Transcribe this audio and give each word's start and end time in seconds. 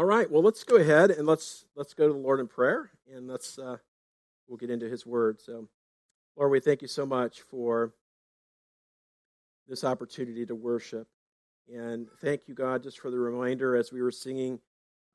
All 0.00 0.06
right. 0.06 0.30
Well, 0.30 0.42
let's 0.42 0.64
go 0.64 0.76
ahead 0.76 1.10
and 1.10 1.26
let's 1.26 1.66
let's 1.76 1.92
go 1.92 2.06
to 2.06 2.14
the 2.14 2.18
Lord 2.18 2.40
in 2.40 2.48
prayer, 2.48 2.90
and 3.14 3.28
let's 3.28 3.58
uh, 3.58 3.76
we'll 4.48 4.56
get 4.56 4.70
into 4.70 4.88
His 4.88 5.04
Word. 5.04 5.42
So, 5.42 5.68
Lord, 6.38 6.50
we 6.50 6.58
thank 6.58 6.80
you 6.80 6.88
so 6.88 7.04
much 7.04 7.42
for 7.42 7.92
this 9.68 9.84
opportunity 9.84 10.46
to 10.46 10.54
worship, 10.54 11.06
and 11.70 12.06
thank 12.22 12.48
you, 12.48 12.54
God, 12.54 12.82
just 12.82 12.98
for 12.98 13.10
the 13.10 13.18
reminder 13.18 13.76
as 13.76 13.92
we 13.92 14.00
were 14.00 14.10
singing. 14.10 14.60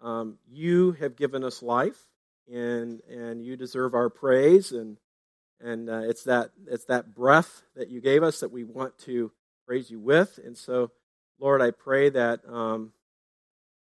Um, 0.02 0.38
you 0.48 0.92
have 1.00 1.16
given 1.16 1.44
us 1.44 1.64
life, 1.64 2.06
and 2.48 3.02
and 3.10 3.44
you 3.44 3.58
deserve 3.58 3.96
our 3.96 4.12
praise, 4.12 4.72
and 4.72 4.98
and 5.60 5.90
uh, 5.90 6.02
it's 6.04 6.26
that 6.26 6.52
it's 6.68 6.86
that 6.86 7.16
breath 7.16 7.64
that 7.76 7.90
you 7.90 8.02
gave 8.02 8.22
us 8.22 8.42
that 8.42 8.52
we 8.52 8.64
want 8.64 9.00
to 9.00 9.32
praise 9.66 9.90
you 9.90 10.00
with, 10.00 10.40
and 10.46 10.56
so, 10.56 10.92
Lord, 11.40 11.64
I 11.64 11.72
pray 11.72 12.12
that. 12.12 12.42
Um, 12.48 12.92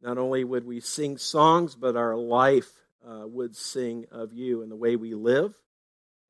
not 0.03 0.19
only 0.19 0.45
would 0.45 0.65
we 0.65 0.81
sing 0.81 1.19
songs, 1.19 1.75
but 1.75 1.97
our 1.97 2.17
life 2.17 2.71
uh, 3.07 3.27
would 3.27 3.57
sing 3.57 4.07
of 4.11 4.33
you 4.33 4.63
and 4.63 4.71
the 4.71 4.77
way 4.77 4.97
we 4.97 5.15
live. 5.15 5.55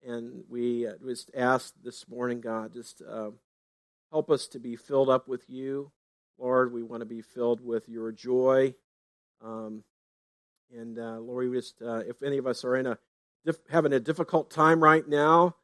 And 0.06 0.44
we 0.48 0.86
uh, 0.86 0.94
just 1.06 1.30
ask 1.36 1.74
this 1.84 2.08
morning, 2.08 2.40
God, 2.40 2.72
just 2.72 3.02
uh, 3.02 3.30
help 4.10 4.30
us 4.30 4.46
to 4.48 4.58
be 4.58 4.76
filled 4.76 5.10
up 5.10 5.28
with 5.28 5.48
you. 5.48 5.92
Lord, 6.38 6.72
we 6.72 6.82
want 6.82 7.02
to 7.02 7.06
be 7.06 7.22
filled 7.22 7.60
with 7.60 7.88
your 7.88 8.12
joy. 8.12 8.74
Um, 9.44 9.84
and 10.74 10.98
uh, 10.98 11.18
Lord, 11.18 11.50
we 11.50 11.56
just, 11.58 11.82
uh, 11.82 12.02
if 12.08 12.22
any 12.22 12.38
of 12.38 12.46
us 12.46 12.64
are 12.64 12.76
in 12.76 12.86
a 12.86 12.98
having 13.70 13.92
a 13.92 14.00
difficult 14.00 14.50
time 14.50 14.82
right 14.82 15.08
now, 15.08 15.56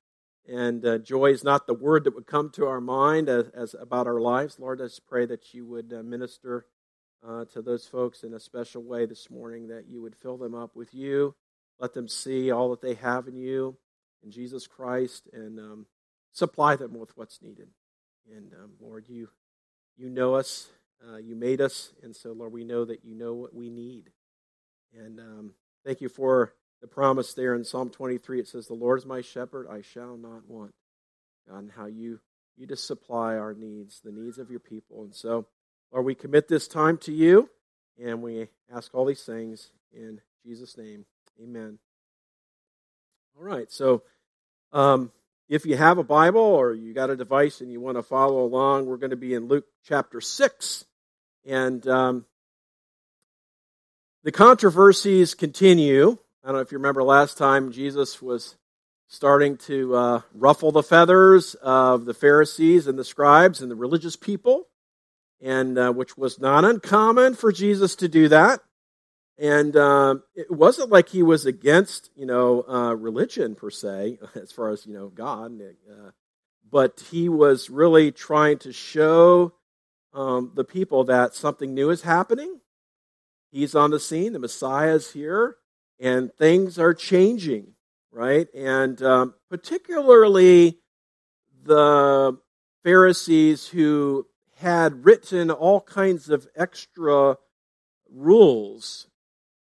and 0.49 0.85
uh, 0.87 0.99
joy 0.99 1.27
is 1.27 1.45
not 1.45 1.67
the 1.67 1.75
word 1.75 2.05
that 2.05 2.15
would 2.15 2.27
come 2.27 2.51
to 2.51 2.67
our 2.67 2.81
mind 2.81 3.29
as, 3.29 3.49
as 3.49 3.75
about 3.75 4.07
our 4.07 4.21
lives, 4.21 4.59
Lord, 4.59 4.81
I 4.81 4.85
just 4.85 5.07
pray 5.07 5.27
that 5.27 5.53
you 5.53 5.67
would 5.67 5.91
minister 6.05 6.67
uh, 7.27 7.45
to 7.47 7.63
those 7.63 7.87
folks 7.87 8.23
in 8.23 8.35
a 8.35 8.41
special 8.41 8.83
way 8.83 9.07
this 9.07 9.31
morning, 9.31 9.69
that 9.69 9.89
you 9.89 10.01
would 10.03 10.15
fill 10.15 10.37
them 10.37 10.55
up 10.55 10.77
with 10.77 10.95
you. 10.95 11.35
Let 11.79 11.93
them 11.93 12.09
see 12.09 12.51
all 12.51 12.71
that 12.71 12.81
they 12.81 12.95
have 12.95 13.27
in 13.27 13.37
you, 13.37 13.77
in 14.23 14.31
Jesus 14.31 14.67
Christ, 14.67 15.29
and 15.33 15.59
um, 15.59 15.87
supply 16.33 16.77
them 16.77 16.99
with 16.99 17.17
what's 17.17 17.43
needed. 17.43 17.69
And 18.31 18.53
um, 18.55 18.73
Lord, 18.81 19.09
you 19.09 19.29
you 19.97 20.11
know 20.11 20.35
us, 20.35 20.69
uh, 21.07 21.17
you 21.17 21.37
made 21.37 21.61
us, 21.61 21.93
and 22.03 22.15
so 22.15 22.33
Lord, 22.33 22.53
we 22.53 22.65
know 22.65 22.85
that 22.85 23.05
you 23.05 23.15
know 23.15 23.35
what 23.35 23.55
we 23.55 23.71
need. 23.71 24.11
And 24.95 25.19
um, 25.21 25.55
thank 25.85 26.01
you 26.01 26.09
for 26.09 26.55
the 26.81 26.87
promise 26.87 27.35
there 27.35 27.55
in 27.55 27.65
Psalm 27.65 27.91
23. 27.91 28.41
It 28.41 28.49
says, 28.49 28.67
"The 28.67 28.75
Lord 28.75 29.01
is 29.01 29.07
my 29.07 29.21
shepherd; 29.21 29.67
I 29.69 29.81
shall 29.83 30.17
not 30.17 30.49
want." 30.49 30.75
God, 31.49 31.59
and 31.59 31.73
how 31.73 31.87
you 31.87 32.21
you 32.57 32.67
just 32.67 32.87
supply 32.87 33.37
our 33.37 33.53
needs, 33.53 34.01
the 34.01 34.13
needs 34.13 34.39
of 34.39 34.51
your 34.51 34.61
people, 34.61 35.03
and 35.03 35.15
so. 35.15 35.47
Lord, 35.97 36.05
we 36.05 36.15
commit 36.15 36.47
this 36.47 36.69
time 36.69 36.99
to 36.99 37.11
you, 37.11 37.49
and 37.99 38.21
we 38.21 38.49
ask 38.71 38.95
all 38.95 39.07
these 39.07 39.23
things 39.23 39.71
in 39.95 40.21
Jesus' 40.45 40.77
name. 40.77 41.07
Amen. 41.43 41.79
All 43.35 43.43
right, 43.43 43.73
so 43.73 44.03
um, 44.75 45.11
if 45.49 45.65
you 45.65 45.75
have 45.79 45.97
a 45.97 46.05
Bible 46.05 46.43
or 46.43 46.75
you 46.75 46.93
got 46.93 47.09
a 47.09 47.17
device 47.17 47.63
and 47.63 47.73
you 47.73 47.81
want 47.81 47.97
to 47.97 48.03
follow 48.03 48.45
along, 48.45 48.85
we're 48.85 48.99
going 48.99 49.09
to 49.09 49.17
be 49.17 49.33
in 49.33 49.49
Luke 49.49 49.65
chapter 49.87 50.21
6. 50.21 50.85
And 51.47 51.89
um, 51.89 52.27
the 54.23 54.33
controversies 54.33 55.33
continue. 55.33 56.19
I 56.45 56.49
don't 56.49 56.57
know 56.57 56.61
if 56.61 56.73
you 56.73 56.77
remember 56.77 57.05
last 57.05 57.39
time 57.39 57.73
Jesus 57.73 58.21
was 58.21 58.57
starting 59.09 59.57
to 59.57 59.97
uh, 59.97 60.21
ruffle 60.35 60.73
the 60.73 60.83
feathers 60.83 61.55
of 61.55 62.05
the 62.05 62.13
Pharisees 62.13 62.87
and 62.87 62.99
the 62.99 63.05
scribes 63.05 63.63
and 63.63 63.71
the 63.71 63.77
religious 63.77 64.15
people 64.17 64.67
and 65.43 65.79
uh, 65.79 65.93
which 65.93 66.17
was 66.17 66.41
not 66.41 66.65
uncommon 66.65 67.35
for 67.35 67.53
Jesus 67.53 67.97
to 67.97 68.09
do 68.09 68.29
that. 68.29 68.61
And 69.39 69.77
uh, 69.77 70.17
it 70.35 70.51
wasn't 70.51 70.91
like 70.91 71.11
he 71.11 71.23
was 71.23 71.45
against, 71.45 72.11
you 72.17 72.25
know, 72.25 72.65
uh, 72.67 72.95
religion 72.95 73.55
per 73.55 73.71
se, 73.71 74.19
as 74.35 74.51
far 74.51 74.71
as 74.71 74.87
you 74.87 74.95
know, 74.95 75.09
God. 75.09 75.61
Uh, 75.61 76.11
but 76.71 77.05
he 77.11 77.29
was 77.29 77.69
really 77.69 78.11
trying 78.13 78.59
to 78.59 78.73
show 78.73 79.53
um, 80.15 80.53
the 80.55 80.65
people 80.65 81.05
that 81.05 81.35
something 81.35 81.75
new 81.75 81.91
is 81.91 82.03
happening. 82.03 82.61
He's 83.53 83.75
on 83.75 83.91
the 83.91 84.01
scene. 84.01 84.33
The 84.33 84.39
Messiah 84.39 84.95
is 84.95 85.13
here, 85.13 85.57
and 86.01 86.33
things 86.35 86.79
are 86.79 86.95
changing, 86.95 87.75
right? 88.11 88.53
And 88.55 89.01
um, 89.03 89.35
particularly 89.51 90.79
the 91.63 92.39
Pharisees 92.85 93.69
who 93.69 94.27
had 94.57 95.05
written 95.05 95.51
all 95.51 95.81
kinds 95.81 96.31
of 96.31 96.49
extra 96.57 97.37
rules 98.11 99.07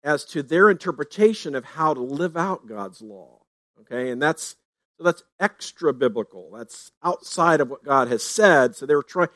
as 0.04 0.24
to 0.24 0.42
their 0.42 0.70
interpretation 0.70 1.56
of 1.56 1.66
how 1.66 1.94
to 1.94 2.02
live 2.02 2.38
out 2.38 2.68
God's 2.68 3.02
law. 3.02 3.40
Okay, 3.82 4.10
and 4.10 4.22
that's 4.22 4.56
so 4.98 5.04
that's 5.04 5.24
extra 5.40 5.94
biblical. 5.94 6.52
That's 6.56 6.92
outside 7.04 7.62
of 7.62 7.70
what 7.70 7.84
God 7.84 8.10
has 8.10 8.24
said. 8.24 8.76
So 8.76 8.86
they 8.86 8.96
were 8.96 9.04
trying 9.04 9.30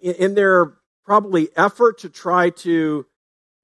in 0.00 0.34
their 0.34 0.74
probably 1.04 1.48
effort 1.56 1.98
to 1.98 2.08
try 2.08 2.50
to 2.50 3.06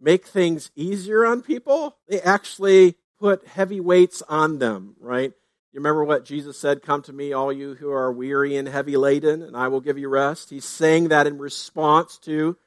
make 0.01 0.27
things 0.27 0.71
easier 0.77 1.25
on 1.25 1.43
people. 1.43 1.97
They 2.09 2.21
actually 2.21 2.97
put 3.19 3.47
heavy 3.47 3.81
weights 3.81 4.23
on 4.29 4.59
them, 4.59 4.97
right? 5.01 5.33
You 5.73 5.81
remember 5.81 6.05
what 6.05 6.27
Jesus 6.27 6.59
said, 6.59 6.83
Come 6.83 7.01
to 7.05 7.15
me, 7.15 7.33
all 7.33 7.51
you 7.51 7.73
who 7.73 7.91
are 7.91 8.13
weary 8.13 8.57
and 8.57 8.69
heavy 8.69 8.99
laden, 8.99 9.41
and 9.41 9.57
I 9.57 9.69
will 9.69 9.81
give 9.81 9.97
you 9.97 10.11
rest? 10.11 10.51
He's 10.51 10.67
saying 10.67 11.09
that 11.09 11.27
in 11.27 11.39
response 11.39 12.19
to 12.25 12.59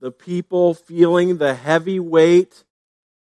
the 0.00 0.10
people 0.10 0.72
feeling 0.72 1.36
the 1.36 1.52
heavy 1.52 2.00
weight 2.00 2.64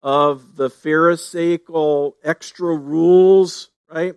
of 0.04 0.56
the 0.56 0.70
Pharisaical 0.70 2.16
extra 2.24 2.78
rules, 2.78 3.72
right? 3.92 4.14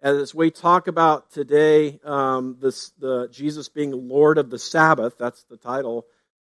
As 0.00 0.34
we 0.34 0.50
talk 0.50 0.88
about 0.88 1.30
today, 1.32 2.00
um, 2.02 2.56
this, 2.58 2.92
the 2.98 3.28
Jesus 3.30 3.68
being 3.68 4.08
Lord 4.08 4.38
of 4.38 4.48
the 4.48 4.58
Sabbath, 4.58 5.18
that's 5.18 5.42
the 5.50 5.58
title 5.58 6.06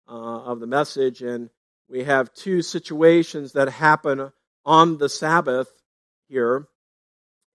uh, 0.08 0.44
of 0.44 0.62
the 0.62 0.68
message, 0.68 1.22
and 1.22 1.50
we 1.90 2.06
have 2.06 2.34
two 2.34 2.62
situations 2.62 3.52
that 3.52 3.68
happen 3.68 4.32
on 4.66 4.98
the 4.98 5.10
Sabbath 5.10 5.68
here 6.30 6.70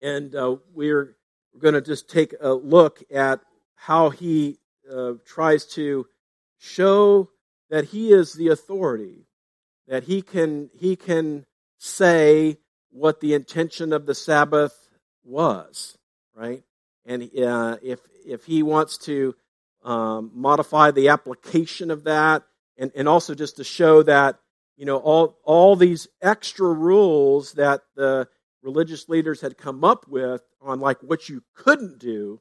and 0.03 0.35
uh, 0.35 0.57
we're 0.75 1.17
going 1.59 1.75
to 1.75 1.81
just 1.81 2.09
take 2.09 2.35
a 2.41 2.53
look 2.53 3.03
at 3.13 3.41
how 3.75 4.11
he 4.11 4.59
uh, 4.91 5.13
tries 5.25 5.65
to 5.65 6.07
show 6.59 7.31
that 7.71 7.87
he 7.87 8.13
is 8.13 8.35
the 8.35 8.49
authority, 8.49 9.27
that 9.87 10.05
he 10.05 10.23
can 10.23 10.71
he 10.75 10.97
can 10.97 11.47
say 11.79 12.59
what 12.91 13.21
the 13.21 13.35
intention 13.35 13.93
of 13.93 14.07
the 14.07 14.15
Sabbath 14.15 14.89
was, 15.25 15.97
right? 16.35 16.63
And 17.07 17.23
uh, 17.39 17.79
if 17.83 18.01
if 18.27 18.45
he 18.45 18.63
wants 18.63 18.99
to 18.99 19.35
um, 19.85 20.31
modify 20.35 20.91
the 20.91 21.09
application 21.09 21.91
of 21.91 22.05
that, 22.05 22.43
and, 22.77 22.93
and 22.95 23.09
also 23.09 23.35
just 23.35 23.57
to 23.57 23.65
show 23.65 24.03
that 24.03 24.39
you 24.77 24.85
know 24.85 24.99
all 24.99 25.39
all 25.45 25.77
these 25.77 26.09
extra 26.21 26.69
rules 26.69 27.53
that 27.53 27.83
the 27.95 28.29
religious 28.63 29.09
leaders 29.09 29.41
had 29.41 29.57
come 29.57 29.85
up 29.85 30.07
with 30.09 30.43
on 30.61 30.81
like 30.81 31.03
what 31.03 31.29
you 31.29 31.43
couldn't 31.55 31.99
do 31.99 32.41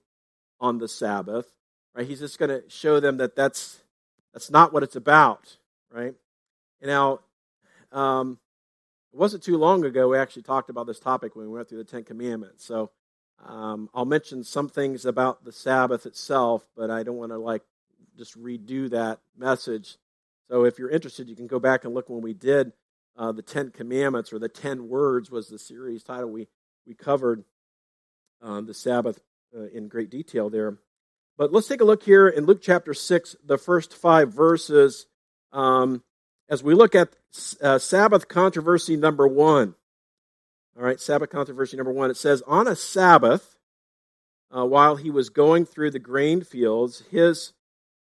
on 0.60 0.78
the 0.78 0.88
Sabbath, 0.88 1.48
right? 1.96 2.08
He's 2.08 2.20
just 2.20 2.40
going 2.40 2.50
to 2.50 2.70
show 2.70 3.00
them 3.00 3.18
that 3.18 3.36
that's 3.36 3.82
that's 4.34 4.52
not 4.52 4.74
what 4.74 4.84
it's 4.84 4.96
about, 4.96 5.58
right? 5.92 6.14
And 6.82 6.90
now, 6.90 7.20
um, 7.92 8.40
it 9.12 9.18
wasn't 9.18 9.44
too 9.44 9.58
long 9.58 9.84
ago 9.86 10.10
we 10.10 10.18
actually 10.18 10.44
talked 10.44 10.70
about 10.70 10.86
this 10.86 11.00
topic 11.00 11.36
when 11.36 11.48
we 11.48 11.54
went 11.54 11.68
through 11.68 11.80
the 11.80 11.84
Ten 11.84 12.04
Commandments. 12.04 12.64
So 12.64 12.92
um, 13.44 13.90
I'll 13.94 14.06
mention 14.06 14.44
some 14.44 14.70
things 14.70 15.06
about 15.06 15.46
the 15.46 15.52
Sabbath 15.52 16.06
itself, 16.06 16.68
but 16.76 16.92
I 16.92 17.04
don't 17.04 17.18
want 17.18 17.32
to 17.32 17.38
like 17.38 17.64
just 18.18 18.40
redo 18.40 18.90
that 18.92 19.20
message. 19.38 19.98
So 20.50 20.66
if 20.66 20.78
you're 20.78 20.90
interested, 20.90 21.30
you 21.30 21.36
can 21.36 21.48
go 21.48 21.60
back 21.60 21.86
and 21.86 21.94
look 21.94 22.10
when 22.10 22.22
we 22.22 22.34
did 22.34 22.74
uh, 23.20 23.34
the 23.34 23.42
Ten 23.42 23.70
Commandments 23.70 24.32
or 24.32 24.40
the 24.40 24.48
Ten 24.48 24.88
Words 24.88 25.30
was 25.30 25.50
the 25.50 25.60
series 25.60 26.04
title. 26.04 26.32
We 26.32 26.48
we 26.88 26.96
covered 26.96 27.44
um, 28.42 28.66
the 28.66 28.74
Sabbath 28.74 29.20
uh, 29.56 29.68
in 29.68 29.90
great 29.90 30.10
detail 30.10 30.50
there. 30.50 30.78
But 31.38 31.52
let's 31.52 31.68
take 31.68 31.82
a 31.82 31.86
look 31.86 32.04
here 32.04 32.28
in 32.28 32.46
Luke 32.46 32.62
chapter 32.62 32.94
six, 32.94 33.36
the 33.46 33.58
first 33.58 33.94
five 33.94 34.34
verses, 34.34 35.06
um, 35.52 36.02
as 36.50 36.64
we 36.64 36.74
look 36.74 36.96
at 36.96 37.10
uh, 37.62 37.78
Sabbath 37.78 38.28
controversy 38.30 38.96
number 38.96 39.28
one. 39.28 39.76
All 40.78 40.86
right, 40.86 41.00
Sabbath 41.00 41.30
controversy 41.30 41.76
number 41.76 41.92
one. 41.92 42.10
It 42.10 42.18
says, 42.18 42.42
on 42.48 42.68
a 42.68 42.76
Sabbath, 42.76 43.58
uh, 44.56 44.66
while 44.66 44.96
he 44.96 45.12
was 45.12 45.30
going 45.30 45.66
through 45.66 45.92
the 45.92 46.00
grain 46.00 46.42
fields, 46.42 47.04
his 47.12 47.52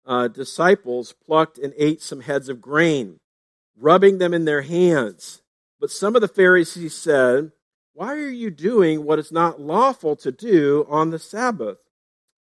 uh, 0.05 0.29
disciples 0.29 1.13
plucked 1.25 1.57
and 1.57 1.73
ate 1.77 2.01
some 2.01 2.21
heads 2.21 2.47
of 2.47 2.61
grain 2.61 3.19
rubbing 3.79 4.17
them 4.17 4.33
in 4.33 4.45
their 4.45 4.61
hands. 4.61 5.41
But 5.79 5.91
some 5.91 6.15
of 6.15 6.21
the 6.21 6.27
Pharisees 6.27 6.95
said, 6.95 7.51
Why 7.93 8.15
are 8.15 8.29
you 8.29 8.49
doing 8.49 9.03
what 9.03 9.19
is 9.19 9.31
not 9.31 9.61
lawful 9.61 10.15
to 10.17 10.31
do 10.31 10.85
on 10.89 11.09
the 11.09 11.19
Sabbath? 11.19 11.77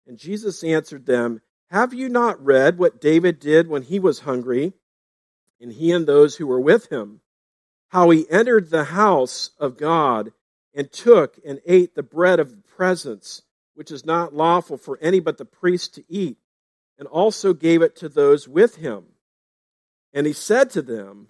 And 0.06 0.18
Jesus 0.18 0.64
answered 0.64 1.06
them, 1.06 1.42
Have 1.70 1.92
you 1.92 2.08
not 2.08 2.42
read 2.44 2.78
what 2.78 3.00
David 3.00 3.38
did 3.38 3.68
when 3.68 3.82
he 3.82 3.98
was 3.98 4.20
hungry, 4.20 4.72
and 5.60 5.72
he 5.72 5.92
and 5.92 6.06
those 6.06 6.36
who 6.36 6.46
were 6.46 6.60
with 6.60 6.90
him, 6.90 7.20
how 7.88 8.10
he 8.10 8.30
entered 8.30 8.70
the 8.70 8.84
house 8.84 9.50
of 9.58 9.76
God 9.76 10.32
and 10.74 10.92
took 10.92 11.38
and 11.46 11.60
ate 11.66 11.94
the 11.94 12.02
bread 12.02 12.38
of 12.38 12.50
the 12.50 12.62
presence, 12.76 13.42
which 13.74 13.90
is 13.90 14.04
not 14.04 14.34
lawful 14.34 14.76
for 14.76 14.98
any 15.00 15.20
but 15.20 15.38
the 15.38 15.44
priest 15.44 15.94
to 15.94 16.04
eat, 16.08 16.38
and 16.98 17.08
also 17.08 17.52
gave 17.52 17.82
it 17.82 17.96
to 17.96 18.08
those 18.08 18.46
with 18.46 18.76
him. 18.76 19.04
And 20.16 20.26
he 20.26 20.32
said 20.32 20.70
to 20.70 20.80
them, 20.80 21.28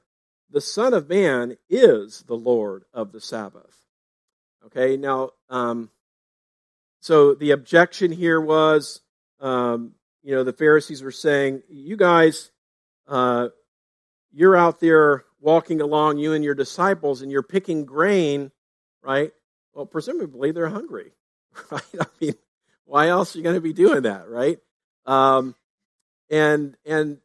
The 0.49 0.61
Son 0.61 0.95
of 0.95 1.09
Man 1.09 1.57
is 1.69 2.23
the 2.29 2.37
Lord 2.37 2.85
of 2.95 3.11
the 3.11 3.21
Sabbath. 3.21 3.77
Okay, 4.67 4.97
now, 4.97 5.31
um, 5.51 5.91
so 7.01 7.35
the 7.35 7.51
objection 7.51 8.13
here 8.13 8.41
was, 8.41 9.01
um, 9.41 9.95
you 10.23 10.37
know, 10.37 10.45
the 10.45 10.53
Pharisees 10.53 11.03
were 11.03 11.11
saying, 11.11 11.65
You 11.69 11.97
guys, 11.97 12.53
uh, 13.09 13.49
you're 14.33 14.57
out 14.57 14.79
there 14.79 15.25
walking 15.41 15.81
along, 15.81 16.19
you 16.19 16.33
and 16.33 16.45
your 16.45 16.55
disciples, 16.55 17.23
and 17.23 17.33
you're 17.33 17.43
picking 17.43 17.87
grain, 17.87 18.53
right? 19.03 19.33
Well, 19.75 19.87
presumably 19.87 20.53
they're 20.53 20.69
hungry, 20.69 21.11
right? 21.73 21.83
I 22.01 22.07
mean, 22.21 22.35
why 22.85 23.09
else 23.09 23.35
are 23.35 23.39
you 23.39 23.43
going 23.45 23.57
to 23.57 23.61
be 23.61 23.73
doing 23.73 24.03
that, 24.03 24.29
right? 24.29 24.61
Um, 25.07 25.57
and 26.31 26.77
and 26.87 27.19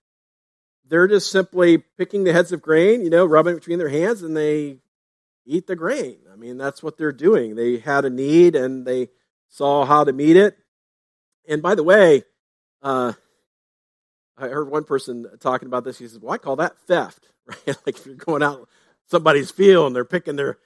they're 0.92 1.08
just 1.08 1.32
simply 1.32 1.78
picking 1.78 2.26
the 2.26 2.34
heads 2.34 2.52
of 2.52 2.62
grain, 2.62 3.02
you 3.02 3.10
know, 3.10 3.26
rubbing 3.26 3.54
it 3.54 3.60
between 3.60 3.80
their 3.80 3.88
hands, 3.88 4.24
and 4.24 4.36
they 4.36 4.80
eat 5.46 5.66
the 5.66 5.76
grain. 5.76 6.18
I 6.32 6.36
mean, 6.36 6.58
that's 6.58 6.84
what 6.84 6.98
they're 6.98 7.14
doing. 7.14 7.56
They 7.56 7.78
had 7.78 8.04
a 8.04 8.10
need, 8.10 8.58
and 8.58 8.86
they 8.86 9.08
saw 9.48 9.86
how 9.86 10.04
to 10.04 10.12
meet 10.12 10.36
it. 10.36 10.58
And 11.48 11.62
by 11.62 11.76
the 11.76 11.84
way, 11.84 12.24
uh, 12.82 13.14
I 14.38 14.50
heard 14.50 14.70
one 14.70 14.84
person 14.84 15.28
talking 15.40 15.68
about 15.68 15.86
this. 15.86 15.98
He 15.98 16.10
says, 16.10 16.20
"Well, 16.20 16.34
I 16.34 16.38
call 16.38 16.58
that 16.58 16.78
theft, 16.80 17.26
right? 17.46 17.78
like 17.86 17.98
if 17.98 18.06
you're 18.06 18.16
going 18.16 18.44
out 18.44 18.68
somebody's 19.08 19.50
field 19.50 19.88
and 19.88 19.96
they're 19.96 20.04
picking 20.04 20.36
their, 20.36 20.58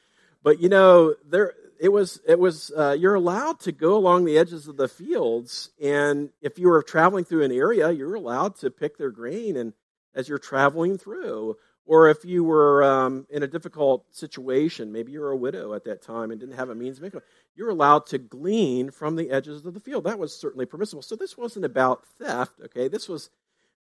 but 0.42 0.60
you 0.60 0.69
know, 0.69 1.13
there 1.30 1.54
it 1.80 1.89
was 1.89 2.19
it 2.27 2.39
was 2.39 2.72
uh, 2.75 2.95
you're 2.98 3.13
allowed 3.13 3.60
to 3.60 3.72
go 3.72 3.95
along 3.95 4.25
the 4.25 4.39
edges 4.39 4.68
of 4.68 4.75
the 4.75 4.88
fields, 4.88 5.69
and 5.80 6.31
if 6.42 6.57
you 6.57 6.69
were 6.69 6.81
traveling 6.81 7.25
through 7.25 7.44
an 7.44 7.51
area, 7.51 7.92
you're 7.92 8.16
allowed 8.16 8.56
to 8.62 8.72
pick 8.72 8.98
their 8.98 9.12
grain, 9.12 9.56
and 9.56 9.74
as 10.16 10.28
you're 10.28 10.40
traveling 10.40 10.98
through." 10.98 11.58
Or 11.88 12.10
if 12.10 12.26
you 12.26 12.44
were 12.44 12.84
um, 12.84 13.28
in 13.30 13.44
a 13.44 13.48
difficult 13.48 14.06
situation, 14.12 14.92
maybe 14.92 15.12
you 15.12 15.20
were 15.22 15.32
a 15.32 15.38
widow 15.38 15.76
at 15.76 15.84
that 15.84 16.02
time 16.02 16.32
and 16.32 16.40
didn't 16.40 16.56
have 16.56 16.70
a 16.70 16.76
means 16.76 16.98
of 16.98 17.04
income, 17.04 17.22
you're 17.56 17.70
allowed 17.70 18.08
to 18.08 18.18
glean 18.18 18.90
from 18.90 19.16
the 19.16 19.30
edges 19.30 19.64
of 19.66 19.74
the 19.76 19.80
field. 19.80 20.06
That 20.06 20.18
was 20.18 20.36
certainly 20.36 20.66
permissible. 20.66 21.04
So 21.04 21.16
this 21.16 21.38
wasn't 21.38 21.66
about 21.66 22.08
theft, 22.20 22.54
okay? 22.66 22.88
This 22.88 23.08
was 23.08 23.30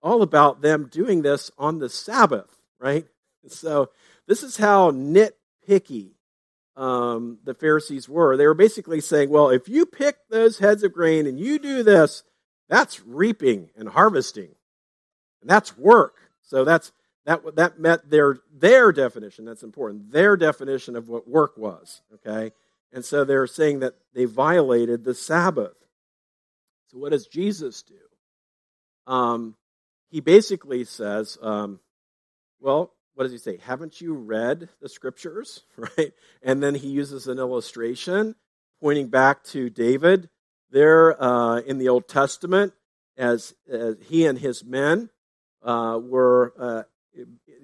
all 0.02 0.22
about 0.22 0.62
them 0.62 0.88
doing 0.90 1.20
this 1.20 1.50
on 1.58 1.78
the 1.78 1.90
Sabbath, 1.90 2.62
right? 2.78 3.06
So 3.48 3.90
this 4.26 4.42
is 4.42 4.56
how 4.56 4.92
nitpicky 4.92 6.12
um, 6.76 7.38
the 7.44 7.52
Pharisees 7.54 8.08
were. 8.08 8.34
They 8.36 8.46
were 8.46 8.54
basically 8.54 9.02
saying, 9.02 9.28
well, 9.28 9.50
if 9.50 9.68
you 9.68 9.84
pick 9.84 10.16
those 10.30 10.58
heads 10.58 10.82
of 10.82 10.94
grain 10.94 11.26
and 11.26 11.38
you 11.38 11.58
do 11.58 11.82
this, 11.82 12.22
that's 12.70 13.04
reaping 13.04 13.68
and 13.76 13.90
harvesting, 13.90 14.54
and 15.42 15.50
that's 15.50 15.76
work. 15.76 16.19
So 16.50 16.64
that's 16.64 16.90
that 17.26 17.42
that 17.54 17.78
met 17.78 18.10
their 18.10 18.38
their 18.52 18.90
definition. 18.90 19.44
That's 19.44 19.62
important. 19.62 20.10
Their 20.10 20.36
definition 20.36 20.96
of 20.96 21.08
what 21.08 21.28
work 21.28 21.56
was. 21.56 22.02
Okay, 22.14 22.50
and 22.92 23.04
so 23.04 23.22
they're 23.22 23.46
saying 23.46 23.78
that 23.80 23.94
they 24.14 24.24
violated 24.24 25.04
the 25.04 25.14
Sabbath. 25.14 25.76
So 26.88 26.98
what 26.98 27.12
does 27.12 27.28
Jesus 27.28 27.84
do? 27.84 27.94
Um, 29.06 29.54
he 30.10 30.18
basically 30.18 30.82
says, 30.82 31.38
um, 31.40 31.78
well, 32.58 32.94
what 33.14 33.24
does 33.24 33.32
he 33.32 33.38
say? 33.38 33.58
Haven't 33.58 34.00
you 34.00 34.14
read 34.14 34.68
the 34.82 34.88
scriptures? 34.88 35.62
Right? 35.76 36.12
And 36.42 36.60
then 36.60 36.74
he 36.74 36.88
uses 36.88 37.28
an 37.28 37.38
illustration 37.38 38.34
pointing 38.82 39.06
back 39.06 39.44
to 39.44 39.70
David 39.70 40.28
there 40.70 41.22
uh, 41.22 41.60
in 41.60 41.78
the 41.78 41.88
Old 41.88 42.08
Testament 42.08 42.72
as, 43.16 43.54
as 43.70 43.96
he 44.08 44.26
and 44.26 44.38
his 44.38 44.64
men 44.64 45.10
uh, 45.62 45.98
were 46.02 46.52
uh, 46.58 46.82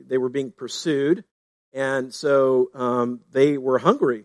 they 0.07 0.19
were 0.19 0.29
being 0.29 0.51
pursued, 0.51 1.25
and 1.73 2.13
so 2.13 2.71
um, 2.75 3.21
they 3.33 3.59
were 3.59 3.79
hungry, 3.79 4.25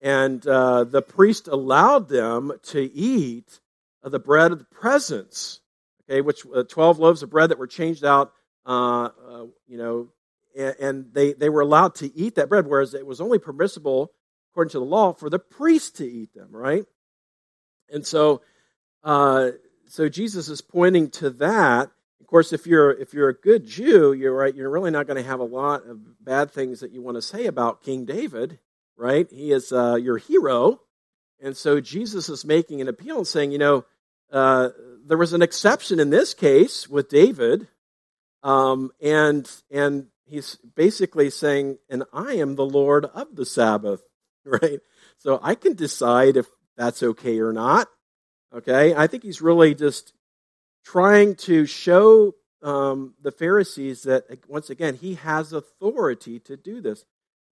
and 0.00 0.46
uh, 0.46 0.84
the 0.84 1.02
priest 1.02 1.48
allowed 1.48 2.08
them 2.08 2.52
to 2.64 2.80
eat 2.80 3.60
the 4.02 4.18
bread 4.18 4.52
of 4.52 4.58
the 4.58 4.64
presence 4.66 5.60
okay, 6.08 6.20
which 6.20 6.44
uh, 6.54 6.62
12 6.64 6.98
loaves 6.98 7.22
of 7.22 7.30
bread 7.30 7.50
that 7.50 7.58
were 7.58 7.66
changed 7.66 8.04
out, 8.04 8.32
uh, 8.66 9.08
uh, 9.28 9.46
you 9.66 9.78
know, 9.78 10.08
and, 10.56 10.76
and, 10.80 11.14
they, 11.14 11.32
they 11.32 11.48
were 11.48 11.60
allowed 11.60 11.94
to 11.96 12.16
eat 12.16 12.36
that 12.36 12.48
bread, 12.48 12.66
whereas 12.66 12.94
it 12.94 13.06
was 13.06 13.20
only 13.20 13.38
permissible, 13.38 14.12
according 14.52 14.70
to 14.70 14.78
the 14.78 14.84
law, 14.84 15.12
for 15.12 15.28
the 15.28 15.38
priest 15.38 15.96
to 15.96 16.06
eat 16.06 16.32
them, 16.34 16.48
right? 16.50 16.84
And 17.90 18.06
so, 18.06 18.42
uh, 19.02 19.50
so 19.88 20.08
Jesus 20.08 20.48
is 20.48 20.60
pointing 20.60 21.10
to 21.10 21.30
that. 21.30 21.90
Course, 22.34 22.52
if 22.52 22.66
you're 22.66 22.90
if 22.90 23.14
you're 23.14 23.28
a 23.28 23.32
good 23.34 23.64
Jew, 23.64 24.12
you're 24.12 24.34
right. 24.34 24.52
You're 24.52 24.68
really 24.68 24.90
not 24.90 25.06
going 25.06 25.22
to 25.22 25.28
have 25.28 25.38
a 25.38 25.44
lot 25.44 25.86
of 25.86 26.00
bad 26.20 26.50
things 26.50 26.80
that 26.80 26.90
you 26.90 27.00
want 27.00 27.16
to 27.16 27.22
say 27.22 27.46
about 27.46 27.84
King 27.84 28.06
David, 28.06 28.58
right? 28.96 29.30
He 29.30 29.52
is 29.52 29.70
uh, 29.70 29.94
your 29.94 30.18
hero, 30.18 30.80
and 31.40 31.56
so 31.56 31.80
Jesus 31.80 32.28
is 32.28 32.44
making 32.44 32.80
an 32.80 32.88
appeal 32.88 33.18
and 33.18 33.26
saying, 33.28 33.52
you 33.52 33.58
know, 33.58 33.84
uh, 34.32 34.70
there 35.06 35.16
was 35.16 35.32
an 35.32 35.42
exception 35.42 36.00
in 36.00 36.10
this 36.10 36.34
case 36.34 36.88
with 36.88 37.08
David, 37.08 37.68
um, 38.42 38.90
and 39.00 39.48
and 39.70 40.08
he's 40.24 40.56
basically 40.74 41.30
saying, 41.30 41.78
"And 41.88 42.02
I 42.12 42.32
am 42.32 42.56
the 42.56 42.66
Lord 42.66 43.04
of 43.04 43.36
the 43.36 43.46
Sabbath," 43.46 44.02
right? 44.44 44.80
So 45.18 45.38
I 45.40 45.54
can 45.54 45.74
decide 45.74 46.36
if 46.36 46.48
that's 46.76 47.00
okay 47.00 47.38
or 47.38 47.52
not. 47.52 47.86
Okay, 48.52 48.92
I 48.92 49.06
think 49.06 49.22
he's 49.22 49.40
really 49.40 49.76
just 49.76 50.12
trying 50.84 51.34
to 51.34 51.66
show 51.66 52.34
um, 52.62 53.14
the 53.22 53.32
Pharisees 53.32 54.02
that 54.04 54.24
once 54.48 54.70
again 54.70 54.94
he 54.94 55.14
has 55.14 55.52
authority 55.52 56.38
to 56.40 56.56
do 56.56 56.80
this. 56.80 57.04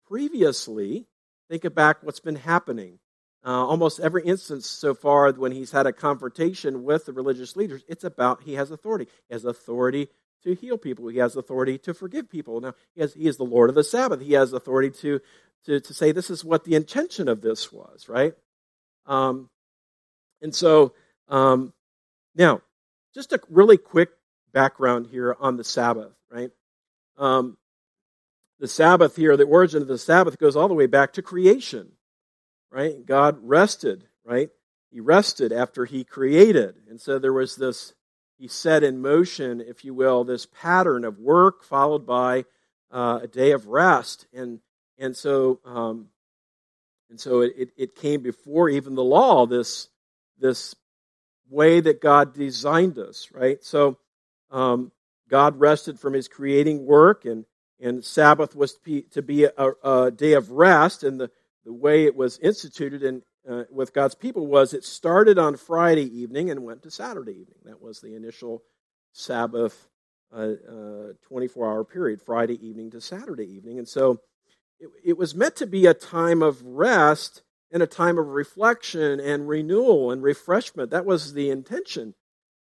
Previously, 0.07 1.07
think 1.49 1.75
back 1.75 2.03
what's 2.03 2.21
been 2.21 2.37
happening 2.37 2.99
uh, 3.45 3.67
almost 3.67 4.01
every 4.01 4.25
instance 4.25 4.67
so 4.67 4.95
far 4.95 5.31
when 5.33 5.53
he's 5.53 5.71
had 5.71 5.87
a 5.87 5.93
confrontation 5.93 6.83
with 6.83 7.05
the 7.05 7.13
religious 7.13 7.57
leaders, 7.57 7.85
it's 7.89 8.05
about 8.05 8.43
he 8.43 8.55
has 8.55 8.71
authority. 8.71 9.07
He 9.29 9.35
has 9.35 9.45
authority 9.45 10.09
to 10.45 10.55
heal 10.55 10.79
people. 10.79 11.09
He 11.09 11.19
has 11.19 11.37
authority 11.37 11.77
to 11.79 11.93
forgive 11.93 12.31
people. 12.31 12.61
Now, 12.63 12.75
he, 12.95 13.03
has, 13.03 13.13
he 13.13 13.27
is 13.27 13.37
the 13.37 13.45
Lord 13.45 13.69
of 13.69 13.77
the 13.77 13.85
Sabbath. 13.85 14.23
He 14.23 14.33
has 14.33 14.55
authority 14.55 14.91
to, 15.03 15.21
to, 15.67 15.81
to 15.81 15.95
say 15.95 16.11
this 16.11 16.31
is 16.31 16.43
what 16.43 16.65
the 16.65 16.75
intention 16.75 17.29
of 17.29 17.43
this 17.43 17.71
was, 17.71 18.09
right? 18.09 18.33
Um, 19.05 19.51
and 20.41 20.55
so, 20.55 20.95
um, 21.29 21.75
now, 22.35 22.63
just 23.15 23.33
a 23.33 23.41
really 23.49 23.77
quick 23.77 24.11
background 24.53 25.07
here 25.07 25.37
on 25.39 25.57
the 25.57 25.65
Sabbath, 25.65 26.13
right? 26.31 26.51
Um, 27.17 27.57
the 28.61 28.69
Sabbath 28.69 29.17
here, 29.17 29.37
the 29.37 29.45
origin 29.45 29.83
of 29.83 29.89
the 29.89 29.99
Sabbath 29.99 30.39
goes 30.39 30.57
all 30.57 30.69
the 30.69 30.75
way 30.75 30.87
back 30.87 31.15
to 31.15 31.23
creation 31.23 31.93
right? 32.75 33.07
God 33.07 33.39
rested, 33.41 34.05
right? 34.25 34.51
He 34.91 35.01
rested 35.01 35.53
after 35.53 35.85
he 35.85 36.03
created. 36.03 36.75
And 36.91 37.01
so 37.01 37.19
there 37.19 37.33
was 37.33 37.55
this, 37.55 37.95
he 38.37 38.49
set 38.49 38.83
in 38.83 39.01
motion, 39.01 39.61
if 39.61 39.85
you 39.85 39.95
will, 39.95 40.25
this 40.25 40.47
pattern 40.47 41.05
of 41.05 41.19
work 41.19 41.63
followed 41.63 42.05
by 42.05 42.45
uh, 42.91 43.21
a 43.23 43.29
day 43.29 43.53
of 43.53 43.69
rest. 43.69 44.27
And, 44.35 44.59
and 44.99 45.17
so, 45.17 45.61
um, 45.65 46.09
and 47.09 47.21
so 47.21 47.43
it, 47.43 47.71
it 47.77 47.95
came 47.95 48.23
before 48.23 48.69
even 48.69 48.97
the 48.97 49.05
law, 49.05 49.47
this, 49.47 49.89
this 50.41 50.75
way 51.49 51.81
that 51.81 52.01
God 52.01 52.35
designed 52.35 52.99
us, 52.99 53.29
right? 53.33 53.63
So 53.63 53.99
um, 54.51 54.93
God 55.29 55.59
rested 55.59 55.99
from 55.99 56.15
his 56.15 56.29
creating 56.29 56.87
work, 56.87 57.25
and, 57.25 57.45
and 57.81 58.05
Sabbath 58.05 58.55
was 58.55 58.75
to 58.75 58.81
be, 58.83 59.03
to 59.13 59.23
be 59.23 59.45
a, 59.45 59.73
a 59.83 60.11
day 60.11 60.33
of 60.33 60.51
rest. 60.51 61.05
And 61.05 61.21
the, 61.21 61.31
the 61.65 61.73
way 61.73 62.05
it 62.05 62.17
was 62.17 62.39
instituted 62.39 63.03
in, 63.03 63.23
uh, 63.49 63.65
with 63.71 63.93
God's 63.93 64.15
people 64.15 64.47
was 64.47 64.73
it 64.73 64.85
started 64.85 65.39
on 65.39 65.57
Friday 65.57 66.05
evening 66.19 66.51
and 66.51 66.65
went 66.65 66.83
to 66.83 66.91
Saturday 66.91 67.33
evening. 67.33 67.59
That 67.65 67.81
was 67.81 68.01
the 68.01 68.15
initial 68.15 68.63
Sabbath 69.13 69.89
uh, 70.35 70.55
uh, 70.69 71.13
24 71.29 71.67
hour 71.67 71.85
period, 71.85 72.21
Friday 72.21 72.67
evening 72.67 72.91
to 72.91 73.01
Saturday 73.01 73.47
evening. 73.47 73.79
And 73.79 73.89
so 73.89 74.21
it, 74.81 74.89
it 75.05 75.19
was 75.19 75.35
meant 75.35 75.57
to 75.57 75.67
be 75.67 75.87
a 75.87 75.95
time 75.95 76.43
of 76.43 76.63
rest 76.63 77.43
and 77.71 77.83
a 77.83 77.87
time 77.87 78.19
of 78.19 78.29
reflection 78.29 79.21
and 79.21 79.49
renewal 79.49 80.11
and 80.11 80.23
refreshment. 80.23 80.91
That 80.91 81.07
was 81.07 81.35
the 81.35 81.51
intention. 81.51 82.15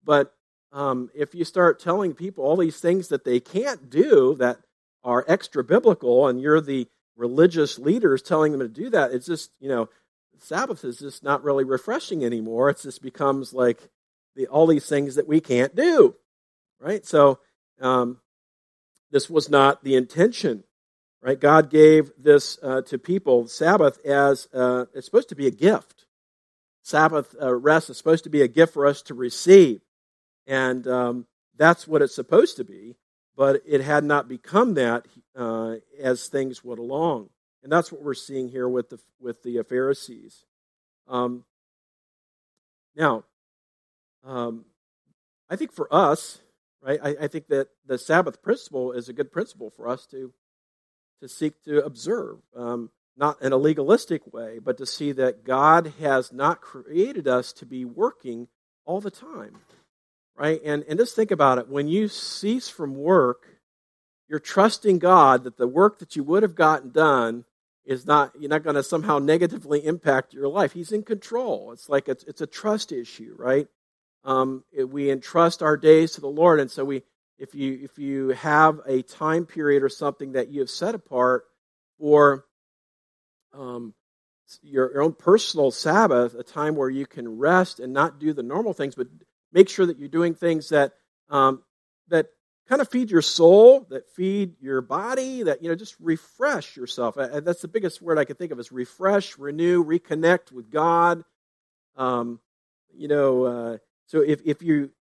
But 0.04 0.34
um, 0.72 1.10
if 1.14 1.34
you 1.34 1.44
start 1.44 1.80
telling 1.80 2.14
people 2.14 2.44
all 2.44 2.56
these 2.56 2.80
things 2.80 3.08
that 3.08 3.24
they 3.24 3.40
can't 3.40 3.90
do 3.90 4.34
that 4.36 4.58
are 5.04 5.24
extra 5.28 5.62
biblical, 5.62 6.26
and 6.26 6.40
you're 6.40 6.60
the 6.60 6.88
religious 7.16 7.78
leaders 7.78 8.22
telling 8.22 8.52
them 8.52 8.60
to 8.60 8.68
do 8.68 8.88
that, 8.90 9.12
it's 9.12 9.26
just, 9.26 9.50
you 9.60 9.68
know, 9.68 9.88
Sabbath 10.38 10.84
is 10.84 10.98
just 10.98 11.22
not 11.22 11.44
really 11.44 11.64
refreshing 11.64 12.24
anymore. 12.24 12.70
It 12.70 12.80
just 12.80 13.02
becomes 13.02 13.52
like 13.52 13.90
the, 14.34 14.46
all 14.46 14.66
these 14.66 14.88
things 14.88 15.14
that 15.14 15.28
we 15.28 15.40
can't 15.40 15.74
do, 15.74 16.16
right? 16.80 17.04
So 17.06 17.38
um, 17.80 18.18
this 19.10 19.30
was 19.30 19.48
not 19.48 19.84
the 19.84 19.94
intention, 19.94 20.64
right? 21.22 21.38
God 21.38 21.70
gave 21.70 22.10
this 22.18 22.58
uh, 22.62 22.82
to 22.82 22.98
people, 22.98 23.46
Sabbath, 23.46 24.04
as 24.04 24.48
uh, 24.52 24.86
it's 24.92 25.06
supposed 25.06 25.28
to 25.28 25.36
be 25.36 25.46
a 25.46 25.52
gift. 25.52 26.06
Sabbath 26.82 27.34
uh, 27.40 27.54
rest 27.54 27.88
is 27.90 27.96
supposed 27.96 28.24
to 28.24 28.30
be 28.30 28.42
a 28.42 28.48
gift 28.48 28.74
for 28.74 28.86
us 28.86 29.02
to 29.02 29.14
receive. 29.14 29.80
And 30.46 30.86
um, 30.88 31.26
that's 31.56 31.86
what 31.86 32.02
it's 32.02 32.14
supposed 32.14 32.56
to 32.56 32.64
be, 32.64 32.96
but 33.36 33.62
it 33.64 33.80
had 33.80 34.02
not 34.02 34.28
become 34.28 34.74
that 34.74 35.06
uh, 35.36 35.76
as 36.00 36.26
things 36.26 36.64
went 36.64 36.80
along. 36.80 37.30
And 37.62 37.70
that's 37.70 37.92
what 37.92 38.02
we're 38.02 38.14
seeing 38.14 38.48
here 38.48 38.68
with 38.68 38.90
the, 38.90 38.98
with 39.20 39.44
the 39.44 39.62
Pharisees. 39.62 40.44
Um, 41.06 41.44
now, 42.96 43.22
um, 44.24 44.64
I 45.48 45.54
think 45.54 45.72
for 45.72 45.92
us, 45.94 46.40
right, 46.82 46.98
I, 47.00 47.16
I 47.20 47.28
think 47.28 47.46
that 47.46 47.68
the 47.86 47.98
Sabbath 47.98 48.42
principle 48.42 48.90
is 48.90 49.08
a 49.08 49.12
good 49.12 49.30
principle 49.30 49.70
for 49.70 49.86
us 49.86 50.04
to 50.06 50.32
to 51.22 51.28
seek 51.28 51.62
to 51.64 51.84
observe, 51.84 52.38
um, 52.56 52.90
not 53.16 53.40
in 53.40 53.52
a 53.52 53.56
legalistic 53.56 54.32
way, 54.32 54.58
but 54.58 54.76
to 54.78 54.84
see 54.84 55.12
that 55.12 55.44
God 55.44 55.94
has 56.00 56.32
not 56.32 56.60
created 56.60 57.28
us 57.28 57.52
to 57.54 57.66
be 57.66 57.84
working 57.84 58.48
all 58.84 59.00
the 59.00 59.10
time, 59.10 59.58
right? 60.36 60.60
And, 60.64 60.84
and 60.88 60.98
just 60.98 61.14
think 61.14 61.30
about 61.30 61.58
it. 61.58 61.68
When 61.68 61.86
you 61.86 62.08
cease 62.08 62.68
from 62.68 62.96
work, 62.96 63.46
you're 64.28 64.40
trusting 64.40 64.98
God 64.98 65.44
that 65.44 65.58
the 65.58 65.68
work 65.68 66.00
that 66.00 66.16
you 66.16 66.24
would 66.24 66.42
have 66.42 66.56
gotten 66.56 66.90
done 66.90 67.44
is 67.84 68.04
not, 68.04 68.32
you're 68.36 68.50
not 68.50 68.64
going 68.64 68.76
to 68.76 68.82
somehow 68.82 69.20
negatively 69.20 69.84
impact 69.84 70.34
your 70.34 70.48
life. 70.48 70.72
He's 70.72 70.90
in 70.90 71.04
control. 71.04 71.70
It's 71.72 71.88
like 71.88 72.08
it's, 72.08 72.24
it's 72.24 72.40
a 72.40 72.46
trust 72.46 72.90
issue, 72.90 73.36
right? 73.38 73.68
Um, 74.24 74.64
we 74.76 75.10
entrust 75.10 75.62
our 75.62 75.76
days 75.76 76.12
to 76.12 76.20
the 76.20 76.28
Lord, 76.28 76.58
and 76.58 76.70
so 76.70 76.84
we, 76.84 77.02
if 77.42 77.56
you 77.56 77.80
if 77.82 77.98
you 77.98 78.28
have 78.28 78.80
a 78.86 79.02
time 79.02 79.46
period 79.46 79.82
or 79.82 79.88
something 79.88 80.32
that 80.32 80.48
you 80.48 80.60
have 80.60 80.70
set 80.70 80.94
apart 80.94 81.44
for 81.98 82.44
um, 83.52 83.94
your, 84.62 84.92
your 84.92 85.02
own 85.02 85.12
personal 85.12 85.72
Sabbath, 85.72 86.36
a 86.36 86.44
time 86.44 86.76
where 86.76 86.88
you 86.88 87.04
can 87.04 87.38
rest 87.38 87.80
and 87.80 87.92
not 87.92 88.20
do 88.20 88.32
the 88.32 88.44
normal 88.44 88.72
things, 88.72 88.94
but 88.94 89.08
make 89.52 89.68
sure 89.68 89.84
that 89.86 89.98
you're 89.98 90.08
doing 90.08 90.34
things 90.34 90.68
that 90.68 90.92
um, 91.30 91.62
that 92.08 92.28
kind 92.68 92.80
of 92.80 92.88
feed 92.88 93.10
your 93.10 93.22
soul, 93.22 93.88
that 93.90 94.08
feed 94.14 94.54
your 94.60 94.80
body, 94.80 95.42
that 95.42 95.64
you 95.64 95.68
know 95.68 95.74
just 95.74 95.96
refresh 95.98 96.76
yourself. 96.76 97.16
That's 97.16 97.60
the 97.60 97.66
biggest 97.66 98.00
word 98.00 98.18
I 98.18 98.24
can 98.24 98.36
think 98.36 98.52
of 98.52 98.60
is 98.60 98.70
refresh, 98.70 99.36
renew, 99.36 99.84
reconnect 99.84 100.52
with 100.52 100.70
God. 100.70 101.24
Um, 101.96 102.38
you 102.94 103.08
know, 103.08 103.44
uh, 103.44 103.78
so 104.06 104.20
if 104.20 104.42
if 104.44 104.62
you 104.62 104.92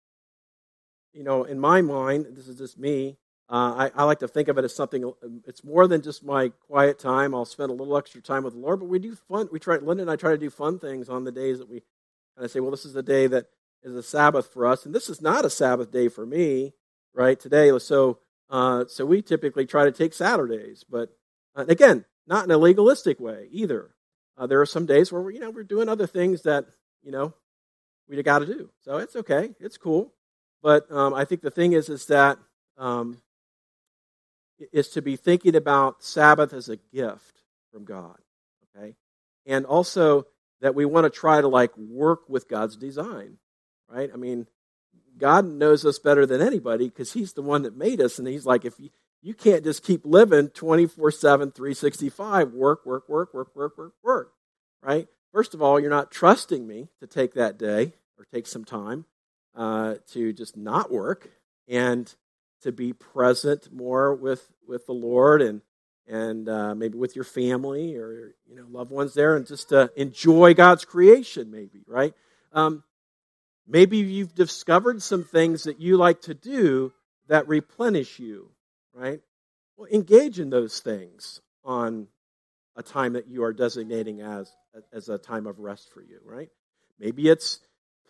you 1.13 1.25
know, 1.25 1.45
in 1.45 1.59
my 1.59 1.83
mind, 1.83 2.27
this 2.31 2.49
is 2.49 2.59
just 2.59 2.79
me. 2.79 3.17
Uh, 3.49 3.91
I, 3.97 4.03
I, 4.03 4.05
like 4.05 4.21
to 4.21 4.29
think 4.29 4.47
of 4.47 4.59
it 4.59 4.65
as 4.65 4.75
something. 4.75 5.13
It's 5.45 5.65
more 5.65 5.89
than 5.89 6.03
just 6.03 6.25
my 6.25 6.51
quiet 6.69 7.01
time. 7.01 7.35
I'll 7.35 7.45
spend 7.45 7.71
a 7.71 7.75
little 7.75 7.97
extra 7.97 8.23
time 8.23 8.45
with 8.45 8.55
the 8.55 8.61
Lord, 8.61 8.79
but 8.79 8.89
we 8.89 9.01
do 9.01 9.17
fun. 9.17 9.49
We 9.51 9.59
try. 9.59 9.77
Linda 9.77 10.03
and 10.03 10.11
I 10.11 10.15
try 10.15 10.31
to 10.31 10.39
do 10.39 10.51
fun 10.51 10.79
things 10.79 11.09
on 11.09 11.25
the 11.25 11.33
days 11.33 11.59
that 11.59 11.69
we 11.69 11.83
kind 12.37 12.45
of 12.45 12.51
say, 12.53 12.61
"Well, 12.61 12.71
this 12.71 12.85
is 12.85 12.93
the 12.93 13.03
day 13.03 13.27
that 13.27 13.47
is 13.83 13.97
a 13.97 14.05
Sabbath 14.05 14.53
for 14.53 14.67
us," 14.67 14.87
and 14.87 14.95
this 14.95 15.09
is 15.09 15.21
not 15.21 15.45
a 15.45 15.51
Sabbath 15.51 15.91
day 15.91 16.07
for 16.07 16.25
me, 16.25 16.75
right? 17.13 17.41
Today, 17.41 17.77
so 17.81 18.21
uh, 18.51 18.85
so 18.87 19.05
we 19.05 19.21
typically 19.21 19.67
try 19.67 19.85
to 19.85 19.91
take 19.91 20.15
Saturdays, 20.15 20.85
but 20.89 21.11
uh, 21.57 21.65
again, 21.67 22.05
not 22.29 22.45
in 22.45 22.53
a 22.53 22.57
legalistic 22.57 23.19
way 23.19 23.49
either. 23.51 23.91
Uh, 24.39 24.47
there 24.47 24.61
are 24.61 24.67
some 24.67 24.87
days 24.87 25.11
where 25.11 25.23
we're, 25.23 25.33
you 25.33 25.41
know 25.41 25.51
we're 25.51 25.65
doing 25.65 25.89
other 25.89 26.07
things 26.07 26.43
that 26.43 26.67
you 27.03 27.11
know 27.11 27.35
we 28.09 28.23
got 28.23 28.39
to 28.39 28.47
do, 28.47 28.71
so 28.85 28.99
it's 28.99 29.17
okay, 29.17 29.57
it's 29.59 29.77
cool. 29.77 30.13
But 30.63 30.91
um, 30.91 31.15
I 31.15 31.25
think 31.25 31.41
the 31.41 31.51
thing 31.51 31.73
is, 31.73 31.89
is 31.89 32.07
that 32.07 32.39
um, 32.77 33.19
is 34.73 34.89
to 34.91 35.03
be 35.03 35.17
thinking 35.17 35.57
about 35.57 36.03
Sabbath 36.03 36.53
as 36.53 36.69
a 36.69 36.77
gift 36.77 37.43
from 37.73 37.85
God, 37.85 38.19
okay, 38.77 38.95
and 39.47 39.65
also 39.65 40.27
that 40.61 40.75
we 40.75 40.85
want 40.85 41.05
to 41.05 41.11
try 41.11 41.41
to 41.41 41.49
like 41.49 41.77
work 41.77 42.29
with 42.29 42.49
God's 42.49 42.77
design, 42.77 43.39
right? 43.89 44.11
I 44.13 44.17
mean, 44.17 44.47
God 45.17 45.47
knows 45.47 45.87
us 45.87 45.99
better 45.99 46.27
than 46.27 46.43
anybody 46.43 46.89
because 46.89 47.13
He's 47.13 47.33
the 47.33 47.43
one 47.43 47.63
that 47.63 47.77
made 47.77 48.01
us, 48.01 48.19
and 48.19 48.29
He's 48.29 48.47
like, 48.47 48.65
if 48.67 48.79
you, 48.79 48.91
you 49.23 49.35
can't 49.35 49.65
just 49.65 49.83
keep 49.83 50.05
living 50.05 50.49
24 50.49 51.11
7, 51.11 51.53
365, 51.53 52.53
work, 52.53 52.85
work, 52.85 53.09
work, 53.09 53.33
work, 53.33 53.55
work, 53.55 53.79
work, 53.79 53.93
work, 54.03 54.33
right? 54.83 55.09
First 55.33 55.55
of 55.55 55.63
all, 55.63 55.81
you're 55.81 55.91
not 55.91 56.11
trusting 56.11 56.67
me 56.67 56.89
to 57.01 57.07
take 57.07 57.35
that 57.35 57.57
day 57.57 57.95
or 58.19 58.27
take 58.33 58.47
some 58.47 58.65
time 58.65 59.07
uh, 59.55 59.95
to 60.13 60.33
just 60.33 60.57
not 60.57 60.91
work 60.91 61.29
and 61.69 62.13
to 62.63 62.73
be 62.73 62.93
present 62.93 63.73
more 63.73 64.15
with 64.15 64.47
with 64.67 64.87
the 64.87 64.93
Lord 64.93 65.43
and 65.43 65.63
and 66.07 66.49
uh, 66.49 66.75
maybe 66.75 66.99
with 66.99 67.15
your 67.15 67.25
family 67.25 67.97
or 67.97 68.35
you 68.47 68.57
know 68.57 68.67
loved 68.69 68.91
ones 68.91 69.15
there 69.15 69.37
and 69.37 69.47
just 69.47 69.71
to 69.71 69.91
enjoy 69.97 70.55
God's 70.55 70.85
creation 70.85 71.51
maybe 71.51 71.83
right? 71.87 72.15
Um, 72.53 72.83
maybe 73.67 73.99
you've 73.99 74.35
discovered 74.35 75.03
some 75.03 75.25
things 75.25 75.65
that 75.65 75.81
you 75.81 75.97
like 75.97 76.23
to 76.23 76.35
do 76.35 76.93
that 77.29 77.49
replenish 77.49 78.19
you 78.19 78.51
right? 78.93 79.21
Well 79.77 79.89
engage 79.91 80.39
in 80.39 80.51
those 80.51 80.81
things 80.81 81.41
on 81.65 82.09
a 82.77 82.83
time 82.83 83.15
that 83.15 83.29
you 83.29 83.45
are 83.45 83.53
designating 83.53 84.21
as 84.21 84.53
as 84.93 85.09
a 85.09 85.19
time 85.19 85.47
of 85.47 85.59
rest 85.59 85.91
for 85.93 86.03
you 86.03 86.21
right? 86.25 86.49
Maybe 86.99 87.29
it's 87.29 87.61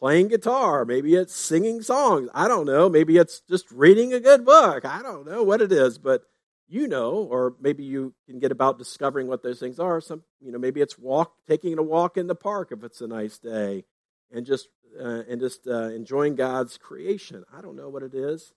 playing 0.00 0.28
guitar. 0.28 0.84
Maybe 0.84 1.14
it's 1.14 1.34
singing 1.34 1.82
songs. 1.82 2.28
I 2.34 2.48
don't 2.48 2.66
know. 2.66 2.88
Maybe 2.88 3.18
it's 3.18 3.40
just 3.40 3.70
reading 3.70 4.12
a 4.12 4.20
good 4.20 4.44
book. 4.44 4.84
I 4.84 5.02
don't 5.02 5.26
know 5.26 5.42
what 5.42 5.60
it 5.60 5.70
is, 5.70 5.98
but 5.98 6.22
you 6.68 6.88
know, 6.88 7.28
or 7.30 7.54
maybe 7.60 7.84
you 7.84 8.14
can 8.26 8.38
get 8.38 8.52
about 8.52 8.78
discovering 8.78 9.26
what 9.26 9.42
those 9.42 9.58
things 9.58 9.78
are. 9.78 10.00
Some, 10.00 10.22
you 10.40 10.52
know, 10.52 10.58
maybe 10.58 10.80
it's 10.80 10.98
walk, 10.98 11.34
taking 11.46 11.76
a 11.78 11.82
walk 11.82 12.16
in 12.16 12.28
the 12.28 12.34
park 12.34 12.68
if 12.70 12.82
it's 12.82 13.00
a 13.00 13.08
nice 13.08 13.38
day, 13.38 13.84
and 14.32 14.46
just 14.46 14.68
uh, 14.98 15.22
and 15.28 15.40
just 15.40 15.66
uh, 15.66 15.88
enjoying 15.90 16.36
God's 16.36 16.78
creation. 16.78 17.44
I 17.52 17.60
don't 17.60 17.76
know 17.76 17.88
what 17.88 18.02
it 18.02 18.14
is. 18.14 18.54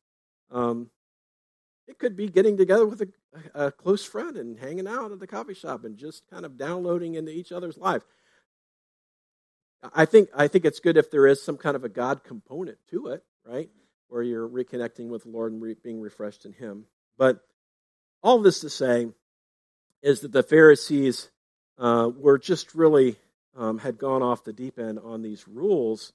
Um, 0.52 0.92
it 1.88 1.98
could 2.00 2.16
be 2.16 2.30
getting 2.30 2.56
together 2.56 2.86
with 2.86 3.02
a, 3.02 3.08
a 3.54 3.72
close 3.72 4.06
friend 4.06 4.38
and 4.38 4.58
hanging 4.58 4.88
out 4.88 5.12
at 5.12 5.20
the 5.20 5.28
coffee 5.28 5.54
shop 5.54 5.84
and 5.84 5.98
just 5.98 6.24
kind 6.30 6.46
of 6.46 6.58
downloading 6.58 7.16
into 7.16 7.32
each 7.32 7.52
other's 7.52 7.78
life. 7.78 8.04
I 9.94 10.06
think 10.06 10.30
I 10.36 10.48
think 10.48 10.66
it's 10.66 10.80
good 10.80 10.98
if 10.98 11.12
there 11.12 11.28
is 11.28 11.44
some 11.44 11.58
kind 11.58 11.76
of 11.76 11.84
a 11.84 11.90
God 11.90 12.24
component 12.24 12.78
to 12.92 13.08
it, 13.08 13.24
right? 13.46 13.70
Where 14.08 14.24
you're 14.24 14.48
reconnecting 14.48 15.10
with 15.10 15.24
the 15.24 15.30
Lord 15.30 15.52
and 15.52 15.62
re- 15.62 15.76
being 15.82 16.00
refreshed 16.00 16.46
in 16.46 16.54
Him. 16.54 16.86
But 17.18 17.42
all 18.22 18.40
this 18.40 18.62
to 18.62 18.70
say 18.70 19.08
is 20.02 20.22
that 20.22 20.32
the 20.32 20.44
Pharisees 20.44 21.30
uh, 21.78 22.10
were 22.16 22.38
just 22.38 22.76
really 22.76 23.18
um, 23.56 23.80
had 23.80 23.98
gone 23.98 24.22
off 24.22 24.44
the 24.44 24.54
deep 24.54 24.80
end 24.80 25.00
on 25.00 25.22
these 25.22 25.48
rules, 25.48 26.14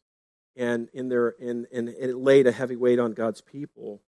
and 0.56 0.88
in 0.94 1.08
their 1.08 1.30
in 1.30 1.66
and 1.72 1.88
it 1.88 2.16
laid 2.16 2.46
a 2.46 2.52
heavy 2.52 2.76
weight 2.76 2.98
on 2.98 3.12
God's 3.12 3.40
people. 3.40 4.00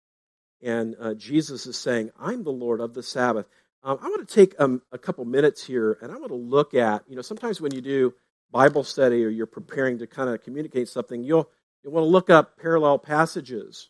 And 0.62 0.96
uh, 1.00 1.13
Jesus 1.13 1.66
is 1.66 1.78
saying, 1.78 2.12
"I'm 2.20 2.44
the 2.44 2.51
Lord 2.51 2.80
of 2.80 2.94
the 2.94 3.04
Sabbath." 3.04 3.48
Um, 3.84 3.98
I 4.01 4.08
want 4.08 4.28
to 4.28 4.34
take 4.34 4.60
um, 4.60 4.82
a 4.92 4.98
couple 4.98 5.24
minutes 5.25 5.66
here, 5.66 5.98
and 6.01 6.12
I 6.12 6.18
want 6.18 6.30
to 6.30 6.36
look 6.36 6.74
at 6.74 7.04
you 7.08 7.16
know 7.16 7.22
sometimes 7.22 7.60
when 7.60 7.74
you 7.74 7.82
do 7.82 8.13
Bible 8.51 8.84
study 8.84 9.24
or 9.24 9.29
you're 9.29 9.46
preparing 9.46 10.00
to 10.00 10.08
kind 10.08 10.29
of 10.29 10.44
communicate 10.44 10.89
something, 10.89 11.24
you'll, 11.24 11.50
you'll 11.84 11.94
want 11.94 12.03
to 12.03 12.10
look 12.10 12.29
up 12.29 12.58
parallel 12.58 12.98
passages, 12.98 13.89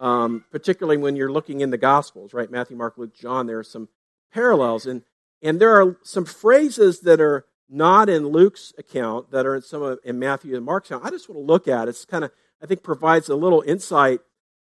um, 0.00 0.44
particularly 0.50 0.96
when 0.96 1.16
you're 1.16 1.32
looking 1.32 1.60
in 1.60 1.70
the 1.70 1.78
Gospels, 1.78 2.34
right? 2.34 2.50
Matthew, 2.50 2.76
Mark, 2.76 2.94
Luke, 2.96 3.14
John, 3.14 3.46
there 3.46 3.58
are 3.58 3.64
some 3.64 3.88
parallels. 4.32 4.86
And, 4.86 5.02
and 5.42 5.60
there 5.60 5.80
are 5.80 5.96
some 6.02 6.24
phrases 6.24 7.00
that 7.00 7.20
are 7.20 7.46
not 7.68 8.08
in 8.08 8.28
Luke's 8.28 8.72
account 8.78 9.30
that 9.30 9.46
are 9.46 9.56
in 9.56 9.62
some 9.62 9.82
of 9.82 9.98
in 10.04 10.18
Matthew 10.18 10.54
and 10.54 10.64
Mark's 10.64 10.90
account. 10.90 11.04
I 11.04 11.10
just 11.10 11.28
want 11.28 11.40
to 11.40 11.46
look 11.46 11.66
at 11.66 11.88
it. 11.88 11.90
It's 11.90 12.04
kind 12.04 12.24
of, 12.24 12.30
I 12.62 12.66
think, 12.66 12.82
provides 12.82 13.28
a 13.28 13.36
little 13.36 13.62
insight 13.62 14.20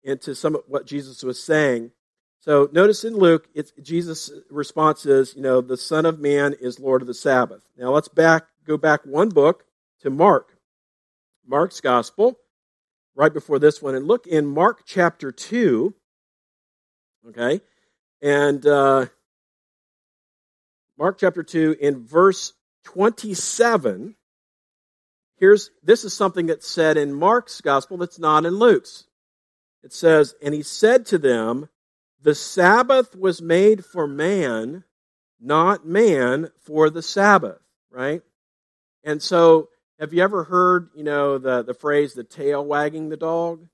into 0.03 0.35
some 0.35 0.55
of 0.55 0.63
what 0.67 0.87
Jesus 0.87 1.23
was 1.23 1.43
saying. 1.43 1.91
So 2.41 2.69
notice 2.73 3.05
in 3.05 3.17
Luke, 3.17 3.49
Jesus' 3.83 4.31
response 4.51 5.05
is, 5.05 5.35
you 5.35 5.43
know, 5.43 5.61
the 5.61 5.77
Son 5.77 6.07
of 6.07 6.21
Man 6.21 6.55
is 6.61 6.79
Lord 6.79 7.03
of 7.03 7.09
the 7.09 7.15
Sabbath. 7.15 7.63
Now 7.77 7.91
let's 7.91 8.09
back 8.09 8.47
go 8.67 8.77
back 8.77 9.03
one 9.05 9.29
book 9.29 9.65
to 10.01 10.11
Mark, 10.11 10.59
Mark's 11.47 11.81
Gospel, 11.81 12.39
right 13.15 13.33
before 13.33 13.59
this 13.59 13.81
one, 13.81 13.95
and 13.95 14.07
look 14.07 14.27
in 14.27 14.47
Mark 14.47 14.83
chapter 14.85 15.33
2. 15.33 15.95
Okay? 17.29 17.61
And 18.21 18.67
uh, 18.67 19.07
Mark 20.99 21.19
chapter 21.19 21.43
2, 21.43 21.77
in 21.81 22.05
verse 22.05 22.53
27, 22.85 24.17
here's 25.39 25.71
this 25.83 26.05
is 26.05 26.15
something 26.15 26.47
that's 26.47 26.69
said 26.69 26.97
in 26.97 27.15
Mark's 27.15 27.61
Gospel 27.61 27.97
that's 27.97 28.19
not 28.19 28.45
in 28.45 28.55
Luke's. 28.55 29.05
It 29.83 29.93
says, 29.93 30.35
And 30.43 30.53
he 30.55 30.63
said 30.63 31.07
to 31.07 31.19
them, 31.19 31.69
The 32.21 32.35
Sabbath 32.35 33.15
was 33.15 33.41
made 33.41 33.85
for 33.85 34.07
man, 34.07 34.85
not 35.41 35.87
man 35.87 36.51
for 36.61 36.91
the 36.91 37.03
Sabbath, 37.03 37.61
right? 37.91 38.23
And 39.07 39.23
so, 39.23 39.71
have 39.99 40.13
you 40.13 40.23
ever 40.23 40.45
heard, 40.45 40.91
you 40.95 41.05
know, 41.05 41.39
the, 41.39 41.63
the 41.63 41.73
phrase, 41.73 42.13
the 42.13 42.25
tail 42.25 42.63
wagging 42.63 43.09
the 43.09 43.17
dog? 43.17 43.67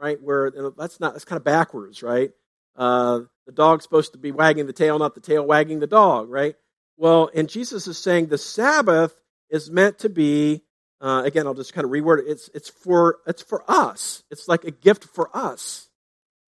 Right? 0.00 0.20
Where 0.20 0.50
that's 0.76 0.98
not, 0.98 1.12
that's 1.12 1.24
kind 1.24 1.36
of 1.36 1.44
backwards, 1.44 2.02
right? 2.02 2.32
uh, 2.78 3.22
the 3.44 3.52
dog's 3.52 3.82
supposed 3.82 4.12
to 4.12 4.18
be 4.18 4.30
wagging 4.30 4.66
the 4.66 4.72
tail, 4.72 4.98
not 4.98 5.14
the 5.14 5.20
tail 5.20 5.44
wagging 5.44 5.80
the 5.80 5.86
dog, 5.86 6.30
right? 6.30 6.54
Well, 6.96 7.28
and 7.34 7.48
Jesus 7.48 7.86
is 7.86 7.98
saying 7.98 8.26
the 8.28 8.38
Sabbath 8.38 9.14
is 9.50 9.70
meant 9.70 9.98
to 10.00 10.08
be. 10.08 10.62
Uh, 11.00 11.22
again, 11.24 11.46
I'll 11.46 11.54
just 11.54 11.74
kind 11.74 11.84
of 11.84 11.90
reword 11.90 12.20
it. 12.20 12.26
It's 12.28 12.50
it's 12.54 12.70
for 12.70 13.18
it's 13.26 13.42
for 13.42 13.64
us. 13.68 14.22
It's 14.30 14.48
like 14.48 14.64
a 14.64 14.70
gift 14.70 15.04
for 15.04 15.30
us. 15.36 15.88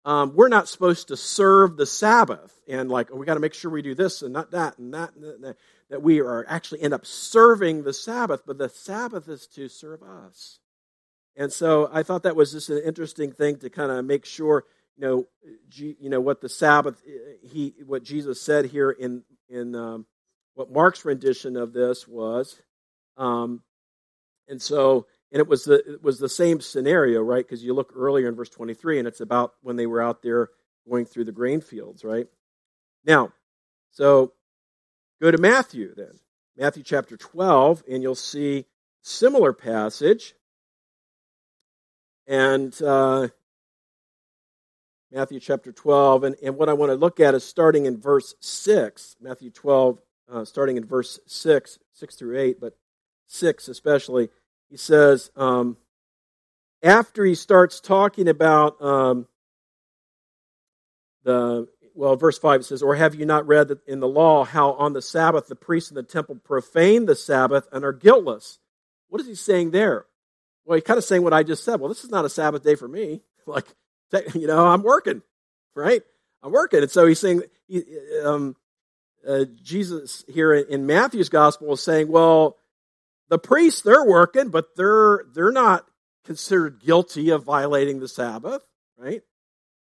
Um, 0.03 0.35
we're 0.35 0.49
not 0.49 0.67
supposed 0.67 1.07
to 1.07 1.17
serve 1.17 1.77
the 1.77 1.87
Sabbath 1.87 2.53
and 2.67 2.89
like 2.89 3.09
oh, 3.11 3.15
we 3.15 3.25
got 3.25 3.35
to 3.35 3.39
make 3.39 3.55
sure 3.55 3.71
we 3.71 3.81
do 3.81 3.95
this 3.95 4.21
and 4.21 4.33
not 4.33 4.51
that 4.51 4.77
and 4.77 4.93
that, 4.93 5.15
and 5.15 5.23
that 5.23 5.41
that 5.41 5.57
we 5.89 6.19
are 6.19 6.45
actually 6.47 6.81
end 6.81 6.93
up 6.93 7.05
serving 7.05 7.83
the 7.83 7.93
Sabbath, 7.93 8.41
but 8.45 8.57
the 8.57 8.69
Sabbath 8.69 9.27
is 9.29 9.47
to 9.47 9.67
serve 9.69 10.01
us. 10.01 10.59
And 11.35 11.51
so 11.51 11.89
I 11.91 12.03
thought 12.03 12.23
that 12.23 12.35
was 12.35 12.51
just 12.51 12.69
an 12.69 12.81
interesting 12.83 13.31
thing 13.31 13.57
to 13.57 13.69
kind 13.69 13.91
of 13.91 14.05
make 14.05 14.25
sure, 14.25 14.65
you 14.97 15.05
know, 15.05 15.25
you 15.71 16.09
know 16.09 16.21
what 16.21 16.41
the 16.41 16.49
Sabbath 16.49 17.01
he 17.41 17.75
what 17.85 18.03
Jesus 18.03 18.41
said 18.41 18.65
here 18.65 18.89
in 18.89 19.23
in 19.49 19.75
um, 19.75 20.05
what 20.53 20.71
Mark's 20.71 21.03
rendition 21.03 21.57
of 21.57 21.73
this 21.73 22.07
was, 22.07 22.61
um, 23.17 23.61
and 24.47 24.61
so 24.61 25.05
and 25.31 25.41
it 25.41 25.47
was 25.47 25.65
the 25.65 25.95
it 25.95 26.03
was 26.03 26.19
the 26.19 26.29
same 26.29 26.61
scenario, 26.61 27.21
right? 27.21 27.45
Because 27.45 27.63
you 27.63 27.73
look 27.73 27.91
earlier 27.93 28.29
in 28.29 28.35
verse 28.35 28.49
twenty 28.49 28.73
three, 28.73 28.97
and 28.97 29.07
it's 29.07 29.19
about 29.19 29.53
when 29.61 29.75
they 29.75 29.85
were 29.85 30.01
out 30.01 30.21
there 30.21 30.49
going 30.87 31.05
through 31.05 31.25
the 31.25 31.31
grain 31.33 31.59
fields, 31.59 32.05
right? 32.05 32.27
Now, 33.03 33.33
so 33.91 34.31
go 35.21 35.31
to 35.31 35.37
Matthew 35.37 35.93
then, 35.95 36.19
Matthew 36.57 36.83
chapter 36.83 37.17
twelve, 37.17 37.83
and 37.89 38.01
you'll 38.03 38.15
see 38.15 38.65
similar 39.01 39.53
passage 39.53 40.35
and 42.27 42.79
uh, 42.81 43.27
Matthew 45.11 45.39
chapter 45.39 45.71
12. 45.71 46.23
And, 46.23 46.35
and 46.43 46.57
what 46.57 46.69
I 46.69 46.73
want 46.73 46.91
to 46.91 46.95
look 46.95 47.19
at 47.19 47.33
is 47.33 47.43
starting 47.43 47.85
in 47.85 47.99
verse 47.99 48.33
6, 48.39 49.17
Matthew 49.21 49.51
12, 49.51 49.99
uh, 50.31 50.45
starting 50.45 50.77
in 50.77 50.85
verse 50.85 51.19
6, 51.27 51.79
6 51.93 52.15
through 52.15 52.39
8, 52.39 52.59
but 52.59 52.75
6 53.27 53.67
especially. 53.67 54.29
He 54.69 54.77
says, 54.77 55.31
um, 55.35 55.77
after 56.81 57.23
he 57.23 57.35
starts 57.35 57.79
talking 57.79 58.27
about 58.27 58.81
um, 58.81 59.27
the, 61.23 61.67
well, 61.95 62.15
verse 62.15 62.37
5 62.37 62.61
it 62.61 62.63
says, 62.65 62.83
Or 62.83 62.95
have 62.95 63.15
you 63.15 63.25
not 63.25 63.47
read 63.47 63.71
in 63.87 63.99
the 63.99 64.07
law 64.07 64.43
how 64.43 64.73
on 64.73 64.93
the 64.93 65.01
Sabbath 65.01 65.47
the 65.47 65.55
priests 65.55 65.89
in 65.89 65.95
the 65.95 66.03
temple 66.03 66.35
profane 66.35 67.05
the 67.05 67.15
Sabbath 67.15 67.67
and 67.71 67.83
are 67.83 67.93
guiltless? 67.93 68.59
What 69.07 69.21
is 69.21 69.27
he 69.27 69.35
saying 69.35 69.71
there? 69.71 70.05
Well, 70.65 70.75
he's 70.75 70.83
kind 70.83 70.97
of 70.97 71.03
saying 71.03 71.23
what 71.23 71.33
I 71.33 71.43
just 71.43 71.63
said. 71.63 71.79
Well, 71.79 71.89
this 71.89 72.03
is 72.03 72.09
not 72.09 72.25
a 72.25 72.29
Sabbath 72.29 72.63
day 72.63 72.75
for 72.75 72.87
me. 72.87 73.21
Like, 73.47 73.67
you 74.33 74.47
know, 74.47 74.65
I'm 74.65 74.81
working, 74.81 75.21
right? 75.75 76.01
I'm 76.41 76.51
working. 76.51 76.81
And 76.81 76.89
so 76.89 77.05
he's 77.05 77.19
saying, 77.19 77.43
um, 78.23 78.55
uh, 79.27 79.45
Jesus 79.61 80.25
here 80.27 80.51
in 80.51 80.87
Matthew's 80.87 81.29
gospel 81.29 81.73
is 81.73 81.81
saying, 81.81 82.07
well, 82.07 82.57
the 83.29 83.37
priests, 83.37 83.83
they're 83.83 84.03
working, 84.03 84.49
but 84.49 84.75
they're, 84.75 85.25
they're 85.31 85.51
not 85.51 85.85
considered 86.23 86.79
guilty 86.79 87.29
of 87.29 87.43
violating 87.43 87.99
the 87.99 88.07
Sabbath, 88.07 88.63
right? 88.97 89.21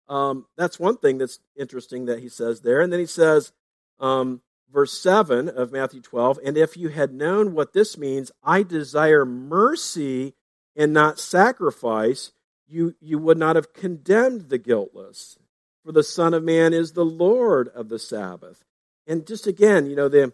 Um, 0.09 0.47
that's 0.57 0.79
one 0.79 0.97
thing 0.97 1.19
that's 1.19 1.39
interesting 1.57 2.07
that 2.07 2.21
he 2.21 2.29
says 2.29 2.61
there. 2.61 2.81
And 2.81 2.93
then 2.93 3.01
he 3.01 3.07
says, 3.07 3.53
um, 4.01 4.43
verse 4.73 4.99
7 4.99 5.49
of 5.49 5.73
Matthew 5.73 6.01
12, 6.01 6.41
and 6.45 6.57
if 6.57 6.77
you 6.77 6.89
had 6.89 7.13
known 7.13 7.55
what 7.55 7.73
this 7.73 7.97
means, 7.97 8.33
I 8.43 8.63
desire 8.63 9.25
mercy 9.25 10.35
and 10.75 10.93
not 10.93 11.19
sacrifice, 11.19 12.33
you, 12.67 12.95
you 13.01 13.19
would 13.19 13.39
not 13.39 13.57
have 13.57 13.73
condemned 13.73 14.49
the 14.49 14.59
guiltless. 14.59 15.39
For 15.85 15.93
the 15.93 16.03
Son 16.03 16.33
of 16.33 16.43
Man 16.43 16.73
is 16.73 16.93
the 16.93 17.05
Lord 17.05 17.69
of 17.69 17.89
the 17.89 17.99
Sabbath. 17.99 18.65
And 19.07 19.27
just 19.27 19.47
again, 19.47 19.87
you 19.87 19.97
know, 19.97 20.09
the, 20.09 20.33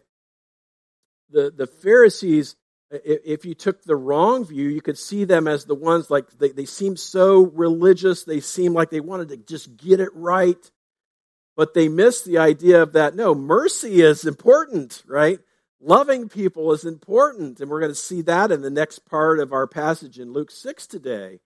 the, 1.31 1.51
the 1.55 1.67
Pharisees, 1.67 2.57
if 2.91 3.45
you 3.45 3.55
took 3.55 3.83
the 3.83 3.97
wrong 3.97 4.45
view, 4.45 4.69
you 4.69 4.81
could 4.81 4.99
see 4.99 5.25
them 5.25 5.47
as 5.47 5.65
the 5.65 5.75
ones 5.75 6.11
like 6.11 6.31
they, 6.39 6.51
they 6.51 6.65
seem 6.65 6.97
so 6.97 7.47
religious, 7.47 8.25
they 8.25 8.41
seem 8.41 8.73
like 8.73 8.91
they 8.91 9.01
wanted 9.01 9.29
to 9.29 9.37
just 9.37 9.77
get 9.77 10.01
it 10.01 10.11
right. 10.15 10.71
But 11.57 11.75
they 11.75 11.89
missed 11.89 12.25
the 12.25 12.39
idea 12.39 12.83
of 12.83 12.93
that. 12.93 13.17
No, 13.17 13.35
mercy 13.35 14.01
is 14.01 14.25
important, 14.25 15.03
right? 15.07 15.41
Loving 15.81 16.29
people 16.29 16.73
is 16.73 16.85
important, 16.85 17.61
and 17.61 17.71
we're 17.71 17.81
going 17.81 17.93
to 17.93 17.97
see 17.97 18.23
that 18.23 18.51
in 18.51 18.63
the 18.63 18.71
next 18.71 19.01
part 19.01 19.39
of 19.39 19.53
our 19.53 19.67
passage 19.67 20.19
in 20.19 20.33
Luke 20.33 20.51
6 20.51 20.87
today. 20.87 21.41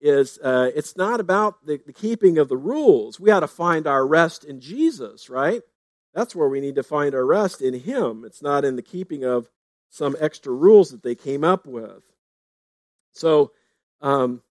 Is 0.00 0.38
uh, 0.44 0.70
it's 0.76 0.96
not 0.96 1.18
about 1.18 1.66
the, 1.66 1.80
the 1.84 1.92
keeping 1.92 2.38
of 2.38 2.48
the 2.48 2.56
rules. 2.56 3.18
We 3.18 3.32
ought 3.32 3.40
to 3.40 3.48
find 3.48 3.88
our 3.88 4.06
rest 4.06 4.44
in 4.44 4.60
Jesus, 4.60 5.28
right? 5.28 5.60
That's 6.14 6.36
where 6.36 6.48
we 6.48 6.60
need 6.60 6.76
to 6.76 6.84
find 6.84 7.16
our 7.16 7.26
rest 7.26 7.60
in 7.60 7.74
Him. 7.74 8.22
It's 8.24 8.40
not 8.40 8.64
in 8.64 8.76
the 8.76 8.82
keeping 8.82 9.24
of 9.24 9.48
some 9.90 10.16
extra 10.20 10.52
rules 10.52 10.90
that 10.90 11.02
they 11.02 11.14
came 11.14 11.44
up 11.44 11.66
with. 11.66 12.02
So, 13.12 13.52
um, 14.00 14.42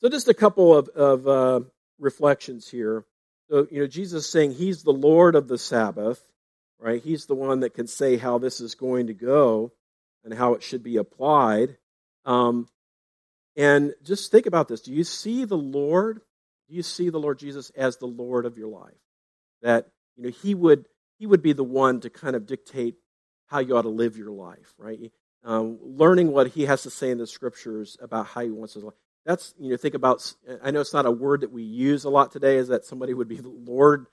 so 0.00 0.08
just 0.08 0.28
a 0.28 0.34
couple 0.34 0.76
of, 0.76 0.88
of 0.88 1.28
uh, 1.28 1.60
reflections 1.98 2.68
here. 2.68 3.04
So, 3.48 3.66
you 3.70 3.80
know, 3.80 3.86
Jesus 3.86 4.28
saying 4.28 4.52
He's 4.52 4.82
the 4.82 4.92
Lord 4.92 5.34
of 5.34 5.48
the 5.48 5.58
Sabbath 5.58 6.22
right? 6.82 7.02
He's 7.02 7.26
the 7.26 7.34
one 7.34 7.60
that 7.60 7.74
can 7.74 7.86
say 7.86 8.16
how 8.16 8.38
this 8.38 8.60
is 8.60 8.74
going 8.74 9.06
to 9.06 9.14
go 9.14 9.72
and 10.24 10.34
how 10.34 10.54
it 10.54 10.62
should 10.62 10.82
be 10.82 10.96
applied. 10.96 11.76
Um, 12.24 12.68
and 13.56 13.94
just 14.02 14.32
think 14.32 14.46
about 14.46 14.68
this. 14.68 14.80
Do 14.80 14.92
you 14.92 15.04
see 15.04 15.44
the 15.44 15.56
Lord? 15.56 16.20
Do 16.68 16.74
you 16.74 16.82
see 16.82 17.08
the 17.08 17.20
Lord 17.20 17.38
Jesus 17.38 17.70
as 17.70 17.96
the 17.96 18.06
Lord 18.06 18.46
of 18.46 18.58
your 18.58 18.68
life? 18.68 18.94
That 19.62 19.86
you 20.16 20.24
know 20.24 20.30
He 20.30 20.54
would 20.54 20.86
He 21.18 21.26
would 21.26 21.42
be 21.42 21.52
the 21.52 21.64
one 21.64 22.00
to 22.00 22.10
kind 22.10 22.34
of 22.34 22.46
dictate 22.46 22.96
how 23.52 23.60
you 23.60 23.76
ought 23.76 23.82
to 23.82 23.88
live 23.88 24.16
your 24.16 24.30
life, 24.30 24.74
right? 24.78 25.12
Um, 25.44 25.78
learning 25.82 26.32
what 26.32 26.48
He 26.48 26.64
has 26.64 26.82
to 26.82 26.90
say 26.90 27.10
in 27.10 27.18
the 27.18 27.26
Scriptures 27.26 27.96
about 28.00 28.26
how 28.26 28.40
He 28.40 28.50
wants 28.50 28.72
to 28.72 28.80
live. 28.80 28.94
That's 29.24 29.54
you 29.60 29.70
know 29.70 29.76
think 29.76 29.94
about. 29.94 30.34
I 30.62 30.72
know 30.72 30.80
it's 30.80 30.92
not 30.92 31.06
a 31.06 31.10
word 31.10 31.42
that 31.42 31.52
we 31.52 31.62
use 31.62 32.04
a 32.04 32.10
lot 32.10 32.32
today. 32.32 32.56
Is 32.56 32.68
that 32.68 32.84
somebody 32.84 33.14
would 33.14 33.28
be 33.28 33.40
Lord 33.42 34.06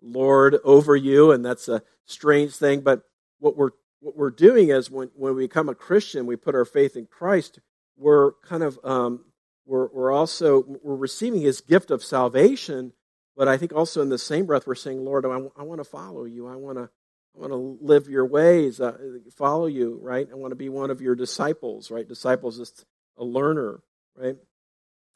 Lord 0.00 0.56
over 0.64 0.96
you, 0.96 1.32
and 1.32 1.44
that's 1.44 1.68
a 1.68 1.82
strange 2.06 2.56
thing. 2.56 2.80
But 2.80 3.02
what 3.38 3.56
we're 3.56 3.70
what 4.00 4.16
we're 4.16 4.30
doing 4.30 4.68
is 4.68 4.90
when, 4.90 5.10
when 5.14 5.34
we 5.34 5.44
become 5.44 5.68
a 5.68 5.74
Christian, 5.74 6.26
we 6.26 6.36
put 6.36 6.54
our 6.54 6.66
faith 6.66 6.96
in 6.96 7.06
Christ. 7.06 7.58
We're 7.96 8.32
kind 8.46 8.62
of 8.62 8.78
um, 8.84 9.24
we're 9.66 9.88
we're 9.88 10.12
also 10.12 10.64
we're 10.82 10.96
receiving 10.96 11.40
His 11.40 11.60
gift 11.60 11.90
of 11.90 12.04
salvation. 12.04 12.92
But 13.36 13.48
I 13.48 13.56
think 13.56 13.72
also 13.72 14.00
in 14.00 14.10
the 14.10 14.18
same 14.18 14.46
breath, 14.46 14.66
we're 14.66 14.76
saying, 14.76 15.04
Lord, 15.04 15.26
I, 15.26 15.30
I 15.58 15.64
want 15.64 15.80
to 15.80 15.84
follow 15.84 16.24
you. 16.24 16.46
I 16.46 16.54
want 16.54 16.78
to 16.78 16.88
I 17.34 17.40
want 17.40 17.52
to 17.52 17.78
live 17.84 18.08
your 18.08 18.26
ways, 18.26 18.80
uh, 18.80 18.96
follow 19.34 19.66
you, 19.66 19.98
right? 20.00 20.28
I 20.30 20.34
want 20.36 20.52
to 20.52 20.56
be 20.56 20.68
one 20.68 20.90
of 20.90 21.00
your 21.00 21.16
disciples, 21.16 21.90
right? 21.90 22.06
Disciples 22.06 22.60
is 22.60 22.84
a 23.18 23.24
learner, 23.24 23.80
right? 24.16 24.36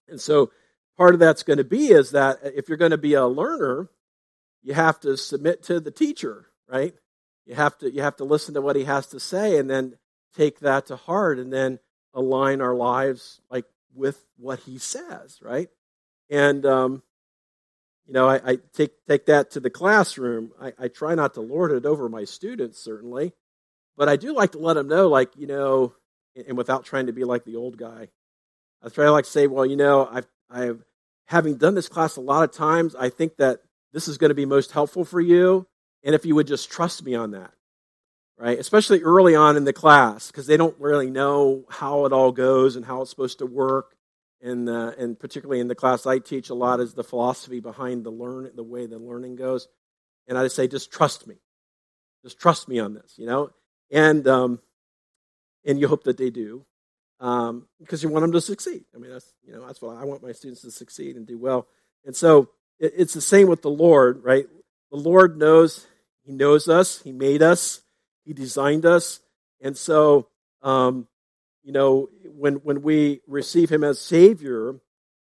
And 0.09 0.21
so 0.21 0.51
part 0.97 1.15
of 1.15 1.21
that's 1.21 1.45
going 1.45 1.59
to 1.59 1.65
be 1.65 1.89
is 1.89 2.11
that 2.11 2.39
if 2.43 2.69
you're 2.69 2.79
going 2.79 2.91
to 2.91 2.99
be 2.99 3.15
a 3.15 3.27
learner, 3.27 3.89
you 4.63 4.75
have 4.75 4.99
to 5.01 5.17
submit 5.17 5.63
to 5.65 5.79
the 5.79 5.93
teacher, 5.93 6.47
right? 6.69 6.95
You 7.47 7.55
have 7.55 7.79
to 7.79 7.91
you 7.91 8.03
have 8.03 8.17
to 8.17 8.25
listen 8.25 8.55
to 8.55 8.61
what 8.61 8.77
he 8.77 8.85
has 8.85 9.07
to 9.09 9.21
say 9.21 9.57
and 9.57 9.71
then 9.71 9.97
take 10.37 10.61
that 10.61 10.87
to 10.87 10.97
heart 10.97 11.39
and 11.39 11.53
then 11.53 11.79
align 12.13 12.61
our 12.61 12.75
lives 12.75 13.41
like 13.51 13.65
with 13.95 14.27
what 14.37 14.61
he 14.61 14.79
says, 14.79 15.39
right? 15.41 15.69
And 16.29 16.67
um, 16.67 17.03
you 18.09 18.15
know, 18.15 18.29
I, 18.29 18.41
I, 18.45 18.59
take 18.73 18.93
take 19.07 19.27
that 19.27 19.53
to 19.53 19.61
the 19.61 19.71
classroom. 19.71 20.53
I, 20.61 20.73
I 20.79 20.89
try 20.89 21.15
not 21.15 21.35
to 21.35 21.43
lord 21.43 21.73
it 21.73 21.85
over 21.85 22.09
my 22.09 22.25
students, 22.25 22.83
certainly, 22.83 23.35
but 23.97 24.09
I 24.09 24.17
do 24.17 24.35
like 24.35 24.53
to 24.53 24.59
let 24.59 24.75
them 24.75 24.89
know, 24.89 25.09
like 25.09 25.31
you 25.37 25.47
know, 25.47 25.95
and 26.35 26.57
without 26.57 26.85
trying 26.85 27.07
to 27.07 27.13
be 27.13 27.25
like 27.25 27.45
the 27.45 27.57
old 27.57 27.77
guy, 27.77 28.09
I 28.83 28.89
try 28.89 29.05
to 29.05 29.13
like 29.13 29.27
say, 29.27 29.47
well, 29.47 29.67
you 29.67 29.77
know, 29.77 30.09
I've 30.11 30.27
I've 30.51 30.83
having 31.27 31.57
done 31.57 31.75
this 31.75 31.89
class 31.89 32.17
a 32.17 32.23
lot 32.23 32.43
of 32.43 32.53
times, 32.53 32.95
I 32.95 33.11
think 33.11 33.37
that 33.37 33.61
this 33.93 34.09
is 34.09 34.17
going 34.17 34.31
to 34.31 34.35
be 34.35 34.47
most 34.47 34.73
helpful 34.73 35.05
for 35.05 35.21
you. 35.21 35.67
And 36.03 36.15
if 36.15 36.25
you 36.25 36.35
would 36.35 36.47
just 36.47 36.71
trust 36.71 37.05
me 37.05 37.15
on 37.15 37.33
that, 37.33 37.53
right? 38.39 38.59
Especially 38.59 39.03
early 39.03 39.35
on 39.35 39.57
in 39.57 39.65
the 39.65 39.73
class, 39.75 40.29
because 40.29 40.47
they 40.47 40.57
don't 40.57 40.79
really 40.81 41.11
know 41.11 41.65
how 41.69 42.07
it 42.07 42.13
all 42.13 42.33
goes 42.33 42.77
and 42.77 42.85
how 42.87 43.03
it's 43.03 43.11
supposed 43.11 43.41
to 43.41 43.47
work. 43.47 43.95
And, 44.41 44.69
and 44.69 45.19
particularly 45.19 45.61
in 45.61 45.69
the 45.69 45.75
class 45.75 46.07
I 46.07 46.19
teach, 46.19 46.49
a 46.49 46.55
lot 46.55 46.81
is 46.81 46.95
the 46.95 47.03
philosophy 47.03 47.61
behind 47.61 48.05
the 48.05 48.11
learn 48.11 48.51
the 48.55 48.63
way 48.63 48.87
the 48.87 48.99
learning 48.99 49.37
goes. 49.37 49.67
And 50.29 50.39
I 50.39 50.45
just 50.45 50.57
say, 50.57 50.69
just 50.69 50.93
trust 50.93 51.27
me, 51.27 51.37
just 52.23 52.39
trust 52.39 52.69
me 52.69 52.79
on 52.79 52.95
this, 52.95 53.15
you 53.17 53.27
know. 53.27 53.51
And 53.91 54.29
um, 54.29 54.61
and 55.65 55.81
you 55.81 55.89
hope 55.89 56.05
that 56.05 56.19
they 56.19 56.31
do, 56.31 56.65
um, 57.21 57.67
because 57.81 58.03
you 58.03 58.11
want 58.11 58.23
them 58.23 58.33
to 58.33 58.41
succeed. 58.41 58.85
I 58.95 58.99
mean, 58.99 59.11
that's 59.11 59.33
you 59.45 59.53
know 59.53 59.67
that's 59.67 59.81
what 59.81 59.97
I 59.97 60.05
want 60.05 60.23
my 60.23 60.33
students 60.33 60.61
to 60.63 60.71
succeed 60.71 61.17
and 61.17 61.27
do 61.27 61.39
well. 61.39 61.67
And 62.05 62.15
so 62.15 62.51
it's 62.79 63.15
the 63.15 63.21
same 63.21 63.49
with 63.49 63.63
the 63.63 63.71
Lord, 63.71 64.23
right? 64.23 64.47
The 64.91 64.99
Lord 64.99 65.37
knows, 65.37 65.87
He 66.25 66.33
knows 66.33 66.69
us, 66.69 67.03
He 67.03 67.13
made 67.13 67.43
us, 67.43 67.81
He 68.25 68.33
designed 68.33 68.87
us. 68.87 69.21
And 69.61 69.77
so, 69.77 70.29
um, 70.63 71.09
you 71.69 71.75
know, 71.75 72.09
when, 72.25 72.55
when 72.55 72.81
we 72.81 73.21
receive 73.27 73.69
Him 73.69 73.85
as 73.85 74.01
Savior, 74.01 74.77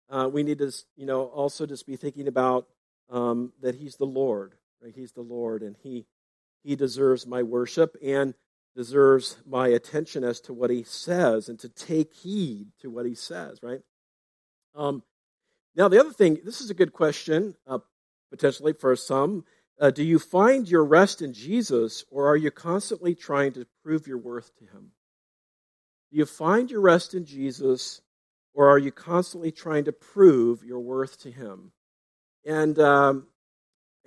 uh, 0.09 0.31
we 0.33 0.45
need 0.45 0.59
to, 0.59 0.71
you 0.95 1.05
know, 1.05 1.25
also 1.25 1.67
just 1.67 1.89
be 1.89 1.97
thinking 1.97 2.29
about 2.29 2.69
um, 3.11 3.53
that 3.63 3.75
He's 3.75 3.97
the 3.97 4.05
Lord. 4.05 4.55
Right? 4.81 4.95
He's 4.95 5.11
the 5.11 5.23
Lord, 5.23 5.63
and 5.63 5.75
He 5.83 6.07
He 6.63 6.77
deserves 6.77 7.27
my 7.27 7.43
worship 7.43 7.97
and 8.01 8.33
deserves 8.77 9.39
my 9.45 9.67
attention 9.67 10.23
as 10.23 10.41
to 10.43 10.53
what 10.53 10.71
He 10.71 10.85
says, 10.85 11.49
and 11.49 11.59
to 11.59 11.69
take 11.69 12.15
heed 12.15 12.69
to 12.79 12.91
what 12.91 13.07
He 13.07 13.17
says. 13.17 13.59
Right. 13.61 13.81
Um, 14.77 15.03
now, 15.75 15.89
the 15.89 15.99
other 15.99 16.13
thing. 16.13 16.39
This 16.45 16.61
is 16.61 16.71
a 16.71 16.75
good 16.75 16.93
question, 16.93 17.57
uh, 17.67 17.81
potentially 18.31 18.73
for 18.73 18.95
some. 18.95 19.45
Uh, 19.81 19.91
do 19.91 20.05
you 20.05 20.21
find 20.21 20.69
your 20.69 20.85
rest 20.85 21.23
in 21.23 21.33
Jesus, 21.33 22.05
or 22.09 22.29
are 22.29 22.37
you 22.37 22.53
constantly 22.53 23.17
trying 23.17 23.53
to 23.55 23.67
prove 23.83 24.07
your 24.07 24.19
worth 24.19 24.55
to 24.59 24.65
Him? 24.67 24.93
Do 26.11 26.19
you 26.19 26.27
find 26.27 26.71
your 26.71 26.81
rest 26.81 27.15
in 27.15 27.25
Jesus, 27.25 28.01
or 28.55 28.69
are 28.69 28.79
you 28.79 28.93
constantly 28.93 29.51
trying 29.51 29.85
to 29.85 29.93
prove 29.93 30.63
your 30.63 30.81
worth 30.81 31.21
to 31.23 31.31
Him? 31.31 31.73
And 32.45 32.79
um, 32.79 33.27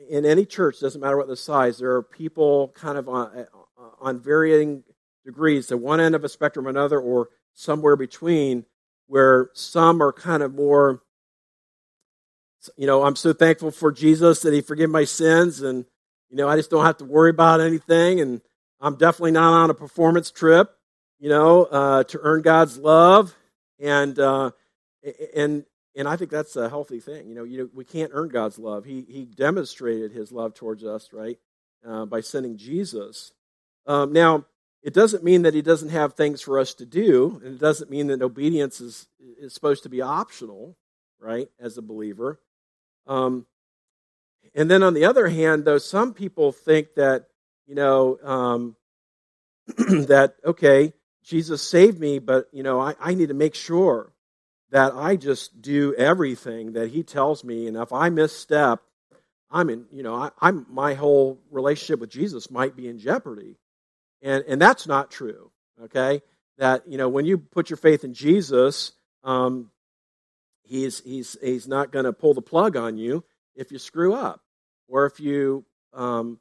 in 0.09 0.25
any 0.25 0.45
church, 0.45 0.79
doesn't 0.79 1.01
matter 1.01 1.17
what 1.17 1.27
the 1.27 1.35
size, 1.35 1.77
there 1.79 1.91
are 1.91 2.03
people 2.03 2.69
kind 2.75 2.97
of 2.97 3.09
on, 3.09 3.38
uh, 3.38 3.89
on 3.99 4.21
varying 4.21 4.83
degrees, 5.25 5.67
to 5.67 5.77
one 5.77 5.99
end 5.99 6.15
of 6.15 6.23
a 6.23 6.29
spectrum 6.29 6.67
or 6.67 6.69
another, 6.69 6.99
or 6.99 7.29
somewhere 7.53 7.97
between, 7.97 8.65
where 9.07 9.49
some 9.53 10.01
are 10.01 10.13
kind 10.13 10.41
of 10.41 10.53
more, 10.53 11.01
you 12.77 12.88
know, 12.88 13.03
I'm 13.03 13.17
so 13.17 13.33
thankful 13.33 13.71
for 13.71 13.91
Jesus 13.91 14.41
that 14.41 14.53
He 14.53 14.62
forgave 14.62 14.89
my 14.89 15.03
sins, 15.03 15.62
and 15.62 15.85
you 16.29 16.38
know, 16.38 16.47
I 16.47 16.55
just 16.55 16.69
don't 16.69 16.85
have 16.85 16.97
to 16.97 17.05
worry 17.05 17.31
about 17.31 17.59
anything, 17.59 18.21
and 18.21 18.41
I'm 18.79 18.95
definitely 18.95 19.31
not 19.31 19.51
on 19.51 19.69
a 19.69 19.73
performance 19.73 20.31
trip, 20.31 20.69
you 21.19 21.29
know, 21.29 21.65
uh, 21.65 22.03
to 22.05 22.19
earn 22.21 22.41
God's 22.41 22.77
love, 22.77 23.36
and 23.79 24.17
uh, 24.17 24.51
and 25.36 25.65
and 25.95 26.08
I 26.08 26.15
think 26.15 26.32
that's 26.32 26.55
a 26.55 26.69
healthy 26.69 26.99
thing. 26.99 27.27
You 27.27 27.36
know, 27.36 27.43
you 27.43 27.58
know, 27.60 27.69
we 27.73 27.84
can't 27.84 28.12
earn 28.13 28.29
God's 28.29 28.58
love. 28.58 28.86
He 28.86 29.05
He 29.08 29.25
demonstrated 29.25 30.12
His 30.12 30.32
love 30.32 30.53
towards 30.53 30.84
us, 30.84 31.10
right, 31.12 31.38
uh, 31.88 32.05
by 32.05 32.21
sending 32.21 32.58
Jesus. 32.58 33.34
Um, 33.86 34.13
now, 34.13 34.45
it 34.82 34.93
doesn't 34.93 35.23
mean 35.23 35.41
that 35.41 35.53
He 35.53 35.62
doesn't 35.62 35.89
have 35.89 36.13
things 36.13 36.41
for 36.41 36.58
us 36.58 36.73
to 36.75 36.86
do, 36.86 37.41
and 37.43 37.55
it 37.55 37.60
doesn't 37.60 37.91
mean 37.91 38.08
that 38.08 38.21
obedience 38.21 38.79
is 38.79 39.08
is 39.19 39.53
supposed 39.53 39.84
to 39.84 39.89
be 39.89 40.01
optional, 40.01 40.77
right, 41.19 41.49
as 41.60 41.77
a 41.77 41.82
believer. 41.82 42.39
Um, 43.08 43.45
and 44.55 44.71
then 44.71 44.84
on 44.84 44.93
the 44.93 45.05
other 45.05 45.27
hand, 45.27 45.65
though, 45.65 45.77
some 45.77 46.13
people 46.13 46.51
think 46.51 46.95
that 46.95 47.27
you 47.67 47.75
know 47.75 48.17
um, 48.23 48.75
that 49.77 50.36
okay, 50.45 50.93
Jesus 51.23 51.62
saved 51.62 51.99
me, 51.99 52.19
but 52.19 52.47
you 52.51 52.63
know 52.63 52.79
I, 52.79 52.95
I 52.99 53.13
need 53.13 53.29
to 53.29 53.34
make 53.34 53.55
sure 53.55 54.13
that 54.71 54.93
I 54.93 55.15
just 55.15 55.62
do 55.62 55.95
everything 55.95 56.73
that 56.73 56.91
he 56.91 57.03
tells 57.03 57.43
me, 57.43 57.67
and 57.67 57.75
if 57.75 57.91
I 57.91 58.10
misstep, 58.10 58.82
I'm 59.51 59.69
in, 59.69 59.86
you 59.91 60.03
know, 60.03 60.15
I, 60.15 60.29
I'm 60.39 60.65
my 60.69 60.93
whole 60.93 61.39
relationship 61.49 61.99
with 61.99 62.10
Jesus 62.10 62.51
might 62.51 62.75
be 62.75 62.88
in 62.88 62.99
jeopardy, 62.99 63.58
and 64.21 64.43
and 64.47 64.62
that's 64.62 64.88
not 64.88 65.12
true. 65.12 65.51
Okay, 65.84 66.21
that 66.58 66.88
you 66.88 66.97
know 66.97 67.10
when 67.10 67.25
you 67.25 67.38
put 67.38 67.69
your 67.69 67.77
faith 67.77 68.03
in 68.03 68.13
Jesus, 68.13 68.91
um, 69.23 69.71
he's 70.63 71.01
he's 71.01 71.36
he's 71.41 71.67
not 71.67 71.91
going 71.91 72.05
to 72.05 72.13
pull 72.13 72.34
the 72.34 72.41
plug 72.41 72.75
on 72.75 72.97
you 72.97 73.23
if 73.55 73.71
you 73.71 73.79
screw 73.79 74.13
up 74.13 74.41
or 74.88 75.05
if 75.05 75.19
you 75.19 75.65
um, 75.93 76.39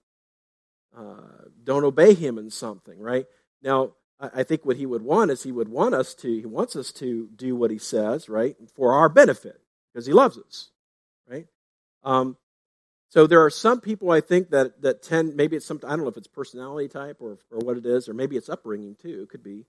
uh, 0.96 1.46
don't 1.64 1.84
obey 1.84 2.14
him 2.14 2.38
in 2.38 2.50
something. 2.50 2.98
Right 2.98 3.26
now, 3.62 3.92
I 4.20 4.42
think 4.42 4.64
what 4.64 4.76
he 4.76 4.86
would 4.86 5.02
want 5.02 5.30
is 5.30 5.44
he 5.44 5.52
would 5.52 5.68
want 5.68 5.94
us 5.94 6.14
to, 6.16 6.28
he 6.28 6.44
wants 6.44 6.74
us 6.74 6.90
to 6.94 7.28
do 7.36 7.54
what 7.54 7.70
he 7.70 7.78
says, 7.78 8.28
right, 8.28 8.56
for 8.74 8.92
our 8.92 9.08
benefit, 9.08 9.60
because 9.92 10.06
he 10.06 10.12
loves 10.12 10.36
us, 10.38 10.70
right? 11.28 11.46
Um, 12.02 12.36
so 13.10 13.26
there 13.26 13.44
are 13.44 13.50
some 13.50 13.80
people 13.80 14.10
I 14.10 14.20
think 14.20 14.50
that, 14.50 14.82
that 14.82 15.02
tend, 15.02 15.36
maybe 15.36 15.56
it's 15.56 15.66
some, 15.66 15.80
I 15.84 15.90
don't 15.90 16.00
know 16.00 16.08
if 16.08 16.16
it's 16.16 16.26
personality 16.26 16.88
type 16.88 17.18
or, 17.20 17.38
or 17.50 17.58
what 17.60 17.76
it 17.76 17.86
is, 17.86 18.08
or 18.08 18.14
maybe 18.14 18.36
it's 18.36 18.48
upbringing 18.48 18.96
too, 18.96 19.22
it 19.22 19.28
could 19.28 19.44
be 19.44 19.66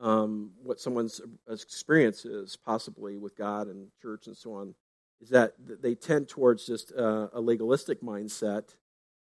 um, 0.00 0.52
what 0.62 0.80
someone's 0.80 1.20
experience 1.48 2.24
is 2.24 2.56
possibly 2.56 3.18
with 3.18 3.36
God 3.36 3.68
and 3.68 3.88
church 4.00 4.26
and 4.26 4.36
so 4.36 4.54
on, 4.54 4.74
is 5.20 5.28
that 5.28 5.52
they 5.58 5.94
tend 5.94 6.28
towards 6.28 6.66
just 6.66 6.92
uh, 6.96 7.28
a 7.32 7.40
legalistic 7.40 8.02
mindset 8.02 8.74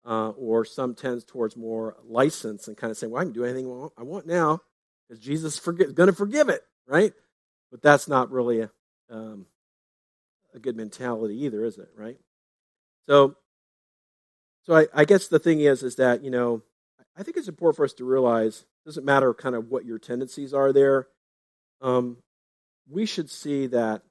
uh, 0.07 0.29
or 0.29 0.63
some 0.63 0.95
tends 0.95 1.25
towards 1.25 1.57
more 1.57 1.97
license 2.07 2.67
and 2.67 2.77
kind 2.77 2.89
of 2.89 2.97
saying, 2.97 3.11
well, 3.11 3.21
I 3.21 3.25
can 3.25 3.33
do 3.33 3.43
anything 3.43 3.89
I 3.97 4.03
want 4.03 4.25
now 4.25 4.61
because 5.07 5.21
Jesus 5.21 5.55
is 5.55 5.59
going 5.59 6.07
to 6.07 6.13
forgive 6.13 6.47
it, 6.47 6.61
right? 6.87 7.13
But 7.71 7.81
that's 7.81 8.07
not 8.07 8.31
really 8.31 8.61
a, 8.61 8.71
um, 9.09 9.47
a 10.55 10.59
good 10.59 10.77
mentality 10.77 11.43
either, 11.43 11.65
is 11.65 11.77
it, 11.77 11.89
right? 11.97 12.17
So, 13.09 13.35
so 14.63 14.77
I, 14.77 14.87
I 14.93 15.03
guess 15.03 15.27
the 15.27 15.39
thing 15.39 15.59
is, 15.59 15.83
is 15.83 15.97
that, 15.97 16.23
you 16.23 16.31
know, 16.31 16.63
I 17.17 17.23
think 17.23 17.35
it's 17.35 17.49
important 17.49 17.75
for 17.75 17.83
us 17.83 17.93
to 17.93 18.05
realize 18.05 18.59
it 18.61 18.87
doesn't 18.87 19.05
matter 19.05 19.33
kind 19.33 19.55
of 19.55 19.67
what 19.67 19.85
your 19.85 19.99
tendencies 19.99 20.53
are 20.53 20.71
there. 20.71 21.07
Um, 21.81 22.17
we 22.89 23.05
should 23.05 23.29
see 23.29 23.67
that 23.67 24.03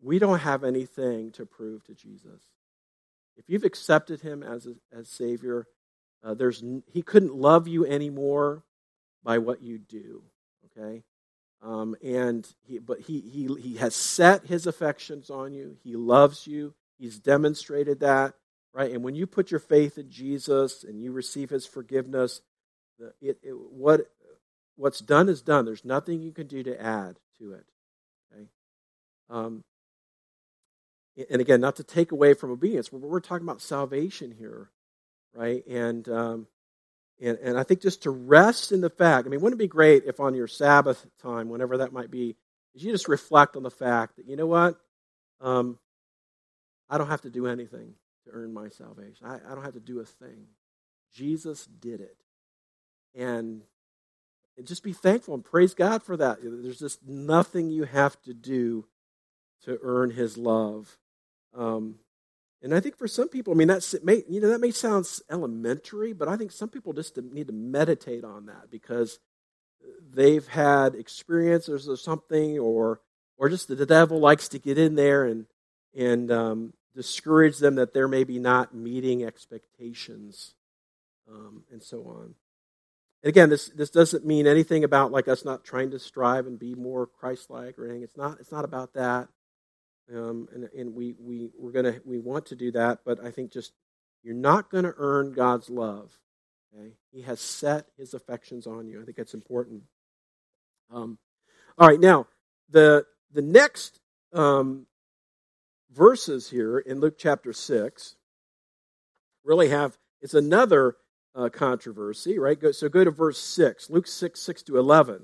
we 0.00 0.18
don't 0.18 0.38
have 0.38 0.64
anything 0.64 1.32
to 1.32 1.44
prove 1.44 1.84
to 1.84 1.94
Jesus. 1.94 2.40
If 3.36 3.44
you've 3.48 3.64
accepted 3.64 4.20
him 4.20 4.42
as, 4.42 4.66
a, 4.66 4.74
as 4.96 5.08
Savior, 5.08 5.66
uh, 6.22 6.34
there's, 6.34 6.62
he 6.86 7.02
couldn't 7.02 7.34
love 7.34 7.66
you 7.66 7.86
anymore 7.86 8.62
by 9.22 9.38
what 9.38 9.62
you 9.62 9.78
do, 9.78 10.22
okay? 10.66 11.02
Um, 11.62 11.96
and 12.02 12.46
he, 12.66 12.78
but 12.78 13.00
he, 13.00 13.20
he, 13.20 13.54
he 13.60 13.76
has 13.76 13.94
set 13.94 14.46
his 14.46 14.66
affections 14.66 15.30
on 15.30 15.52
you. 15.52 15.76
He 15.82 15.96
loves 15.96 16.46
you. 16.46 16.74
He's 16.98 17.18
demonstrated 17.18 18.00
that, 18.00 18.34
right? 18.72 18.90
And 18.92 19.02
when 19.02 19.14
you 19.14 19.26
put 19.26 19.50
your 19.50 19.60
faith 19.60 19.98
in 19.98 20.10
Jesus 20.10 20.84
and 20.84 21.00
you 21.00 21.12
receive 21.12 21.50
his 21.50 21.66
forgiveness, 21.66 22.40
it, 23.20 23.38
it, 23.42 23.52
what, 23.52 24.10
what's 24.76 25.00
done 25.00 25.28
is 25.28 25.42
done. 25.42 25.64
There's 25.64 25.84
nothing 25.84 26.20
you 26.20 26.32
can 26.32 26.46
do 26.46 26.62
to 26.62 26.80
add 26.80 27.16
to 27.38 27.52
it. 27.52 27.66
Okay? 28.32 28.46
Um, 29.28 29.64
and 31.28 31.40
again, 31.40 31.60
not 31.60 31.76
to 31.76 31.84
take 31.84 32.12
away 32.12 32.34
from 32.34 32.50
obedience, 32.50 32.88
but 32.88 33.00
we're 33.00 33.20
talking 33.20 33.46
about 33.46 33.60
salvation 33.60 34.30
here, 34.30 34.70
right? 35.34 35.66
And 35.66 36.08
um, 36.08 36.46
and 37.20 37.38
and 37.38 37.58
I 37.58 37.62
think 37.62 37.82
just 37.82 38.02
to 38.04 38.10
rest 38.10 38.72
in 38.72 38.80
the 38.80 38.90
fact. 38.90 39.26
I 39.26 39.30
mean, 39.30 39.40
wouldn't 39.40 39.60
it 39.60 39.64
be 39.64 39.68
great 39.68 40.04
if 40.06 40.20
on 40.20 40.34
your 40.34 40.46
Sabbath 40.46 41.06
time, 41.20 41.48
whenever 41.48 41.78
that 41.78 41.92
might 41.92 42.10
be, 42.10 42.36
you 42.74 42.92
just 42.92 43.08
reflect 43.08 43.56
on 43.56 43.62
the 43.62 43.70
fact 43.70 44.16
that 44.16 44.28
you 44.28 44.36
know 44.36 44.46
what, 44.46 44.80
um, 45.40 45.78
I 46.88 46.98
don't 46.98 47.08
have 47.08 47.22
to 47.22 47.30
do 47.30 47.46
anything 47.46 47.94
to 48.24 48.30
earn 48.32 48.52
my 48.52 48.68
salvation. 48.68 49.26
I, 49.26 49.36
I 49.36 49.54
don't 49.54 49.64
have 49.64 49.74
to 49.74 49.80
do 49.80 50.00
a 50.00 50.04
thing. 50.04 50.46
Jesus 51.12 51.66
did 51.66 52.00
it, 52.00 52.16
and 53.14 53.62
and 54.56 54.66
just 54.66 54.82
be 54.82 54.92
thankful 54.92 55.34
and 55.34 55.44
praise 55.44 55.74
God 55.74 56.02
for 56.02 56.16
that. 56.16 56.38
There's 56.42 56.78
just 56.78 57.06
nothing 57.06 57.70
you 57.70 57.84
have 57.84 58.20
to 58.22 58.34
do 58.34 58.86
to 59.64 59.78
earn 59.82 60.10
His 60.10 60.38
love. 60.38 60.98
Um, 61.54 61.96
and 62.62 62.74
I 62.74 62.80
think 62.80 62.96
for 62.96 63.08
some 63.08 63.28
people, 63.28 63.54
I 63.54 63.56
mean, 63.56 63.68
that's 63.68 63.94
may, 64.02 64.22
you 64.28 64.40
know 64.40 64.48
that 64.48 64.60
may 64.60 64.70
sound 64.70 65.06
elementary, 65.30 66.12
but 66.12 66.28
I 66.28 66.36
think 66.36 66.52
some 66.52 66.68
people 66.68 66.92
just 66.92 67.16
need 67.16 67.46
to 67.46 67.52
meditate 67.52 68.24
on 68.24 68.46
that 68.46 68.70
because 68.70 69.18
they've 70.12 70.46
had 70.46 70.94
experiences 70.94 71.88
or 71.88 71.96
something, 71.96 72.58
or 72.58 73.00
or 73.38 73.48
just 73.48 73.68
the 73.68 73.86
devil 73.86 74.20
likes 74.20 74.48
to 74.48 74.58
get 74.58 74.76
in 74.76 74.94
there 74.94 75.24
and 75.24 75.46
and 75.96 76.30
um, 76.30 76.72
discourage 76.94 77.58
them 77.58 77.76
that 77.76 77.94
they're 77.94 78.08
maybe 78.08 78.38
not 78.38 78.74
meeting 78.74 79.24
expectations, 79.24 80.54
um, 81.30 81.64
and 81.72 81.82
so 81.82 82.04
on. 82.04 82.34
And 83.22 83.28
again, 83.30 83.48
this 83.48 83.68
this 83.70 83.90
doesn't 83.90 84.26
mean 84.26 84.46
anything 84.46 84.84
about 84.84 85.12
like 85.12 85.28
us 85.28 85.46
not 85.46 85.64
trying 85.64 85.90
to 85.92 85.98
strive 85.98 86.46
and 86.46 86.58
be 86.58 86.74
more 86.74 87.06
Christ-like 87.06 87.78
or 87.78 87.86
anything. 87.86 88.02
It's 88.02 88.18
not 88.18 88.38
it's 88.38 88.52
not 88.52 88.66
about 88.66 88.92
that. 88.94 89.28
Um, 90.14 90.48
and, 90.52 90.68
and 90.76 90.94
we, 90.94 91.14
we, 91.18 91.50
we're 91.56 91.72
gonna, 91.72 92.00
we 92.04 92.18
want 92.18 92.46
to 92.46 92.56
do 92.56 92.72
that, 92.72 93.00
but 93.04 93.24
I 93.24 93.30
think 93.30 93.52
just 93.52 93.72
you're 94.22 94.34
not 94.34 94.70
going 94.70 94.84
to 94.84 94.94
earn 94.96 95.32
God's 95.32 95.70
love. 95.70 96.18
Okay? 96.74 96.92
He 97.10 97.22
has 97.22 97.40
set 97.40 97.86
his 97.96 98.14
affections 98.14 98.66
on 98.66 98.86
you. 98.86 99.00
I 99.00 99.04
think 99.04 99.16
that's 99.16 99.34
important. 99.34 99.82
Um, 100.92 101.18
all 101.78 101.88
right, 101.88 102.00
now, 102.00 102.26
the, 102.68 103.06
the 103.32 103.42
next 103.42 104.00
um, 104.32 104.86
verses 105.92 106.50
here 106.50 106.78
in 106.78 107.00
Luke 107.00 107.16
chapter 107.18 107.52
6 107.52 108.16
really 109.44 109.68
have, 109.68 109.96
it's 110.20 110.34
another 110.34 110.96
uh, 111.34 111.48
controversy, 111.48 112.38
right? 112.38 112.58
So 112.74 112.88
go 112.88 113.04
to 113.04 113.10
verse 113.10 113.38
6, 113.38 113.88
Luke 113.88 114.06
6, 114.06 114.38
6 114.38 114.62
to 114.64 114.78
11. 114.78 115.14
It 115.16 115.22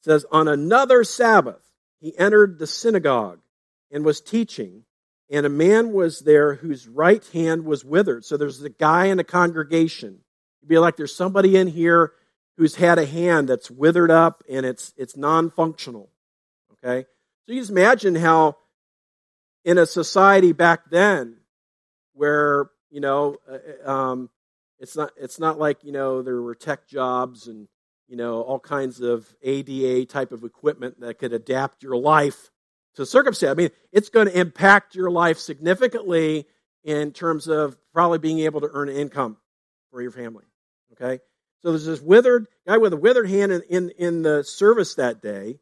says, 0.00 0.24
On 0.30 0.48
another 0.48 1.04
Sabbath, 1.04 1.62
he 2.00 2.16
entered 2.18 2.58
the 2.58 2.66
synagogue 2.66 3.40
and 3.96 4.04
was 4.04 4.20
teaching, 4.20 4.82
and 5.30 5.46
a 5.46 5.48
man 5.48 5.90
was 5.90 6.20
there 6.20 6.56
whose 6.56 6.86
right 6.86 7.24
hand 7.32 7.64
was 7.64 7.82
withered. 7.82 8.26
So 8.26 8.36
there's 8.36 8.62
a 8.62 8.68
guy 8.68 9.06
in 9.06 9.18
a 9.18 9.24
congregation. 9.24 10.18
It'd 10.60 10.68
be 10.68 10.76
like 10.76 10.98
there's 10.98 11.16
somebody 11.16 11.56
in 11.56 11.66
here 11.66 12.12
who's 12.58 12.74
had 12.74 12.98
a 12.98 13.06
hand 13.06 13.48
that's 13.48 13.70
withered 13.70 14.10
up 14.10 14.44
and 14.50 14.66
it's 14.66 14.92
it's 14.98 15.16
non-functional. 15.16 16.10
Okay? 16.72 17.06
So 17.46 17.54
you 17.54 17.60
just 17.60 17.70
imagine 17.70 18.16
how 18.16 18.58
in 19.64 19.78
a 19.78 19.86
society 19.86 20.52
back 20.52 20.90
then 20.90 21.38
where 22.12 22.68
you 22.90 23.00
know 23.00 23.38
uh, 23.50 23.90
um, 23.90 24.28
it's 24.78 24.94
not 24.94 25.12
it's 25.16 25.40
not 25.40 25.58
like 25.58 25.82
you 25.84 25.92
know 25.92 26.20
there 26.20 26.42
were 26.42 26.54
tech 26.54 26.86
jobs 26.86 27.46
and 27.46 27.66
you 28.08 28.16
know 28.18 28.42
all 28.42 28.60
kinds 28.60 29.00
of 29.00 29.34
ADA 29.42 30.04
type 30.04 30.32
of 30.32 30.44
equipment 30.44 31.00
that 31.00 31.18
could 31.18 31.32
adapt 31.32 31.82
your 31.82 31.96
life 31.96 32.50
to 32.96 33.06
circumstance. 33.06 33.50
I 33.50 33.54
mean, 33.54 33.70
it's 33.92 34.08
going 34.08 34.26
to 34.26 34.38
impact 34.38 34.94
your 34.94 35.10
life 35.10 35.38
significantly 35.38 36.46
in 36.84 37.12
terms 37.12 37.48
of 37.48 37.76
probably 37.92 38.18
being 38.18 38.40
able 38.40 38.60
to 38.60 38.70
earn 38.72 38.88
income 38.88 39.36
for 39.90 40.02
your 40.02 40.10
family. 40.10 40.44
Okay, 40.92 41.20
so 41.62 41.70
there's 41.70 41.86
this 41.86 42.00
withered 42.00 42.46
guy 42.66 42.78
with 42.78 42.92
a 42.92 42.96
withered 42.96 43.28
hand 43.28 43.52
in, 43.52 43.62
in, 43.68 43.90
in 43.98 44.22
the 44.22 44.42
service 44.44 44.94
that 44.94 45.20
day. 45.20 45.58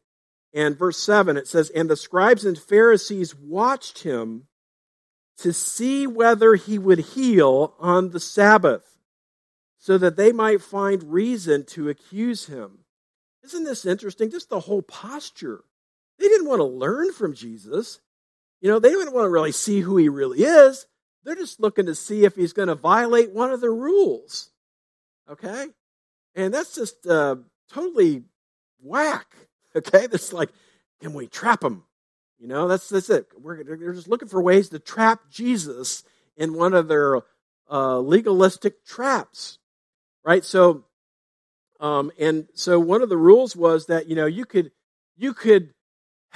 And 0.53 0.77
verse 0.77 0.97
7, 0.97 1.35
it 1.35 1.47
says, 1.47 1.69
And 1.69 1.89
the 1.89 1.97
scribes 1.97 2.45
and 2.45 2.57
Pharisees 2.57 3.35
watched 3.35 4.03
him 4.03 4.47
to 5.39 5.51
see 5.51 6.07
whether 6.07 6.55
he 6.55 6.79
would 6.79 6.99
heal 6.99 7.75
on 7.77 8.11
the 8.11 8.21
Sabbath, 8.21 8.95
so 9.77 9.97
that 9.97 10.15
they 10.15 10.31
might 10.31 10.61
find 10.61 11.11
reason 11.11 11.65
to 11.65 11.89
accuse 11.89 12.45
him. 12.45 12.85
Isn't 13.43 13.65
this 13.65 13.85
interesting? 13.85 14.31
Just 14.31 14.49
the 14.49 14.61
whole 14.61 14.81
posture. 14.81 15.63
They 16.19 16.27
didn't 16.27 16.47
want 16.47 16.59
to 16.59 16.65
learn 16.65 17.13
from 17.13 17.33
Jesus. 17.33 17.99
You 18.61 18.69
know, 18.69 18.79
they 18.79 18.89
didn't 18.89 19.13
want 19.13 19.25
to 19.25 19.29
really 19.29 19.51
see 19.51 19.81
who 19.81 19.97
he 19.97 20.09
really 20.09 20.43
is. 20.43 20.87
They're 21.23 21.35
just 21.35 21.59
looking 21.59 21.87
to 21.87 21.95
see 21.95 22.23
if 22.23 22.35
he's 22.35 22.53
going 22.53 22.67
to 22.67 22.75
violate 22.75 23.33
one 23.33 23.51
of 23.51 23.61
the 23.61 23.69
rules. 23.69 24.51
Okay? 25.29 25.65
And 26.35 26.53
that's 26.53 26.75
just 26.75 27.05
uh, 27.07 27.37
totally 27.71 28.23
whack. 28.81 29.27
Okay? 29.77 30.07
That's 30.07 30.31
like, 30.31 30.51
can 31.01 31.13
we 31.13 31.27
trap 31.27 31.61
him? 31.61 31.83
You 32.39 32.47
know, 32.47 32.69
that's, 32.69 32.87
that's 32.87 33.09
it. 33.09 33.27
We're, 33.37 33.61
they're 33.61 33.91
just 33.91 34.07
looking 34.07 34.29
for 34.29 34.41
ways 34.41 34.69
to 34.69 34.79
trap 34.79 35.29
Jesus 35.29 36.05
in 36.37 36.53
one 36.53 36.73
of 36.73 36.87
their 36.87 37.19
uh, 37.69 37.99
legalistic 37.99 38.85
traps. 38.85 39.59
Right? 40.23 40.45
So, 40.45 40.85
um, 41.81 42.09
and 42.17 42.47
so 42.53 42.79
one 42.79 43.01
of 43.01 43.09
the 43.09 43.17
rules 43.17 43.53
was 43.53 43.87
that, 43.87 44.07
you 44.07 44.15
know, 44.15 44.27
you 44.27 44.45
could, 44.45 44.71
you 45.17 45.33
could 45.33 45.73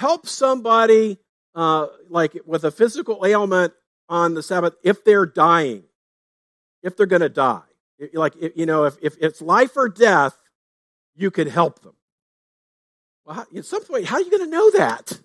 help 0.00 0.26
somebody 0.26 1.18
uh, 1.54 1.86
like 2.08 2.34
with 2.46 2.64
a 2.64 2.70
physical 2.70 3.22
ailment 3.26 3.74
on 4.08 4.32
the 4.32 4.42
Sabbath 4.42 4.74
if 4.82 5.04
they're 5.04 5.26
dying, 5.26 5.84
if 6.82 6.96
they're 6.96 7.04
going 7.04 7.20
to 7.20 7.28
die. 7.28 7.60
Like, 8.14 8.34
you 8.56 8.64
know, 8.64 8.84
if, 8.84 8.96
if 9.02 9.16
it's 9.20 9.42
life 9.42 9.76
or 9.76 9.90
death, 9.90 10.38
you 11.14 11.30
could 11.30 11.48
help 11.48 11.82
them. 11.82 11.92
Well, 13.26 13.36
how, 13.36 13.46
at 13.54 13.64
some 13.66 13.84
point, 13.84 14.06
how 14.06 14.16
are 14.16 14.22
you 14.22 14.30
going 14.30 14.44
to 14.44 14.50
know 14.50 14.70
that? 14.70 15.20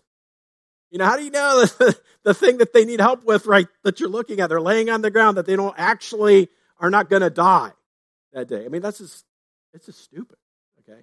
You 0.91 0.99
know, 0.99 1.05
how 1.05 1.15
do 1.15 1.23
you 1.23 1.31
know 1.31 1.63
the, 1.79 1.97
the 2.23 2.33
thing 2.33 2.57
that 2.57 2.73
they 2.73 2.83
need 2.83 2.99
help 2.99 3.23
with, 3.23 3.45
right, 3.45 3.67
that 3.85 4.01
you're 4.01 4.09
looking 4.09 4.41
at? 4.41 4.49
They're 4.49 4.59
laying 4.59 4.89
on 4.89 5.01
the 5.01 5.09
ground 5.09 5.38
that 5.38 5.45
they 5.45 5.55
don't 5.55 5.75
actually 5.77 6.49
are 6.79 6.89
not 6.89 7.09
going 7.09 7.21
to 7.21 7.29
die 7.29 7.71
that 8.33 8.49
day. 8.49 8.65
I 8.65 8.67
mean, 8.67 8.81
that's 8.81 8.97
just, 8.97 9.23
it's 9.73 9.85
just 9.85 10.03
stupid, 10.03 10.38
okay? 10.81 10.99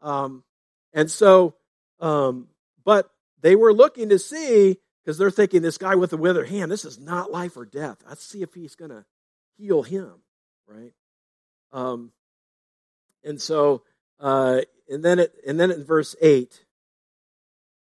Um, 0.00 0.44
and 0.92 1.10
so, 1.10 1.56
um, 1.98 2.46
but 2.84 3.10
they 3.40 3.56
were 3.56 3.72
looking 3.72 4.08
to 4.10 4.18
see, 4.18 4.78
because 5.04 5.18
they're 5.18 5.30
thinking 5.30 5.62
this 5.62 5.78
guy 5.78 5.94
with 5.94 6.10
the 6.10 6.16
withered 6.16 6.48
hand, 6.48 6.70
this 6.70 6.84
is 6.84 6.98
not 6.98 7.32
life 7.32 7.56
or 7.56 7.64
death. 7.64 7.98
Let's 8.08 8.24
see 8.24 8.42
if 8.42 8.54
he's 8.54 8.74
going 8.74 8.90
to 8.90 9.04
heal 9.56 9.82
him, 9.82 10.12
right? 10.66 10.92
Um, 11.72 12.12
and 13.24 13.40
so, 13.40 13.82
uh, 14.20 14.60
and 14.88 15.04
then 15.04 15.18
it, 15.18 15.34
and 15.46 15.58
then 15.58 15.70
in 15.70 15.84
verse 15.84 16.14
eight, 16.20 16.64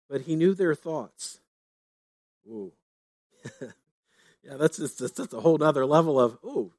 but 0.09 0.23
he 0.23 0.37
knew 0.37 0.55
their 0.55 0.75
thoughts. 0.75 1.41
Ooh, 2.49 2.73
yeah, 3.61 4.57
that's 4.57 4.79
just 4.79 4.99
that's 4.99 5.33
a 5.33 5.41
whole 5.41 5.63
other 5.63 5.87
level 5.87 6.21
of 6.21 6.39
ooh, 6.45 6.73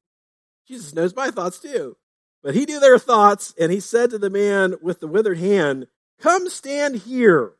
Jesus 0.67 0.93
knows 0.93 1.15
my 1.15 1.29
thoughts 1.29 1.59
too. 1.59 1.97
But 2.43 2.55
he 2.55 2.65
knew 2.65 2.79
their 2.79 2.99
thoughts, 2.99 3.53
and 3.59 3.71
he 3.71 3.79
said 3.79 4.11
to 4.11 4.17
the 4.17 4.29
man 4.29 4.75
with 4.81 4.99
the 4.99 5.07
withered 5.07 5.39
hand, 5.39 5.87
"Come 6.19 6.49
stand 6.49 6.97
here." 6.97 7.53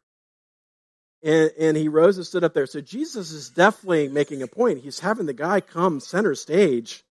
And, 1.23 1.51
and 1.59 1.75
he 1.75 1.87
rose 1.87 2.17
and 2.17 2.25
stood 2.25 2.43
up 2.43 2.53
there. 2.53 2.67
So 2.67 2.79
Jesus 2.79 3.31
is 3.31 3.49
definitely 3.49 4.07
making 4.07 4.43
a 4.43 4.47
point. 4.47 4.83
He's 4.83 4.99
having 4.99 5.25
the 5.25 5.33
guy 5.33 5.61
come 5.61 5.99
center 5.99 6.35
stage. 6.35 7.03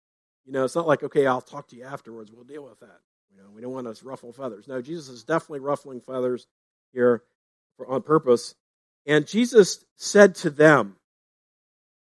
You 0.45 0.53
know, 0.53 0.63
it's 0.63 0.75
not 0.75 0.87
like, 0.87 1.03
okay, 1.03 1.25
I'll 1.25 1.41
talk 1.41 1.67
to 1.69 1.75
you 1.75 1.83
afterwards. 1.83 2.31
We'll 2.31 2.43
deal 2.43 2.63
with 2.63 2.79
that. 2.81 2.99
You 3.31 3.41
know, 3.41 3.49
we 3.53 3.61
don't 3.61 3.73
want 3.73 3.93
to 3.93 4.05
ruffle 4.05 4.31
feathers. 4.31 4.67
No, 4.67 4.81
Jesus 4.81 5.09
is 5.09 5.23
definitely 5.23 5.59
ruffling 5.59 6.01
feathers 6.01 6.45
here 6.93 7.23
for, 7.77 7.87
on 7.87 8.03
purpose. 8.03 8.55
And 9.05 9.27
Jesus 9.27 9.83
said 9.95 10.35
to 10.35 10.49
them, 10.49 10.97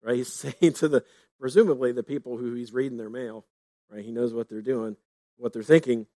right? 0.02 0.16
He's 0.16 0.32
saying 0.60 0.74
to 0.74 0.88
the, 0.88 1.04
presumably 1.40 1.92
the 1.92 2.02
people 2.02 2.36
who 2.36 2.54
he's 2.54 2.72
reading 2.72 2.98
their 2.98 3.10
mail, 3.10 3.44
right? 3.90 4.04
He 4.04 4.12
knows 4.12 4.32
what 4.32 4.48
they're 4.48 4.62
doing, 4.62 4.96
what 5.36 5.52
they're 5.52 5.62
thinking. 5.62 6.06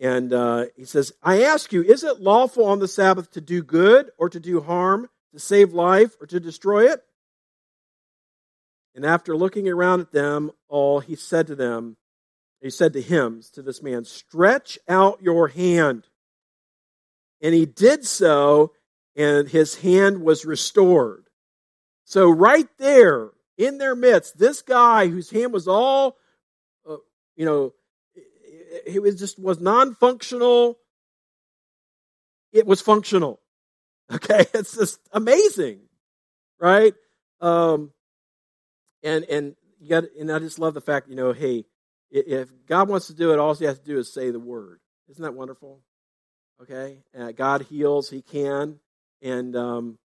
And 0.00 0.32
uh, 0.32 0.66
he 0.76 0.84
says, 0.84 1.12
I 1.22 1.44
ask 1.44 1.72
you, 1.72 1.82
is 1.82 2.02
it 2.02 2.20
lawful 2.20 2.64
on 2.64 2.80
the 2.80 2.88
Sabbath 2.88 3.30
to 3.32 3.40
do 3.40 3.62
good 3.62 4.10
or 4.18 4.28
to 4.28 4.40
do 4.40 4.60
harm, 4.60 5.08
to 5.34 5.38
save 5.38 5.74
life 5.74 6.16
or 6.20 6.26
to 6.26 6.40
destroy 6.40 6.90
it? 6.90 7.02
And 8.94 9.04
after 9.04 9.36
looking 9.36 9.68
around 9.68 10.00
at 10.00 10.12
them 10.12 10.52
all, 10.68 11.00
he 11.00 11.16
said 11.16 11.48
to 11.48 11.54
them, 11.54 11.96
he 12.60 12.70
said 12.70 12.94
to 12.94 13.02
him, 13.02 13.42
to 13.52 13.60
this 13.60 13.82
man, 13.82 14.04
stretch 14.04 14.78
out 14.88 15.20
your 15.20 15.48
hand. 15.48 16.06
And 17.42 17.54
he 17.54 17.66
did 17.66 18.06
so, 18.06 18.72
and 19.14 19.48
his 19.48 19.76
hand 19.76 20.22
was 20.22 20.46
restored. 20.46 21.26
So, 22.04 22.30
right 22.30 22.68
there 22.78 23.30
in 23.58 23.78
their 23.78 23.94
midst, 23.94 24.38
this 24.38 24.62
guy 24.62 25.08
whose 25.08 25.30
hand 25.30 25.52
was 25.52 25.68
all, 25.68 26.16
uh, 26.88 26.96
you 27.36 27.44
know, 27.44 27.74
he 28.86 28.98
was 28.98 29.18
just 29.18 29.38
was 29.38 29.60
non-functional. 29.60 30.78
It 32.52 32.66
was 32.66 32.80
functional. 32.80 33.40
Okay, 34.12 34.46
it's 34.54 34.76
just 34.76 34.98
amazing, 35.12 35.80
right? 36.60 36.94
Um, 37.40 37.92
and 39.02 39.24
and 39.24 39.56
you 39.80 39.88
got 39.88 40.04
and 40.18 40.30
I 40.30 40.38
just 40.38 40.58
love 40.58 40.74
the 40.74 40.80
fact 40.80 41.08
you 41.08 41.16
know, 41.16 41.32
hey, 41.32 41.64
if 42.10 42.50
God 42.66 42.88
wants 42.88 43.06
to 43.08 43.14
do 43.14 43.32
it, 43.32 43.38
all 43.38 43.54
He 43.54 43.64
has 43.64 43.78
to 43.78 43.84
do 43.84 43.98
is 43.98 44.12
say 44.12 44.30
the 44.30 44.40
word. 44.40 44.80
Isn't 45.08 45.22
that 45.22 45.34
wonderful? 45.34 45.80
Okay, 46.62 46.98
uh, 47.18 47.32
God 47.32 47.62
heals; 47.62 48.10
He 48.10 48.22
can, 48.22 48.78
and 49.20 49.56
um, 49.56 49.98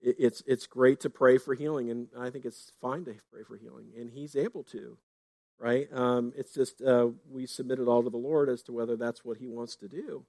it, 0.00 0.16
it's 0.18 0.42
it's 0.46 0.66
great 0.66 1.00
to 1.00 1.10
pray 1.10 1.38
for 1.38 1.54
healing, 1.54 1.90
and 1.90 2.08
I 2.18 2.30
think 2.30 2.44
it's 2.44 2.72
fine 2.80 3.04
to 3.04 3.14
pray 3.32 3.42
for 3.42 3.56
healing, 3.56 3.88
and 3.98 4.10
He's 4.10 4.36
able 4.36 4.64
to, 4.64 4.96
right? 5.58 5.88
Um, 5.92 6.32
it's 6.36 6.54
just 6.54 6.80
uh, 6.80 7.08
we 7.28 7.46
submit 7.46 7.80
it 7.80 7.88
all 7.88 8.02
to 8.02 8.10
the 8.10 8.16
Lord 8.16 8.48
as 8.48 8.62
to 8.64 8.72
whether 8.72 8.96
that's 8.96 9.24
what 9.24 9.38
He 9.38 9.48
wants 9.48 9.76
to 9.76 9.88
do. 9.88 10.24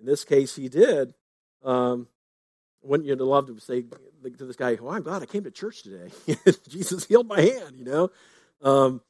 In 0.00 0.06
this 0.06 0.24
case, 0.24 0.56
He 0.56 0.68
did. 0.68 1.14
Um, 1.62 2.08
wouldn't 2.82 3.08
you 3.08 3.16
love 3.16 3.46
to 3.46 3.58
say 3.60 3.82
to 3.82 4.44
this 4.44 4.56
guy, 4.56 4.76
"Well, 4.80 4.94
I'm 4.94 5.02
glad 5.02 5.22
I 5.22 5.26
came 5.26 5.44
to 5.44 5.50
church 5.50 5.82
today. 5.82 6.10
Jesus 6.68 7.04
healed 7.04 7.26
my 7.26 7.40
hand," 7.40 7.76
you 7.76 7.84
know. 7.84 8.10
Um, 8.62 9.00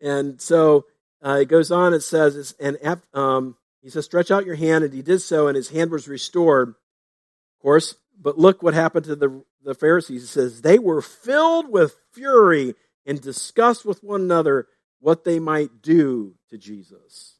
and 0.00 0.40
so 0.40 0.86
uh, 1.24 1.38
it 1.42 1.48
goes 1.48 1.70
on. 1.70 1.94
It 1.94 2.00
says, 2.00 2.54
"And 2.60 2.78
um, 3.14 3.56
he 3.82 3.90
says, 3.90 4.04
stretch 4.04 4.30
out 4.30 4.46
your 4.46 4.54
hand," 4.54 4.84
and 4.84 4.92
he 4.92 5.02
did 5.02 5.20
so, 5.20 5.48
and 5.48 5.56
his 5.56 5.68
hand 5.68 5.90
was 5.90 6.08
restored. 6.08 6.68
Of 6.70 7.62
course, 7.62 7.96
but 8.18 8.38
look 8.38 8.62
what 8.62 8.74
happened 8.74 9.06
to 9.06 9.16
the 9.16 9.44
the 9.62 9.74
Pharisees. 9.74 10.22
He 10.22 10.26
says 10.26 10.62
they 10.62 10.78
were 10.78 11.02
filled 11.02 11.70
with 11.70 11.96
fury 12.12 12.74
and 13.06 13.20
discussed 13.20 13.84
with 13.84 14.02
one 14.02 14.22
another 14.22 14.68
what 15.00 15.24
they 15.24 15.38
might 15.38 15.82
do 15.82 16.34
to 16.50 16.58
Jesus. 16.58 17.36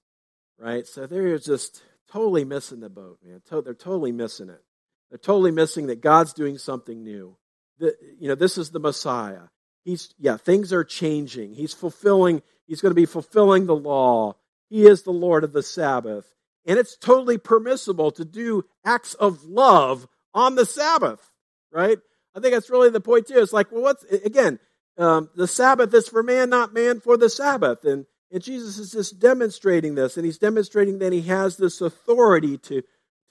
Right. 0.58 0.86
So 0.86 1.06
they're 1.06 1.38
just 1.38 1.82
totally 2.10 2.44
missing 2.44 2.80
the 2.80 2.90
boat, 2.90 3.18
man. 3.24 3.40
They're 3.48 3.74
totally 3.74 4.12
missing 4.12 4.50
it. 4.50 4.62
They're 5.10 5.18
totally 5.18 5.50
missing 5.50 5.88
that 5.88 6.00
God's 6.00 6.32
doing 6.32 6.58
something 6.58 7.02
new. 7.02 7.36
The, 7.78 7.94
you 8.18 8.28
know, 8.28 8.34
this 8.34 8.56
is 8.56 8.70
the 8.70 8.80
Messiah. 8.80 9.48
He's, 9.84 10.14
yeah, 10.18 10.36
things 10.36 10.72
are 10.72 10.84
changing. 10.84 11.54
He's 11.54 11.74
fulfilling, 11.74 12.42
he's 12.66 12.80
going 12.80 12.90
to 12.90 13.00
be 13.00 13.06
fulfilling 13.06 13.66
the 13.66 13.76
law. 13.76 14.36
He 14.68 14.86
is 14.86 15.02
the 15.02 15.10
Lord 15.10 15.42
of 15.42 15.52
the 15.52 15.62
Sabbath. 15.62 16.26
And 16.66 16.78
it's 16.78 16.96
totally 16.96 17.38
permissible 17.38 18.10
to 18.12 18.24
do 18.24 18.64
acts 18.84 19.14
of 19.14 19.44
love 19.44 20.06
on 20.34 20.54
the 20.54 20.66
Sabbath, 20.66 21.32
right? 21.72 21.98
I 22.34 22.40
think 22.40 22.54
that's 22.54 22.70
really 22.70 22.90
the 22.90 23.00
point 23.00 23.26
too. 23.26 23.38
It's 23.38 23.52
like, 23.52 23.72
well, 23.72 23.82
what's, 23.82 24.04
again, 24.04 24.60
um, 24.98 25.30
the 25.34 25.48
Sabbath 25.48 25.92
is 25.94 26.08
for 26.08 26.22
man, 26.22 26.50
not 26.50 26.74
man 26.74 27.00
for 27.00 27.16
the 27.16 27.30
Sabbath. 27.30 27.84
And, 27.84 28.04
and 28.30 28.42
Jesus 28.42 28.78
is 28.78 28.92
just 28.92 29.18
demonstrating 29.18 29.94
this, 29.94 30.16
and 30.16 30.24
he's 30.24 30.38
demonstrating 30.38 30.98
that 30.98 31.12
he 31.12 31.22
has 31.22 31.56
this 31.56 31.80
authority 31.80 32.58
to, 32.58 32.82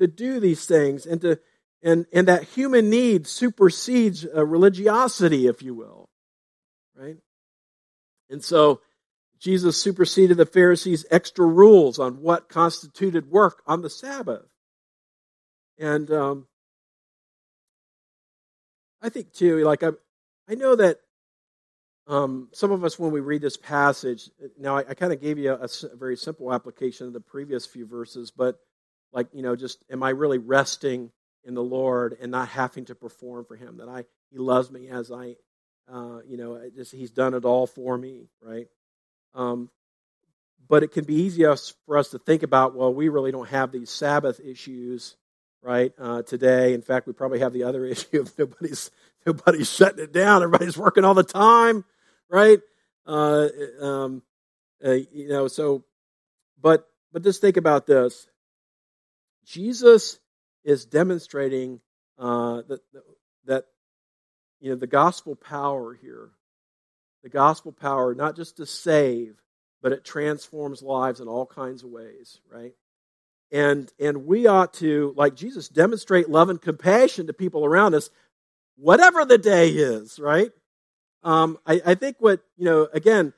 to 0.02 0.08
do 0.08 0.39
these 0.39 0.65
things 0.65 1.06
and 1.06 1.22
to, 1.22 1.39
and, 1.82 2.06
and 2.12 2.28
that 2.28 2.44
human 2.44 2.89
need 2.89 3.28
supersedes 3.28 4.26
uh, 4.26 4.46
religiosity, 4.46 5.48
if 5.48 5.62
you 5.62 5.74
will. 5.74 6.10
Right? 6.96 7.18
And 8.30 8.44
so 8.44 8.82
Jesus 9.39 9.82
superseded 9.82 10.38
the 10.38 10.46
Pharisees' 10.46 11.06
extra 11.10 11.46
rules 11.46 11.98
on 11.98 12.22
what 12.22 12.50
constituted 12.50 13.32
work 13.32 13.62
on 13.65 13.82
the 13.82 13.89
Sabbath. 13.89 14.46
And 15.78 16.12
um, 16.12 16.48
I 19.02 19.08
think, 19.08 19.32
too, 19.32 19.63
like 19.63 19.82
I, 19.82 19.92
I 20.50 20.56
know 20.56 20.76
that 20.76 21.00
um, 22.08 22.50
some 22.52 22.72
of 22.72 22.84
us, 22.84 23.00
when 23.00 23.12
we 23.12 23.22
read 23.22 23.42
this 23.42 23.56
passage, 23.56 24.30
now 24.60 24.76
I, 24.76 24.80
I 24.89 24.94
kind 24.96 25.13
of 25.13 25.22
gave 25.22 25.38
you 25.38 25.54
a, 25.54 25.63
a, 25.63 25.96
very 25.96 26.18
simple 26.18 26.52
application 26.52 27.08
of 27.08 27.13
the 27.13 27.22
previous 27.22 27.65
few 27.65 27.86
verses, 27.86 28.32
but 28.32 28.60
like, 29.13 29.28
you 29.32 29.44
know, 29.44 29.56
just 29.56 29.86
am 29.92 30.04
I 30.04 30.10
really 30.10 30.39
resting 30.39 31.12
in 31.43 31.54
the 31.54 31.63
Lord 31.63 32.17
and 32.21 32.32
not 32.32 32.49
having 32.49 32.86
to 32.86 32.95
perform 32.95 33.45
for 33.45 33.56
Him? 33.56 33.78
That 33.78 33.89
I 33.89 34.06
He 34.32 34.38
loves 34.38 34.71
me 34.71 34.89
as 34.89 35.12
I, 35.12 35.36
uh, 35.91 36.19
you 36.28 36.38
know, 36.38 36.62
just 36.75 36.91
He's 36.91 37.12
done 37.12 37.34
it 37.34 37.45
all 37.45 37.67
for 37.67 37.97
me, 37.97 38.30
right? 38.41 38.67
Um, 39.34 39.69
but 40.67 40.84
it 40.84 40.91
can 40.91 41.06
be 41.06 41.15
easy 41.15 41.45
for 41.86 41.97
us 41.97 42.10
to 42.10 42.19
think 42.19 42.43
about, 42.43 42.75
well, 42.75 42.93
we 42.93 43.10
really 43.10 43.32
don't 43.32 43.49
have 43.49 43.71
these 43.71 43.89
Sabbath 43.89 44.39
issues, 44.39 45.15
right? 45.63 45.91
Uh, 45.97 46.21
today, 46.21 46.73
in 46.73 46.82
fact, 46.82 47.08
we 47.08 47.13
probably 47.13 47.39
have 47.39 47.54
the 47.54 47.63
other 47.63 47.86
issue 47.86 48.21
of 48.21 48.38
nobody's 48.38 48.91
nobody's 49.25 49.71
shutting 49.71 50.04
it 50.04 50.13
down. 50.13 50.43
Everybody's 50.43 50.78
working 50.78 51.06
all 51.06 51.13
the 51.13 51.23
time 51.23 51.86
right? 52.30 52.60
Uh, 53.06 53.47
um, 53.82 54.21
uh, 54.86 54.91
you 55.12 55.28
know, 55.28 55.47
so, 55.47 55.84
but 56.62 56.88
but 57.12 57.23
just 57.23 57.41
think 57.41 57.58
about 57.58 57.88
this. 57.88 58.28
Jesus 59.45 60.19
is 60.63 60.86
demonstrating 60.86 61.82
uh, 62.17 62.62
that 62.67 62.82
that 63.45 63.65
you 64.60 64.69
know 64.69 64.76
the 64.76 64.88
gospel 64.88 65.36
power 65.36 65.93
here, 65.93 66.30
the 67.24 67.30
gospel 67.30 67.72
power 67.72 68.13
not 68.13 68.36
just 68.36 68.58
to 68.58 68.65
save, 68.65 69.36
but 69.82 69.91
it 69.91 70.04
transforms 70.04 70.82
lives 70.82 71.19
in 71.19 71.28
all 71.28 71.45
kinds 71.45 71.84
of 71.84 71.89
ways, 71.89 72.39
right? 72.52 72.74
And 73.52 73.91
and 74.00 74.26
we 74.26 74.48
ought 74.48 74.74
to, 74.76 75.13
like 75.17 75.36
Jesus, 75.36 75.69
demonstrate 75.69 76.30
love 76.30 76.50
and 76.50 76.62
compassion 76.62 77.28
to 77.28 77.34
people 77.34 77.65
around 77.65 77.95
us, 77.95 78.10
whatever 78.76 79.26
the 79.26 79.38
day 79.38 79.69
is, 79.69 80.19
right? 80.19 80.52
Um, 81.24 81.58
I, 81.65 81.82
I, 81.86 81.95
think 81.95 82.15
what, 82.19 82.41
you 82.56 82.63
know, 82.63 82.88
again, 82.93 83.34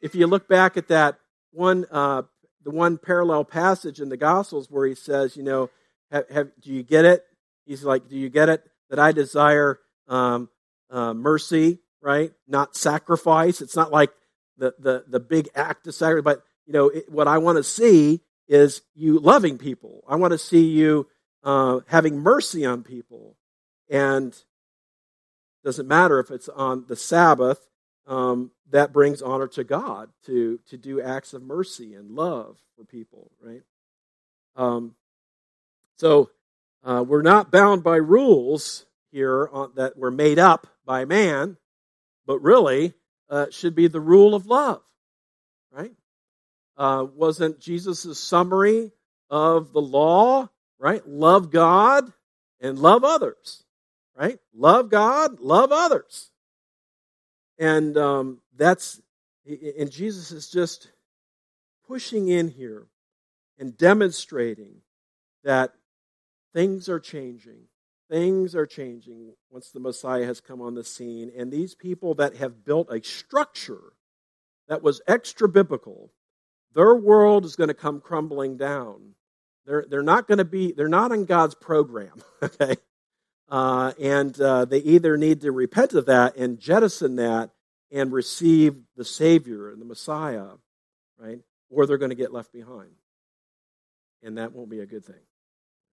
if 0.00 0.14
you 0.14 0.26
look 0.26 0.48
back 0.48 0.78
at 0.78 0.88
that 0.88 1.18
one, 1.52 1.84
uh, 1.90 2.22
the 2.64 2.70
one 2.70 2.96
parallel 2.96 3.44
passage 3.44 4.00
in 4.00 4.08
the 4.08 4.16
Gospels 4.16 4.70
where 4.70 4.86
he 4.86 4.94
says, 4.94 5.36
you 5.36 5.42
know, 5.42 5.68
have, 6.10 6.28
have, 6.30 6.50
do 6.60 6.72
you 6.72 6.82
get 6.82 7.04
it? 7.04 7.24
He's 7.66 7.84
like, 7.84 8.08
do 8.08 8.16
you 8.16 8.28
get 8.28 8.48
it? 8.48 8.62
That 8.88 8.98
I 8.98 9.12
desire 9.12 9.78
um, 10.08 10.48
uh, 10.90 11.14
mercy, 11.14 11.78
right? 12.02 12.32
Not 12.48 12.76
sacrifice. 12.76 13.60
It's 13.60 13.76
not 13.76 13.92
like 13.92 14.10
the, 14.58 14.74
the, 14.78 15.04
the 15.06 15.20
big 15.20 15.48
act 15.54 15.86
of 15.86 15.94
sacrifice, 15.94 16.24
but, 16.24 16.42
you 16.66 16.72
know, 16.72 16.88
it, 16.88 17.10
what 17.10 17.28
I 17.28 17.38
want 17.38 17.56
to 17.58 17.64
see 17.64 18.20
is 18.48 18.82
you 18.94 19.18
loving 19.20 19.58
people. 19.58 20.02
I 20.08 20.16
want 20.16 20.32
to 20.32 20.38
see 20.38 20.64
you 20.64 21.06
uh, 21.44 21.80
having 21.86 22.18
mercy 22.18 22.66
on 22.66 22.82
people. 22.82 23.36
And 23.88 24.36
doesn't 25.64 25.86
matter 25.86 26.18
if 26.18 26.30
it's 26.30 26.48
on 26.48 26.86
the 26.88 26.96
Sabbath, 26.96 27.60
um, 28.06 28.50
that 28.70 28.92
brings 28.92 29.22
honor 29.22 29.46
to 29.48 29.62
God 29.62 30.08
to, 30.26 30.58
to 30.68 30.76
do 30.76 31.00
acts 31.00 31.32
of 31.34 31.42
mercy 31.42 31.94
and 31.94 32.10
love 32.10 32.56
for 32.76 32.84
people, 32.84 33.30
right? 33.40 33.62
Um, 34.56 34.94
so 36.00 36.30
uh, 36.84 37.04
we're 37.06 37.22
not 37.22 37.50
bound 37.50 37.82
by 37.82 37.96
rules 37.96 38.86
here 39.12 39.48
on, 39.52 39.72
that 39.76 39.96
were 39.96 40.10
made 40.10 40.38
up 40.38 40.66
by 40.84 41.04
man, 41.04 41.56
but 42.26 42.40
really 42.40 42.94
uh, 43.28 43.46
should 43.50 43.74
be 43.74 43.86
the 43.86 44.00
rule 44.00 44.34
of 44.34 44.46
love, 44.46 44.82
right? 45.72 45.92
Uh, 46.76 47.06
wasn't 47.14 47.60
Jesus' 47.60 48.18
summary 48.18 48.92
of 49.28 49.72
the 49.72 49.80
law, 49.80 50.48
right? 50.78 51.06
Love 51.06 51.50
God 51.50 52.12
and 52.60 52.78
love 52.78 53.04
others 53.04 53.64
right? 54.20 54.38
Love 54.54 54.90
God, 54.90 55.40
love 55.40 55.72
others. 55.72 56.30
And 57.58 57.96
um, 57.96 58.40
that's, 58.56 59.00
and 59.46 59.90
Jesus 59.90 60.30
is 60.30 60.50
just 60.50 60.90
pushing 61.86 62.28
in 62.28 62.48
here 62.48 62.86
and 63.58 63.76
demonstrating 63.76 64.82
that 65.42 65.72
things 66.54 66.88
are 66.88 67.00
changing. 67.00 67.66
Things 68.10 68.56
are 68.56 68.66
changing 68.66 69.34
once 69.50 69.70
the 69.70 69.80
Messiah 69.80 70.24
has 70.24 70.40
come 70.40 70.60
on 70.60 70.74
the 70.74 70.82
scene. 70.82 71.30
And 71.36 71.52
these 71.52 71.74
people 71.74 72.14
that 72.14 72.36
have 72.36 72.64
built 72.64 72.88
a 72.90 73.02
structure 73.02 73.92
that 74.68 74.82
was 74.82 75.00
extra 75.06 75.48
biblical, 75.48 76.12
their 76.74 76.94
world 76.94 77.44
is 77.44 77.56
going 77.56 77.68
to 77.68 77.74
come 77.74 78.00
crumbling 78.00 78.56
down. 78.56 79.14
They're, 79.66 79.84
they're 79.88 80.02
not 80.02 80.26
going 80.26 80.38
to 80.38 80.44
be, 80.44 80.72
they're 80.72 80.88
not 80.88 81.12
on 81.12 81.24
God's 81.24 81.54
program, 81.54 82.22
okay? 82.42 82.76
Uh, 83.48 83.92
and 84.00 84.40
uh, 84.40 84.64
they 84.64 84.78
either 84.78 85.16
need 85.16 85.40
to 85.42 85.52
repent 85.52 85.92
of 85.94 86.06
that 86.06 86.36
and 86.36 86.58
jettison 86.58 87.16
that 87.16 87.50
and 87.92 88.12
receive 88.12 88.76
the 88.96 89.04
Savior 89.04 89.70
and 89.70 89.80
the 89.80 89.84
Messiah, 89.86 90.48
right? 91.18 91.40
Or 91.68 91.86
they're 91.86 91.98
going 91.98 92.10
to 92.10 92.16
get 92.16 92.32
left 92.32 92.52
behind. 92.52 92.90
And 94.22 94.38
that 94.38 94.52
won't 94.52 94.70
be 94.70 94.80
a 94.80 94.86
good 94.86 95.04
thing. 95.04 95.16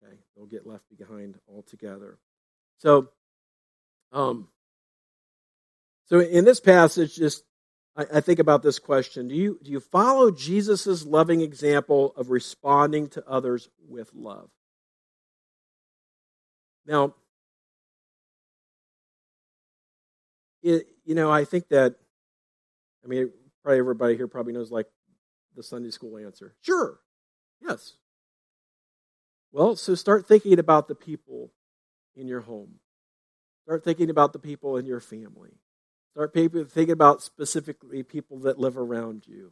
Okay? 0.03 0.15
They'll 0.35 0.45
get 0.45 0.67
left 0.67 0.85
behind 0.97 1.35
altogether. 1.47 2.19
So, 2.77 3.09
um, 4.11 4.47
so 6.05 6.19
in 6.19 6.45
this 6.45 6.59
passage, 6.59 7.15
just 7.15 7.43
I, 7.95 8.05
I 8.15 8.21
think 8.21 8.39
about 8.39 8.63
this 8.63 8.79
question: 8.79 9.27
Do 9.27 9.35
you 9.35 9.59
do 9.63 9.71
you 9.71 9.79
follow 9.79 10.31
Jesus' 10.31 11.05
loving 11.05 11.41
example 11.41 12.13
of 12.17 12.29
responding 12.29 13.07
to 13.09 13.27
others 13.27 13.69
with 13.87 14.09
love? 14.13 14.49
Now, 16.85 17.13
it, 20.63 20.87
you 21.05 21.15
know, 21.15 21.31
I 21.31 21.45
think 21.45 21.69
that, 21.69 21.95
I 23.03 23.07
mean, 23.07 23.31
probably 23.63 23.79
everybody 23.79 24.15
here 24.15 24.27
probably 24.27 24.53
knows 24.53 24.71
like 24.71 24.87
the 25.55 25.63
Sunday 25.63 25.91
school 25.91 26.17
answer. 26.17 26.55
Sure. 26.61 26.99
Yes. 27.61 27.93
Well, 29.51 29.75
so 29.75 29.95
start 29.95 30.27
thinking 30.27 30.59
about 30.59 30.87
the 30.87 30.95
people 30.95 31.51
in 32.15 32.27
your 32.27 32.41
home. 32.41 32.75
Start 33.65 33.83
thinking 33.83 34.09
about 34.09 34.33
the 34.33 34.39
people 34.39 34.77
in 34.77 34.85
your 34.85 34.99
family. 34.99 35.51
Start 36.13 36.33
thinking 36.33 36.91
about 36.91 37.21
specifically 37.21 38.03
people 38.03 38.39
that 38.39 38.59
live 38.59 38.77
around 38.77 39.25
you. 39.27 39.51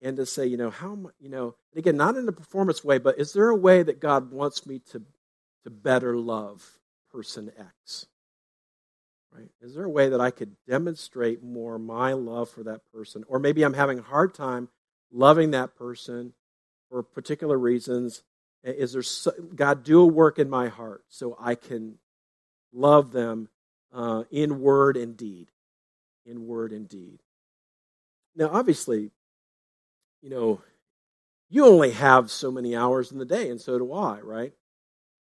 And 0.00 0.16
to 0.16 0.26
say, 0.26 0.46
you 0.46 0.56
know, 0.56 0.70
how, 0.70 1.10
you 1.18 1.28
know, 1.28 1.56
again, 1.74 1.96
not 1.96 2.16
in 2.16 2.28
a 2.28 2.32
performance 2.32 2.84
way, 2.84 2.98
but 2.98 3.18
is 3.18 3.32
there 3.32 3.48
a 3.48 3.56
way 3.56 3.82
that 3.82 4.00
God 4.00 4.30
wants 4.30 4.64
me 4.64 4.80
to, 4.92 5.02
to 5.64 5.70
better 5.70 6.16
love 6.16 6.78
person 7.10 7.50
X? 7.58 8.06
Right? 9.32 9.50
Is 9.60 9.74
there 9.74 9.84
a 9.84 9.90
way 9.90 10.08
that 10.08 10.20
I 10.20 10.30
could 10.30 10.56
demonstrate 10.68 11.42
more 11.42 11.78
my 11.78 12.12
love 12.12 12.48
for 12.48 12.62
that 12.62 12.80
person? 12.92 13.24
Or 13.26 13.38
maybe 13.38 13.64
I'm 13.64 13.74
having 13.74 13.98
a 13.98 14.02
hard 14.02 14.34
time 14.34 14.68
loving 15.12 15.50
that 15.50 15.74
person 15.76 16.32
for 16.88 17.02
particular 17.02 17.58
reasons. 17.58 18.22
Is 18.64 18.92
there 18.92 19.02
so, 19.02 19.32
God 19.54 19.84
do 19.84 20.00
a 20.00 20.06
work 20.06 20.38
in 20.38 20.50
my 20.50 20.68
heart 20.68 21.04
so 21.08 21.36
I 21.40 21.54
can 21.54 21.98
love 22.72 23.12
them 23.12 23.48
uh, 23.92 24.24
in 24.30 24.60
word 24.60 24.96
and 24.96 25.16
deed, 25.16 25.50
in 26.26 26.46
word 26.46 26.72
and 26.72 26.88
deed. 26.88 27.20
Now, 28.36 28.50
obviously, 28.52 29.10
you 30.22 30.30
know, 30.30 30.60
you 31.48 31.64
only 31.64 31.92
have 31.92 32.30
so 32.30 32.50
many 32.50 32.76
hours 32.76 33.10
in 33.10 33.18
the 33.18 33.24
day, 33.24 33.48
and 33.48 33.60
so 33.60 33.78
do 33.78 33.92
I, 33.92 34.20
right? 34.20 34.52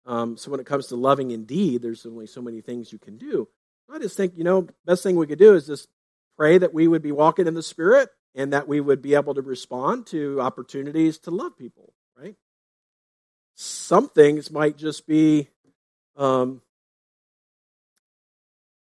Um, 0.07 0.37
so 0.37 0.51
when 0.51 0.61
it 0.61 0.67
comes 0.67 0.89
to 0.89 0.97
loving 0.97 1.31
in 1.31 1.45
deed, 1.45 1.83
there's 1.83 2.07
only 2.07 2.27
so 2.27 2.43
many 2.43 2.61
things 2.61 2.93
you 2.93 2.99
can 2.99 3.17
do. 3.17 3.49
I 3.91 3.99
just 3.99 4.17
think, 4.17 4.35
you 4.37 4.45
know, 4.45 4.69
best 4.87 5.03
thing 5.03 5.17
we 5.17 5.27
could 5.27 5.39
do 5.39 5.55
is 5.55 5.67
just 5.67 5.89
pray 6.37 6.59
that 6.59 6.75
we 6.75 6.89
would 6.89 7.03
be 7.03 7.13
walking 7.13 7.47
in 7.47 7.55
the 7.55 7.63
Spirit 7.63 8.09
and 8.35 8.53
that 8.53 8.67
we 8.67 8.81
would 8.81 9.03
be 9.03 9.15
able 9.15 9.35
to 9.35 9.43
respond 9.43 10.07
to 10.09 10.41
opportunities 10.41 11.19
to 11.21 11.31
love 11.31 11.57
people? 11.57 11.93
Some 13.55 14.09
things 14.09 14.51
might 14.51 14.77
just 14.77 15.07
be 15.07 15.49
um, 16.17 16.61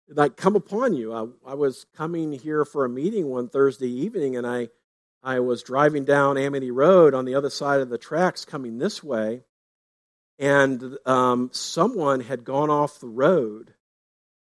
like 0.09 0.35
come 0.35 0.55
upon 0.55 0.93
you. 0.93 1.13
I, 1.13 1.51
I 1.51 1.53
was 1.55 1.85
coming 1.95 2.33
here 2.33 2.65
for 2.65 2.85
a 2.85 2.89
meeting 2.89 3.27
one 3.27 3.49
Thursday 3.49 3.89
evening 3.89 4.35
and 4.35 4.45
I, 4.45 4.69
I 5.23 5.39
was 5.39 5.63
driving 5.63 6.05
down 6.05 6.37
Amity 6.37 6.71
Road 6.71 7.13
on 7.13 7.25
the 7.25 7.35
other 7.35 7.49
side 7.49 7.79
of 7.79 7.89
the 7.89 7.97
tracks 7.97 8.43
coming 8.43 8.77
this 8.77 9.01
way, 9.01 9.43
and 10.37 10.97
um, 11.05 11.49
someone 11.53 12.19
had 12.19 12.43
gone 12.43 12.69
off 12.69 12.99
the 12.99 13.07
road 13.07 13.73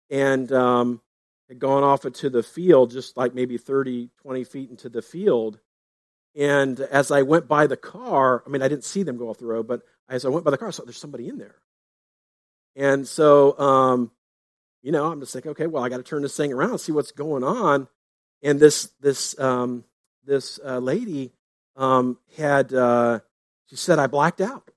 and 0.09 0.49
um, 0.53 1.01
had 1.49 1.59
gone 1.59 1.83
off 1.83 2.05
into 2.05 2.29
the 2.29 2.43
field, 2.43 2.91
just 2.91 3.17
like 3.17 3.35
maybe 3.35 3.57
30, 3.57 4.09
20 4.21 4.43
feet 4.45 4.69
into 4.69 4.87
the 4.87 5.01
field. 5.01 5.59
And 6.35 6.79
as 6.79 7.11
I 7.11 7.23
went 7.23 7.49
by 7.49 7.67
the 7.67 7.77
car, 7.77 8.41
I 8.45 8.49
mean, 8.49 8.61
I 8.61 8.69
didn't 8.69 8.85
see 8.85 9.03
them 9.03 9.17
go 9.17 9.29
off 9.29 9.39
the 9.39 9.45
road, 9.45 9.67
but 9.67 9.81
as 10.09 10.25
I 10.25 10.29
went 10.29 10.45
by 10.45 10.51
the 10.51 10.57
car, 10.57 10.67
I 10.67 10.71
saw 10.71 10.83
there's 10.83 10.97
somebody 10.97 11.27
in 11.27 11.37
there. 11.37 11.55
And 12.75 13.07
so, 13.07 13.57
um, 13.59 14.11
you 14.81 14.91
know, 14.91 15.11
I'm 15.11 15.19
just 15.19 15.35
like, 15.35 15.45
okay, 15.45 15.67
well, 15.67 15.83
I 15.83 15.89
got 15.89 15.97
to 15.97 16.03
turn 16.03 16.21
this 16.21 16.35
thing 16.35 16.51
around 16.51 16.79
see 16.79 16.91
what's 16.91 17.11
going 17.11 17.43
on. 17.43 17.87
And 18.41 18.59
this 18.59 18.89
this 18.99 19.39
um, 19.39 19.85
this 20.25 20.59
uh, 20.63 20.79
lady 20.79 21.31
um, 21.77 22.17
had 22.37 22.73
uh, 22.73 23.19
she 23.69 23.77
said 23.77 23.99
I 23.99 24.07
blacked 24.07 24.41
out. 24.41 24.69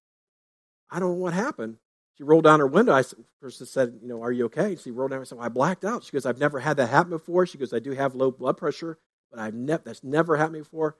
I 0.90 1.00
don't 1.00 1.10
know 1.10 1.14
what 1.24 1.34
happened. 1.34 1.78
she 2.16 2.22
rolled 2.22 2.44
down 2.44 2.60
her 2.60 2.66
window. 2.66 2.92
I 2.92 3.02
first 3.40 3.66
said, 3.66 3.98
you 4.00 4.08
know, 4.08 4.22
are 4.22 4.30
you 4.30 4.44
okay? 4.46 4.76
She 4.76 4.92
rolled 4.92 5.10
down. 5.10 5.20
I 5.20 5.24
said, 5.24 5.38
well, 5.38 5.46
I 5.46 5.48
blacked 5.48 5.84
out. 5.84 6.04
She 6.04 6.12
goes, 6.12 6.24
I've 6.24 6.38
never 6.38 6.60
had 6.60 6.76
that 6.76 6.88
happen 6.88 7.10
before. 7.10 7.44
She 7.44 7.58
goes, 7.58 7.72
I 7.72 7.80
do 7.80 7.90
have 7.90 8.14
low 8.14 8.30
blood 8.30 8.56
pressure, 8.56 8.98
but 9.30 9.40
I've 9.40 9.54
never 9.54 9.82
that's 9.84 10.04
never 10.04 10.36
happened 10.36 10.62
before. 10.62 10.96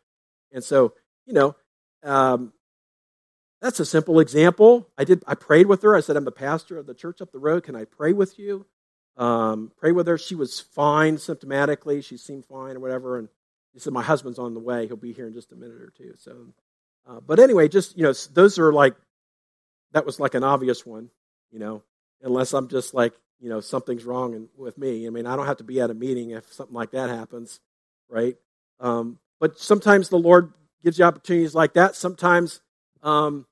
And 0.51 0.65
so, 0.65 0.95
you 1.25 1.35
know, 1.35 1.55
um, 2.03 2.53
that's 3.61 3.81
a 3.81 3.87
simple 3.87 4.21
example. 4.21 4.89
I 4.99 5.05
did. 5.05 5.23
I 5.27 5.35
prayed 5.35 5.67
with 5.67 5.83
her. 5.83 5.97
I 5.97 6.01
said, 6.01 6.17
I'm 6.17 6.25
the 6.25 6.33
pastor 6.33 6.79
of 6.79 6.87
the 6.87 6.95
church 6.95 7.21
up 7.21 7.33
the 7.33 7.39
road. 7.39 7.65
Can 7.65 7.75
I 7.75 7.85
pray 7.85 8.13
with 8.13 8.39
you? 8.39 8.67
Um, 9.17 9.73
pray 9.79 9.93
with 9.93 10.07
her. 10.07 10.19
She 10.19 10.35
was 10.35 10.61
fine 10.61 11.17
symptomatically. 11.17 12.05
She 12.05 12.17
seemed 12.17 12.45
fine 12.45 12.77
or 12.77 12.81
whatever. 12.81 13.19
And 13.19 13.29
he 13.73 13.81
said, 13.81 13.93
my 13.93 14.03
husband's 14.03 14.39
on 14.39 14.55
the 14.55 14.61
way. 14.61 14.87
He'll 14.87 14.97
be 14.97 15.13
here 15.13 15.27
in 15.27 15.33
just 15.33 15.53
a 15.53 15.57
minute 15.57 15.81
or 15.81 15.93
two. 15.97 16.15
So, 16.19 16.49
uh, 17.09 17.21
but 17.21 17.39
anyway, 17.39 17.69
just 17.69 17.97
you 17.97 18.03
know, 18.03 18.13
those 18.35 18.59
are 18.59 18.73
like 18.73 18.95
that 19.93 20.05
was 20.05 20.21
like 20.21 20.35
an 20.35 20.45
obvious 20.45 20.85
one, 20.85 21.09
you 21.51 21.59
know, 21.59 21.83
unless 22.23 22.53
I'm 22.53 22.69
just 22.69 22.93
like, 22.93 23.15
you 23.41 23.49
know, 23.49 23.61
something's 23.61 24.05
wrong 24.05 24.49
with 24.57 24.77
me. 24.77 25.07
I 25.07 25.11
mean, 25.11 25.27
I 25.27 25.37
don't 25.37 25.47
have 25.47 25.59
to 25.59 25.65
be 25.65 25.81
at 25.81 25.91
a 25.91 25.95
meeting 25.95 26.31
if 26.31 26.53
something 26.53 26.75
like 26.75 26.91
that 26.91 27.09
happens, 27.09 27.61
right? 28.09 28.37
Um, 28.81 29.19
but 29.41 29.59
sometimes 29.59 30.09
the 30.09 30.19
Lord 30.19 30.53
gives 30.83 30.99
you 30.99 31.05
opportunities 31.05 31.55
like 31.55 31.75
that. 31.75 31.95
Sometimes 31.95 32.61
um, 33.03 33.47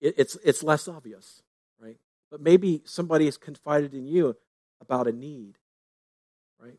it, 0.00 0.14
it's 0.18 0.36
it's 0.44 0.62
less 0.62 0.88
obvious, 0.88 1.42
right? 1.80 1.96
But 2.30 2.40
maybe 2.40 2.82
somebody 2.84 3.26
has 3.26 3.36
confided 3.36 3.94
in 3.94 4.06
you 4.06 4.36
about 4.80 5.06
a 5.06 5.12
need, 5.12 5.58
right? 6.58 6.78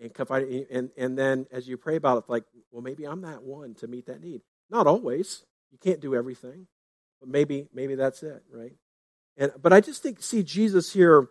And 0.00 0.12
confided, 0.12 0.66
and 0.70 0.90
and 0.96 1.18
then 1.18 1.46
as 1.50 1.68
you 1.68 1.76
pray 1.76 1.96
about 1.96 2.18
it, 2.18 2.24
like, 2.28 2.44
well, 2.70 2.82
maybe 2.82 3.04
I'm 3.06 3.22
that 3.22 3.42
one 3.42 3.74
to 3.76 3.86
meet 3.86 4.06
that 4.06 4.20
need. 4.20 4.42
Not 4.70 4.86
always. 4.86 5.44
You 5.70 5.78
can't 5.78 6.00
do 6.00 6.14
everything, 6.14 6.66
but 7.20 7.28
maybe 7.28 7.68
maybe 7.72 7.94
that's 7.94 8.22
it, 8.22 8.42
right? 8.52 8.74
And 9.36 9.52
but 9.60 9.72
I 9.72 9.80
just 9.80 10.02
think 10.02 10.22
see 10.22 10.42
Jesus 10.42 10.92
here, 10.92 11.28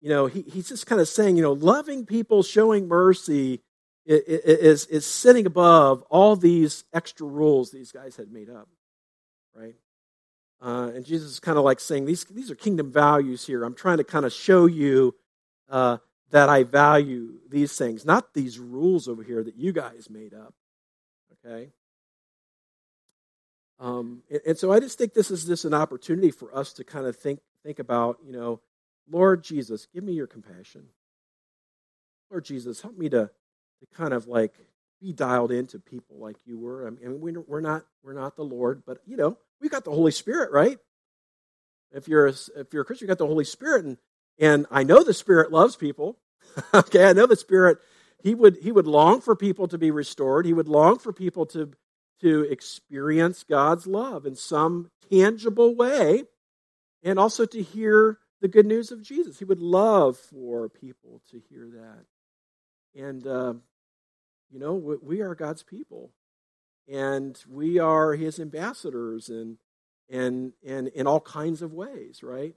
you 0.00 0.08
know, 0.08 0.26
he, 0.26 0.42
he's 0.42 0.68
just 0.68 0.86
kind 0.86 1.00
of 1.00 1.08
saying, 1.08 1.36
you 1.36 1.42
know, 1.42 1.52
loving 1.52 2.06
people, 2.06 2.42
showing 2.42 2.88
mercy 2.88 3.60
is 4.04 4.86
is 4.86 5.06
sitting 5.06 5.46
above 5.46 6.02
all 6.10 6.34
these 6.36 6.84
extra 6.92 7.26
rules 7.26 7.70
these 7.70 7.92
guys 7.92 8.16
had 8.16 8.32
made 8.32 8.50
up, 8.50 8.68
right? 9.54 9.74
Uh, 10.60 10.92
and 10.94 11.04
Jesus 11.04 11.32
is 11.32 11.40
kind 11.40 11.58
of 11.58 11.64
like 11.64 11.80
saying 11.80 12.04
these 12.04 12.24
these 12.24 12.50
are 12.50 12.54
kingdom 12.54 12.92
values 12.92 13.46
here. 13.46 13.64
I'm 13.64 13.74
trying 13.74 13.98
to 13.98 14.04
kind 14.04 14.24
of 14.24 14.32
show 14.32 14.66
you 14.66 15.14
uh, 15.68 15.98
that 16.30 16.48
I 16.48 16.62
value 16.62 17.34
these 17.50 17.76
things, 17.76 18.04
not 18.04 18.32
these 18.32 18.58
rules 18.58 19.08
over 19.08 19.22
here 19.22 19.42
that 19.42 19.56
you 19.56 19.72
guys 19.72 20.08
made 20.08 20.34
up. 20.34 20.54
Okay. 21.44 21.70
Um, 23.80 24.22
and, 24.30 24.40
and, 24.46 24.58
so 24.58 24.72
I 24.72 24.78
just 24.78 24.96
think 24.96 25.12
this 25.12 25.32
is 25.32 25.44
just 25.44 25.64
an 25.64 25.74
opportunity 25.74 26.30
for 26.30 26.56
us 26.56 26.72
to 26.74 26.84
kind 26.84 27.06
of 27.06 27.16
think 27.16 27.40
think 27.64 27.80
about, 27.80 28.18
you 28.24 28.32
know, 28.32 28.60
Lord 29.10 29.42
Jesus, 29.42 29.88
give 29.92 30.04
me 30.04 30.12
your 30.12 30.28
compassion. 30.28 30.84
Lord 32.30 32.44
Jesus, 32.44 32.80
help 32.80 32.96
me 32.96 33.08
to 33.08 33.30
to 33.80 33.96
kind 33.96 34.14
of 34.14 34.28
like 34.28 34.54
be 35.02 35.12
dialed 35.12 35.50
into 35.50 35.78
people 35.78 36.16
like 36.18 36.36
you 36.44 36.58
were. 36.58 36.86
I 36.86 36.90
mean, 36.90 37.20
we're 37.46 37.60
not 37.60 37.84
we're 38.02 38.12
not 38.14 38.36
the 38.36 38.44
Lord, 38.44 38.82
but 38.86 38.98
you 39.06 39.16
know, 39.16 39.36
we 39.60 39.68
got 39.68 39.84
the 39.84 39.90
Holy 39.90 40.12
Spirit, 40.12 40.52
right? 40.52 40.78
If 41.92 42.08
you're 42.08 42.28
a, 42.28 42.34
if 42.56 42.72
you're 42.72 42.82
a 42.82 42.84
Christian, 42.84 43.06
you 43.06 43.08
got 43.08 43.18
the 43.18 43.26
Holy 43.26 43.44
Spirit, 43.44 43.84
and 43.84 43.98
and 44.38 44.66
I 44.70 44.84
know 44.84 45.02
the 45.02 45.12
Spirit 45.12 45.52
loves 45.52 45.76
people. 45.76 46.18
okay, 46.74 47.08
I 47.08 47.12
know 47.12 47.26
the 47.26 47.36
Spirit. 47.36 47.78
He 48.22 48.34
would 48.34 48.58
he 48.62 48.70
would 48.70 48.86
long 48.86 49.20
for 49.20 49.34
people 49.34 49.68
to 49.68 49.78
be 49.78 49.90
restored. 49.90 50.46
He 50.46 50.52
would 50.52 50.68
long 50.68 50.98
for 50.98 51.12
people 51.12 51.46
to 51.46 51.72
to 52.20 52.42
experience 52.42 53.44
God's 53.48 53.86
love 53.86 54.24
in 54.24 54.36
some 54.36 54.90
tangible 55.10 55.74
way 55.74 56.22
and 57.02 57.18
also 57.18 57.44
to 57.46 57.62
hear 57.62 58.18
the 58.40 58.48
good 58.48 58.66
news 58.66 58.92
of 58.92 59.02
Jesus. 59.02 59.40
He 59.40 59.44
would 59.44 59.60
love 59.60 60.16
for 60.16 60.68
people 60.68 61.20
to 61.30 61.42
hear 61.48 61.68
that. 61.74 63.00
And, 63.00 63.26
uh, 63.26 63.54
you 64.52 64.58
know, 64.58 64.74
we 64.74 65.20
are 65.22 65.34
God's 65.34 65.62
people. 65.62 66.10
And 66.88 67.38
we 67.48 67.78
are 67.78 68.14
his 68.14 68.38
ambassadors 68.38 69.28
and, 69.28 69.56
and, 70.10 70.52
and 70.66 70.88
in 70.88 71.06
all 71.06 71.20
kinds 71.20 71.62
of 71.62 71.72
ways, 71.72 72.22
right? 72.22 72.54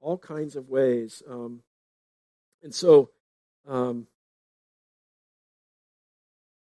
All 0.00 0.16
kinds 0.16 0.56
of 0.56 0.68
ways. 0.68 1.22
Um, 1.28 1.62
and 2.62 2.74
so, 2.74 3.10
um, 3.68 4.06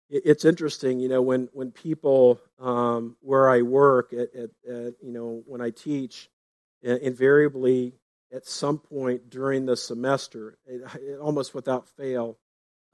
it's 0.08 0.44
interesting, 0.44 1.00
you 1.00 1.08
know, 1.08 1.20
when 1.20 1.48
when 1.52 1.72
people 1.72 2.40
um, 2.60 3.16
where 3.20 3.48
I 3.48 3.62
work 3.62 4.12
at, 4.12 4.32
at, 4.34 4.50
at, 4.68 4.94
you 5.02 5.12
know 5.12 5.42
when 5.46 5.60
I 5.60 5.70
teach, 5.70 6.30
invariably 6.82 7.94
at 8.32 8.46
some 8.46 8.78
point 8.78 9.30
during 9.30 9.66
the 9.66 9.76
semester, 9.76 10.58
it, 10.66 10.82
it, 11.00 11.18
almost 11.18 11.54
without 11.54 11.88
fail, 11.88 12.38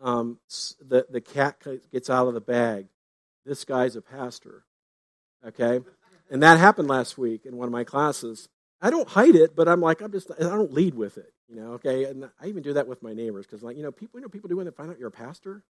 um, 0.03 0.39
the 0.81 1.07
the 1.09 1.21
cat 1.21 1.57
gets 1.93 2.11
out 2.11 2.29
of 2.29 2.35
the 2.35 2.41
bag. 2.41 2.87
This 3.47 3.65
guy's 3.65 3.97
a 3.97 4.03
pastor, 4.03 4.65
okay, 5.47 5.81
and 6.31 6.43
that 6.43 6.59
happened 6.59 6.89
last 6.89 7.17
week 7.17 7.47
in 7.47 7.57
one 7.57 7.67
of 7.67 7.73
my 7.73 7.85
classes. 7.85 8.49
I 8.81 8.91
don't 8.91 9.09
hide 9.09 9.37
it, 9.37 9.55
but 9.55 9.69
I'm 9.69 9.81
like 9.81 10.01
I'm 10.01 10.13
just 10.13 10.31
I 10.31 10.43
don't 10.43 10.73
lead 10.73 10.95
with 10.95 11.19
it, 11.19 11.33
you 11.49 11.57
know. 11.57 11.73
Okay, 11.75 12.05
and 12.05 12.29
I 12.41 12.47
even 12.47 12.63
do 12.63 12.75
that 12.75 12.87
with 12.87 13.03
my 13.03 13.13
neighbors 13.15 13.47
because 13.47 13.63
like 13.63 13.77
you 13.77 13.83
know 13.83 13.93
people 13.93 14.21
you 14.21 14.23
know 14.23 14.29
people 14.29 14.49
do 14.49 14.57
when 14.57 14.67
they 14.67 14.73
find 14.73 14.91
out 14.91 14.99
you're 14.99 15.09
a 15.09 15.13
pastor 15.13 15.65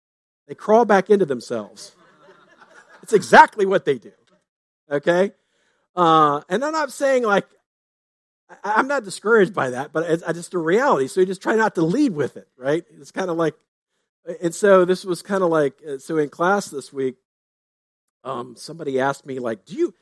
they 0.50 0.56
crawl 0.56 0.84
back 0.84 1.10
into 1.10 1.24
themselves. 1.24 1.94
It's 3.04 3.12
exactly 3.12 3.66
what 3.66 3.84
they 3.84 3.98
do. 3.98 4.10
Okay? 4.90 5.30
Uh, 5.94 6.40
and 6.48 6.64
I'm 6.64 6.72
not 6.72 6.92
saying 6.92 7.22
like, 7.22 7.46
I, 8.64 8.80
am 8.80 8.88
not 8.88 9.04
discouraged 9.04 9.54
by 9.54 9.70
that, 9.70 9.92
but 9.92 10.10
it's, 10.10 10.24
just 10.34 10.54
a 10.54 10.58
reality. 10.58 11.06
So 11.06 11.20
you 11.20 11.26
just 11.26 11.40
try 11.40 11.54
not 11.54 11.76
to 11.76 11.82
lead 11.82 12.14
with 12.14 12.36
it, 12.36 12.48
right? 12.56 12.84
It's 12.98 13.12
kind 13.12 13.30
of 13.30 13.36
like, 13.36 13.54
and 14.42 14.54
so 14.54 14.84
this 14.84 15.04
was 15.04 15.22
kind 15.22 15.42
of 15.42 15.50
like, 15.50 15.74
uh, 15.88 15.98
so 15.98 16.18
in 16.18 16.28
class 16.28 16.68
this 16.68 16.92
week, 16.92 17.16
um, 18.24 18.54
somebody 18.56 19.00
asked 19.00 19.24
me, 19.26 19.38
like, 19.38 19.64
do 19.64 19.74
you, 19.74 19.94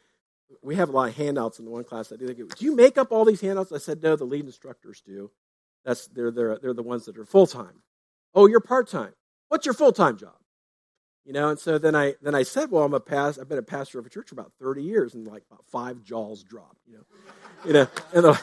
we 0.63 0.75
have 0.77 0.89
a 0.89 0.93
lot 0.93 1.09
of 1.09 1.17
handouts 1.17 1.59
in 1.59 1.65
the 1.65 1.71
one 1.71 1.85
class 1.85 2.13
I 2.13 2.17
do. 2.17 2.33
Do 2.33 2.65
you 2.65 2.75
make 2.75 2.99
up 2.99 3.13
all 3.13 3.25
these 3.25 3.41
handouts? 3.41 3.71
I 3.73 3.79
said, 3.79 4.03
no, 4.03 4.17
the 4.17 4.25
lead 4.25 4.45
instructors 4.45 5.01
do. 5.01 5.31
That's, 5.85 6.07
they're, 6.09 6.31
they're, 6.31 6.59
they're 6.59 6.75
the 6.75 6.83
ones 6.83 7.05
that 7.05 7.19
are 7.19 7.25
full 7.25 7.47
time. 7.47 7.83
Oh, 8.35 8.47
you're 8.47 8.61
part 8.61 8.89
time. 8.89 9.13
What's 9.49 9.67
your 9.67 9.75
full 9.75 9.93
time 9.93 10.17
job? 10.17 10.35
You 11.25 11.35
know, 11.35 11.51
and 11.51 11.59
so 11.59 11.77
then 11.77 11.95
I 11.95 12.15
then 12.23 12.35
I 12.35 12.43
said, 12.43 12.71
well, 12.71 12.85
I'm 12.85 12.95
a 12.95 13.01
past. 13.01 13.39
I've 13.39 13.51
been 13.51 13.59
a 13.59 13.63
pastor 13.63 13.99
of 13.99 14.07
a 14.07 14.09
church 14.09 14.31
for 14.31 14.35
about 14.35 14.53
30 14.61 14.83
years, 14.83 15.15
and 15.15 15.27
like 15.27 15.43
about 15.51 15.63
five 15.67 16.03
jaws 16.03 16.43
dropped. 16.43 16.81
You 16.87 16.95
know, 16.95 17.05
you 17.67 17.73
know, 17.75 17.87
and 18.15 18.25
the, 18.25 18.41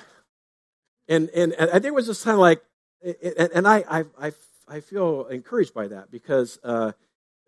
and, 1.07 1.30
and 1.30 1.53
and 1.53 1.69
I 1.71 1.73
think 1.73 1.86
it 1.86 1.95
was 1.95 2.05
just 2.05 2.23
kind 2.23 2.36
of 2.36 2.41
like, 2.41 2.61
and, 3.03 3.49
and 3.55 3.67
I, 3.67 3.84
I 3.89 4.03
I 4.21 4.32
I 4.68 4.80
feel 4.80 5.26
encouraged 5.26 5.74
by 5.74 5.88
that 5.88 6.11
because 6.11 6.59
uh, 6.63 6.91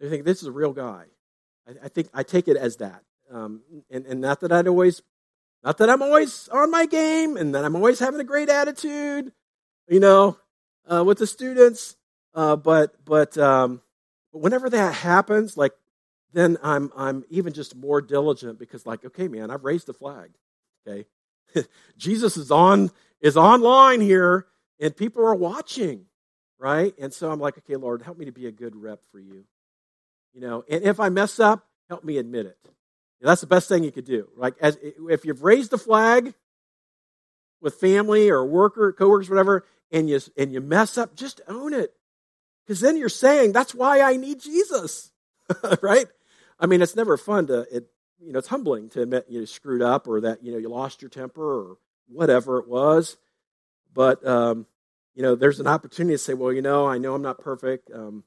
I 0.03 0.09
think 0.09 0.26
this 0.26 0.41
is 0.41 0.47
a 0.47 0.51
real 0.51 0.74
guy. 0.74 1.05
I, 1.68 1.86
I 1.86 1.88
think 1.89 2.09
I 2.13 2.24
take 2.24 2.47
it 2.47 2.57
as 2.57 2.78
that, 2.78 3.03
um, 3.32 3.61
and 3.89 4.05
and 4.05 4.22
not 4.22 4.41
that 4.41 4.51
I'd 4.51 4.68
always, 4.68 5.01
not 5.63 5.78
that 5.80 5.89
I'm 5.89 6.01
always 6.01 6.47
on 6.49 6.72
my 6.72 6.86
game, 6.86 7.38
and 7.38 7.55
that 7.55 7.65
I'm 7.65 7.76
always 7.76 7.99
having 7.99 8.20
a 8.20 8.26
great 8.26 8.49
attitude, 8.49 9.32
you 9.88 9.99
know, 9.99 10.38
uh, 10.91 11.03
with 11.03 11.18
the 11.18 11.28
students. 11.28 11.95
Uh, 12.34 12.55
but 12.55 13.03
but 13.03 13.38
um, 13.38 13.82
whenever 14.32 14.70
that 14.70 14.93
happens, 14.93 15.57
like 15.57 15.74
then 16.34 16.57
I'm 16.61 16.91
I'm 16.95 17.26
even 17.30 17.53
just 17.53 17.76
more 17.76 18.01
diligent 18.01 18.59
because 18.59 18.86
like 18.86 19.03
okay, 19.05 19.28
man, 19.28 19.49
I've 19.49 19.63
raised 19.63 19.88
the 19.88 19.93
flag. 19.93 20.32
Okay, 20.88 21.05
Jesus 21.97 22.38
is 22.38 22.51
on 22.51 22.91
is 23.22 23.36
online 23.36 24.01
here, 24.01 24.45
and 24.80 24.95
people 24.95 25.26
are 25.26 25.36
watching, 25.36 26.05
right? 26.60 26.93
And 26.99 27.14
so 27.14 27.32
I'm 27.32 27.39
like, 27.39 27.58
okay, 27.60 27.76
Lord, 27.76 28.01
help 28.01 28.18
me 28.18 28.26
to 28.26 28.32
be 28.32 28.47
a 28.47 28.51
good 28.51 28.76
rep 28.76 29.01
for 29.12 29.20
you. 29.20 29.45
You 30.34 30.41
know, 30.41 30.64
and 30.70 30.84
if 30.84 30.99
I 30.99 31.10
mess 31.10 31.39
up, 31.39 31.66
help 31.89 32.03
me 32.03 32.18
admit 32.18 32.45
it. 32.45 32.58
That's 33.22 33.41
the 33.41 33.47
best 33.47 33.68
thing 33.68 33.84
you 33.84 33.91
could 33.91 34.05
do. 34.05 34.30
Like, 34.36 34.55
as 34.62 34.78
if 34.82 35.26
you've 35.26 35.43
raised 35.43 35.72
the 35.72 35.78
flag 35.78 36.34
with 37.62 37.76
family 37.76 38.30
or 38.30 38.45
worker, 38.45 38.93
coworkers, 38.93 39.30
whatever, 39.30 39.66
and 39.91 40.10
you 40.10 40.20
and 40.38 40.53
you 40.53 40.62
mess 40.62 40.97
up, 40.97 41.16
just 41.16 41.41
own 41.47 41.74
it. 41.74 41.93
Because 42.66 42.82
then 42.82 42.97
you're 42.97 43.10
saying, 43.10 43.53
that's 43.53 43.74
why 43.74 44.01
I 44.01 44.18
need 44.18 44.41
Jesus, 44.41 45.12
right? 45.82 46.08
I 46.60 46.66
mean, 46.66 46.82
it's 46.82 46.95
never 46.95 47.16
fun 47.16 47.47
to, 47.47 47.62
it, 47.72 47.89
you 48.20 48.34
know, 48.34 48.39
it's 48.39 48.49
humbling 48.49 48.89
to 48.89 49.01
admit 49.01 49.28
you 49.30 49.45
screwed 49.45 49.82
up 49.82 50.08
or 50.08 50.22
that, 50.22 50.43
you 50.43 50.51
know, 50.51 50.58
you 50.58 50.68
lost 50.70 51.01
your 51.01 51.10
temper 51.10 51.41
or 51.41 51.78
whatever 52.10 52.60
it 52.60 52.68
was. 52.68 53.16
But, 53.93 54.26
um, 54.28 54.66
you 55.18 55.24
know, 55.24 55.34
there's 55.34 55.59
an 55.59 55.65
opportunity 55.65 56.13
to 56.13 56.20
say, 56.20 56.36
well, 56.36 56.53
you 56.53 56.61
know, 56.61 56.88
I 56.88 56.99
know 56.99 57.15
I'm 57.15 57.24
not 57.24 57.39
perfect. 57.39 57.89
Um, 57.91 58.24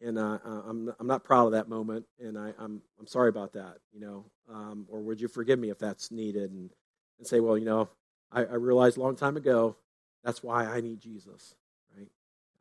and 0.00 0.16
uh, 0.16 0.38
I'm, 0.44 0.94
I'm 1.00 1.08
not 1.08 1.24
proud 1.24 1.46
of 1.46 1.52
that 1.52 1.68
moment. 1.68 2.06
And 2.20 2.38
I, 2.38 2.52
I'm, 2.60 2.80
I'm 3.00 3.08
sorry 3.08 3.28
about 3.28 3.54
that, 3.54 3.78
you 3.92 3.98
know, 3.98 4.24
um, 4.48 4.86
or 4.88 5.00
would 5.00 5.20
you 5.20 5.26
forgive 5.26 5.58
me 5.58 5.70
if 5.70 5.80
that's 5.80 6.12
needed? 6.12 6.52
And, 6.52 6.70
and 7.18 7.26
say, 7.26 7.40
well, 7.40 7.58
you 7.58 7.64
know, 7.64 7.88
I, 8.30 8.44
I 8.44 8.54
realized 8.54 8.98
a 8.98 9.00
long 9.00 9.16
time 9.16 9.36
ago, 9.36 9.78
that's 10.22 10.40
why 10.40 10.64
I 10.64 10.80
need 10.80 11.00
Jesus. 11.00 11.56
Right? 11.96 12.06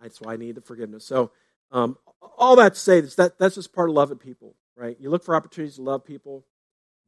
That's 0.02 0.20
why 0.20 0.34
I 0.34 0.38
need 0.38 0.56
the 0.56 0.62
forgiveness. 0.62 1.06
So, 1.06 1.30
um, 1.72 2.00
all 2.36 2.56
that 2.56 2.74
to 2.74 2.80
say 2.80 3.02
that 3.02 3.38
that's 3.38 3.56
just 3.56 3.74
part 3.74 3.90
of 3.90 3.96
loving 3.96 4.18
people, 4.18 4.56
right? 4.76 4.98
You 5.00 5.12
look 5.12 5.24
for 5.24 5.36
opportunities 5.36 5.76
to 5.76 5.84
love 5.84 6.04
people, 6.04 6.48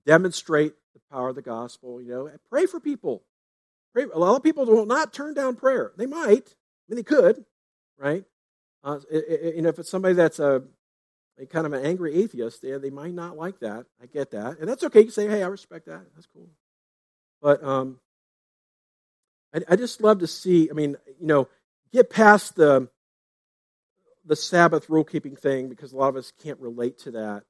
demonstrate 0.06 0.74
the 0.94 1.00
power 1.12 1.30
of 1.30 1.36
the 1.36 1.42
gospel. 1.42 2.00
You 2.00 2.10
know, 2.10 2.32
pray 2.48 2.68
for 2.68 2.80
people. 2.80 3.24
Pray, 3.92 4.04
a 4.04 4.20
lot 4.20 4.36
of 4.36 4.44
people 4.44 4.66
will 4.66 4.86
not 4.86 5.14
turn 5.14 5.34
down 5.34 5.56
prayer. 5.56 5.94
They 5.98 6.06
might. 6.06 6.56
Mean, 6.90 6.98
they 6.98 7.04
could, 7.04 7.46
right? 7.98 8.26
Uh, 8.84 9.00
it, 9.12 9.26
it, 9.30 9.56
you 9.56 9.62
know, 9.62 9.70
if 9.70 9.78
it's 9.80 9.90
somebody 9.90 10.16
that's 10.16 10.40
a, 10.40 10.64
a 11.38 11.46
kind 11.46 11.66
of 11.68 11.74
an 11.74 11.86
angry 11.86 12.16
atheist, 12.16 12.62
they, 12.62 12.78
they 12.78 12.90
might 12.90 13.14
not 13.14 13.38
like 13.38 13.60
that. 13.60 13.86
I 14.02 14.08
get 14.08 14.32
that, 14.32 14.60
and 14.60 14.68
that's 14.68 14.84
okay. 14.86 15.02
You 15.02 15.12
say, 15.12 15.28
"Hey, 15.28 15.44
I 15.44 15.48
respect 15.48 15.86
that. 15.86 16.02
That's 16.16 16.28
cool." 16.34 16.50
But 17.42 17.64
um, 17.64 18.00
I, 19.54 19.60
I 19.70 19.76
just 19.76 20.02
love 20.02 20.20
to 20.20 20.28
see. 20.28 20.70
I 20.70 20.74
mean, 20.74 20.96
you 21.20 21.28
know, 21.28 21.48
get 21.94 22.10
past 22.10 22.56
the 22.56 22.90
the 24.26 24.36
Sabbath 24.36 24.90
rule 24.90 25.04
keeping 25.04 25.36
thing 25.36 25.70
because 25.70 25.94
a 25.94 25.98
lot 25.98 26.10
of 26.10 26.16
us 26.16 26.32
can't 26.44 26.60
relate 26.60 27.00
to 27.00 27.12
that 27.12 27.44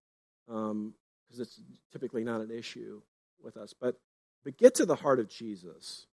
because 0.47 0.71
um, 0.71 0.93
it's 1.37 1.61
typically 1.91 2.23
not 2.23 2.41
an 2.41 2.51
issue 2.51 3.01
with 3.41 3.57
us. 3.57 3.73
But 3.79 3.95
but 4.43 4.57
get 4.57 4.75
to 4.75 4.85
the 4.85 4.95
heart 4.95 5.19
of 5.19 5.29
Jesus. 5.29 6.07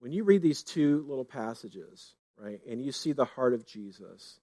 When 0.00 0.12
you 0.12 0.24
read 0.24 0.42
these 0.42 0.62
two 0.62 1.04
little 1.08 1.24
passages, 1.24 2.14
right, 2.38 2.60
and 2.68 2.82
you 2.82 2.92
see 2.92 3.12
the 3.12 3.24
heart 3.24 3.54
of 3.54 3.66
Jesus, 3.66 4.40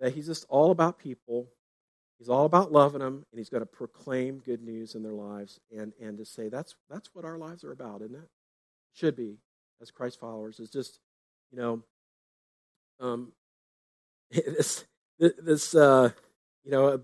that 0.00 0.14
he's 0.14 0.26
just 0.26 0.46
all 0.48 0.70
about 0.70 0.98
people. 0.98 1.48
He's 2.18 2.28
all 2.28 2.46
about 2.46 2.72
loving 2.72 3.00
them, 3.00 3.26
and 3.30 3.38
he's 3.38 3.50
going 3.50 3.62
to 3.62 3.66
proclaim 3.66 4.38
good 4.38 4.62
news 4.62 4.94
in 4.94 5.02
their 5.02 5.12
lives, 5.12 5.60
and 5.76 5.92
and 6.00 6.18
to 6.18 6.24
say 6.24 6.48
that's 6.48 6.74
that's 6.88 7.10
what 7.14 7.24
our 7.24 7.38
lives 7.38 7.62
are 7.64 7.72
about, 7.72 8.02
isn't 8.02 8.14
it? 8.14 8.28
Should 8.94 9.16
be 9.16 9.38
as 9.80 9.90
Christ 9.90 10.18
followers 10.18 10.58
is 10.58 10.70
just, 10.70 10.98
you 11.52 11.58
know, 11.58 11.82
um, 13.00 13.32
this 14.30 14.84
this 15.18 15.74
uh, 15.74 16.10
you 16.64 16.70
know 16.70 17.00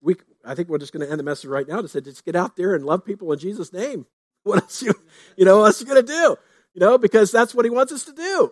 we 0.00 0.16
I 0.44 0.54
think 0.54 0.68
we're 0.68 0.78
just 0.78 0.92
going 0.92 1.04
to 1.04 1.10
end 1.10 1.20
the 1.20 1.24
message 1.24 1.48
right 1.48 1.66
now 1.66 1.80
to 1.80 1.88
say 1.88 2.00
just 2.00 2.24
get 2.24 2.36
out 2.36 2.56
there 2.56 2.74
and 2.74 2.84
love 2.84 3.04
people 3.04 3.32
in 3.32 3.38
Jesus' 3.38 3.72
name. 3.72 4.06
What 4.44 4.60
else 4.60 4.82
you 4.82 4.92
you 5.36 5.44
know 5.44 5.60
what 5.60 5.66
else 5.66 5.80
you 5.80 5.86
going 5.86 6.04
to 6.04 6.12
do? 6.12 6.36
You 6.74 6.80
know 6.80 6.98
because 6.98 7.30
that's 7.30 7.54
what 7.54 7.64
He 7.64 7.70
wants 7.70 7.92
us 7.92 8.04
to 8.06 8.12
do. 8.12 8.50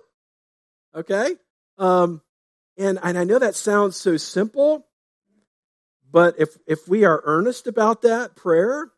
Okay, 0.94 1.36
um, 1.78 2.20
and 2.76 2.98
and 3.02 3.16
I 3.16 3.24
know 3.24 3.38
that 3.38 3.54
sounds 3.54 3.96
so 3.96 4.16
simple, 4.16 4.86
but 6.10 6.34
if 6.38 6.56
if 6.66 6.88
we 6.88 7.04
are 7.04 7.22
earnest 7.24 7.66
about 7.66 8.02
that 8.02 8.34
prayer, 8.34 8.90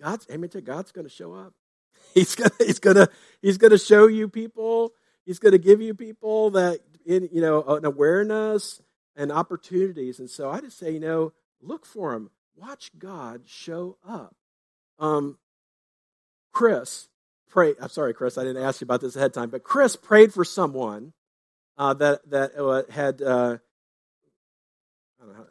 God's 0.00 0.26
amen 0.30 0.50
to 0.50 0.60
God's 0.60 0.92
going 0.92 1.06
to 1.06 1.12
show 1.12 1.32
up. 1.32 1.54
He's 2.14 2.36
gonna 2.36 2.50
he's 2.58 2.78
gonna 2.78 3.08
he's 3.42 3.58
gonna 3.58 3.78
show 3.78 4.06
you 4.06 4.28
people. 4.28 4.92
He's 5.26 5.40
gonna 5.40 5.58
give 5.58 5.80
you 5.80 5.94
people 5.94 6.50
that 6.50 6.78
in 7.04 7.28
you 7.32 7.40
know 7.40 7.62
an 7.64 7.84
awareness 7.84 8.80
and 9.16 9.32
opportunities. 9.32 10.20
And 10.20 10.30
so 10.30 10.50
I 10.50 10.60
just 10.60 10.78
say, 10.78 10.92
you 10.92 11.00
know, 11.00 11.32
look 11.60 11.86
for 11.86 12.12
him. 12.12 12.30
Watch 12.56 12.90
God 12.96 13.42
show 13.46 13.96
up. 14.06 14.36
Um, 15.00 15.38
Chris 16.52 17.08
pray. 17.48 17.74
I'm 17.80 17.88
sorry, 17.88 18.14
Chris. 18.14 18.38
I 18.38 18.44
didn't 18.44 18.62
ask 18.62 18.80
you 18.80 18.84
about 18.84 19.00
this 19.00 19.16
ahead 19.16 19.30
of 19.30 19.32
time, 19.32 19.50
but 19.50 19.64
Chris 19.64 19.96
prayed 19.96 20.32
for 20.32 20.44
someone 20.44 21.12
uh, 21.76 21.94
that 21.94 22.28
that 22.30 22.58
uh, 22.58 22.82
had. 22.90 23.22
Uh, 23.22 23.58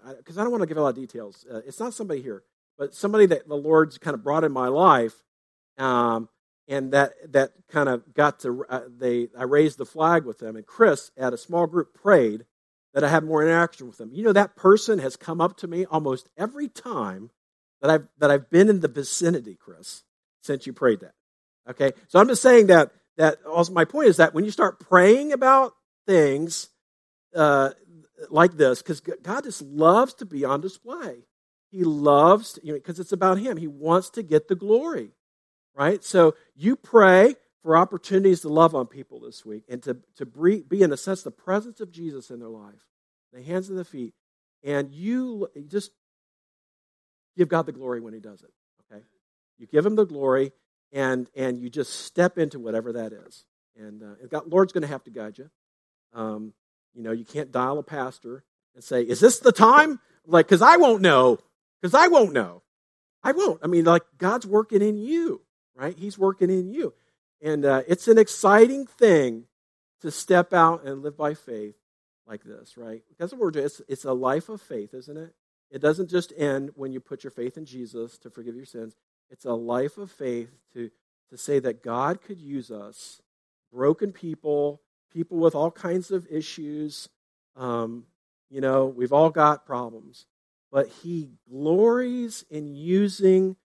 I 0.05 0.13
because 0.13 0.37
I, 0.37 0.43
don't 0.43 0.51
want 0.51 0.61
to 0.61 0.67
give 0.67 0.77
a 0.77 0.81
lot 0.81 0.89
of 0.89 0.95
details. 0.95 1.45
Uh, 1.51 1.61
it's 1.65 1.79
not 1.79 1.93
somebody 1.93 2.21
here, 2.21 2.43
but 2.77 2.93
somebody 2.93 3.25
that 3.27 3.47
the 3.47 3.55
Lord's 3.55 3.97
kind 3.97 4.13
of 4.13 4.23
brought 4.23 4.43
in 4.43 4.51
my 4.51 4.67
life, 4.67 5.15
um, 5.77 6.29
and 6.67 6.91
that 6.93 7.13
that 7.31 7.51
kind 7.69 7.89
of 7.89 8.13
got 8.13 8.39
to 8.41 8.65
uh, 8.69 8.81
they 8.87 9.29
I 9.37 9.43
raised 9.43 9.77
the 9.77 9.85
flag 9.85 10.25
with 10.25 10.39
them 10.39 10.55
and 10.55 10.65
Chris 10.65 11.11
at 11.17 11.33
a 11.33 11.37
small 11.37 11.67
group 11.67 11.93
prayed 11.93 12.45
that 12.93 13.03
I 13.03 13.09
had 13.09 13.23
more 13.23 13.41
interaction 13.41 13.87
with 13.87 13.97
them. 13.97 14.11
You 14.13 14.23
know 14.23 14.33
that 14.33 14.55
person 14.55 14.99
has 14.99 15.15
come 15.15 15.41
up 15.41 15.57
to 15.57 15.67
me 15.67 15.85
almost 15.85 16.29
every 16.37 16.69
time 16.69 17.31
that 17.81 17.89
I've 17.89 18.07
that 18.19 18.31
I've 18.31 18.49
been 18.49 18.69
in 18.69 18.79
the 18.79 18.87
vicinity, 18.87 19.57
Chris, 19.59 20.03
since 20.41 20.65
you 20.65 20.73
prayed 20.73 21.01
that. 21.01 21.13
Okay? 21.69 21.91
So 22.07 22.19
I'm 22.19 22.27
just 22.27 22.41
saying 22.41 22.67
that 22.67 22.91
that 23.17 23.43
also 23.45 23.73
my 23.73 23.85
point 23.85 24.07
is 24.07 24.17
that 24.17 24.33
when 24.33 24.45
you 24.45 24.51
start 24.51 24.79
praying 24.79 25.33
about 25.33 25.73
things 26.05 26.69
uh, 27.35 27.71
like 28.29 28.53
this 28.53 28.81
cuz 28.81 28.99
God 28.99 29.43
just 29.43 29.61
loves 29.61 30.13
to 30.15 30.25
be 30.25 30.45
on 30.45 30.61
display. 30.61 31.25
He 31.69 31.83
loves, 31.83 32.59
you 32.61 32.73
know, 32.73 32.77
because 32.77 32.99
it's 32.99 33.11
about 33.11 33.39
him. 33.39 33.57
He 33.57 33.67
wants 33.67 34.11
to 34.11 34.23
get 34.23 34.47
the 34.47 34.55
glory 34.55 35.13
right? 35.75 36.03
So 36.03 36.35
you 36.55 36.75
pray 36.75 37.35
for 37.61 37.77
opportunities 37.77 38.41
to 38.41 38.49
love 38.49 38.75
on 38.75 38.87
people 38.87 39.19
this 39.19 39.45
week 39.45 39.63
and 39.69 39.81
to, 39.83 39.97
to 40.17 40.25
be, 40.25 40.81
in 40.81 40.91
a 40.91 40.97
sense, 40.97 41.23
the 41.23 41.31
presence 41.31 41.79
of 41.79 41.91
Jesus 41.91 42.29
in 42.29 42.39
their 42.39 42.49
life, 42.49 42.87
the 43.31 43.41
hands 43.41 43.69
and 43.69 43.77
the 43.77 43.85
feet. 43.85 44.13
And 44.63 44.91
you 44.91 45.47
just 45.67 45.91
give 47.37 47.49
God 47.49 47.65
the 47.65 47.71
glory 47.71 48.01
when 48.01 48.13
He 48.13 48.19
does 48.19 48.41
it, 48.41 48.51
okay? 48.91 49.03
You 49.57 49.67
give 49.67 49.85
Him 49.85 49.95
the 49.95 50.05
glory 50.05 50.51
and, 50.91 51.29
and 51.35 51.59
you 51.59 51.69
just 51.69 52.01
step 52.01 52.37
into 52.37 52.59
whatever 52.59 52.93
that 52.93 53.13
is. 53.13 53.45
And, 53.77 54.03
uh, 54.03 54.15
and 54.21 54.29
God, 54.29 54.47
Lord's 54.47 54.71
going 54.71 54.83
to 54.83 54.87
have 54.87 55.03
to 55.05 55.09
guide 55.09 55.37
you. 55.37 55.49
Um, 56.13 56.53
you 56.93 57.03
know, 57.03 57.11
you 57.11 57.25
can't 57.25 57.51
dial 57.51 57.79
a 57.79 57.83
pastor 57.83 58.43
and 58.75 58.83
say, 58.83 59.01
Is 59.01 59.19
this 59.19 59.39
the 59.39 59.51
time? 59.51 59.99
Like, 60.25 60.47
because 60.47 60.61
I 60.61 60.77
won't 60.77 61.01
know. 61.01 61.39
Because 61.81 61.93
I 61.93 62.07
won't 62.07 62.33
know. 62.33 62.63
I 63.23 63.31
won't. 63.31 63.59
I 63.63 63.67
mean, 63.67 63.85
like, 63.85 64.03
God's 64.17 64.45
working 64.45 64.81
in 64.81 64.97
you 64.97 65.41
right? 65.75 65.97
He's 65.97 66.17
working 66.17 66.49
in 66.49 66.69
you. 66.69 66.93
And 67.41 67.65
uh, 67.65 67.83
it's 67.87 68.07
an 68.07 68.17
exciting 68.17 68.85
thing 68.85 69.45
to 70.01 70.11
step 70.11 70.53
out 70.53 70.85
and 70.85 71.01
live 71.01 71.17
by 71.17 71.33
faith 71.33 71.75
like 72.27 72.43
this, 72.43 72.77
right? 72.77 73.01
Because 73.09 73.33
word 73.33 73.55
it's, 73.55 73.81
it's 73.87 74.05
a 74.05 74.13
life 74.13 74.49
of 74.49 74.61
faith, 74.61 74.93
isn't 74.93 75.17
it? 75.17 75.33
It 75.71 75.81
doesn't 75.81 76.09
just 76.09 76.31
end 76.37 76.71
when 76.75 76.91
you 76.91 76.99
put 76.99 77.23
your 77.23 77.31
faith 77.31 77.57
in 77.57 77.65
Jesus 77.65 78.17
to 78.19 78.29
forgive 78.29 78.55
your 78.55 78.65
sins. 78.65 78.95
It's 79.29 79.45
a 79.45 79.53
life 79.53 79.97
of 79.97 80.11
faith 80.11 80.51
to, 80.73 80.91
to 81.29 81.37
say 81.37 81.59
that 81.59 81.83
God 81.83 82.21
could 82.21 82.39
use 82.39 82.69
us, 82.69 83.21
broken 83.71 84.11
people, 84.11 84.81
people 85.13 85.37
with 85.37 85.55
all 85.55 85.71
kinds 85.71 86.11
of 86.11 86.27
issues. 86.29 87.09
Um, 87.55 88.05
you 88.49 88.61
know, 88.61 88.85
we've 88.85 89.13
all 89.13 89.29
got 89.29 89.65
problems. 89.65 90.25
But 90.71 90.87
He 90.87 91.29
glories 91.49 92.45
in 92.49 92.75
using 92.75 93.55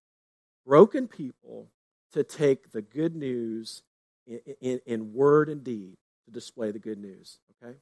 broken 0.65 1.07
people 1.07 1.71
to 2.13 2.23
take 2.23 2.71
the 2.71 2.81
good 2.81 3.15
news 3.15 3.81
in, 4.27 4.39
in, 4.61 4.81
in, 4.85 5.13
word 5.13 5.49
and 5.49 5.63
deed 5.63 5.97
to 6.25 6.31
display 6.31 6.71
the 6.71 6.79
good 6.79 6.99
news. 6.99 7.39
Okay? 7.63 7.75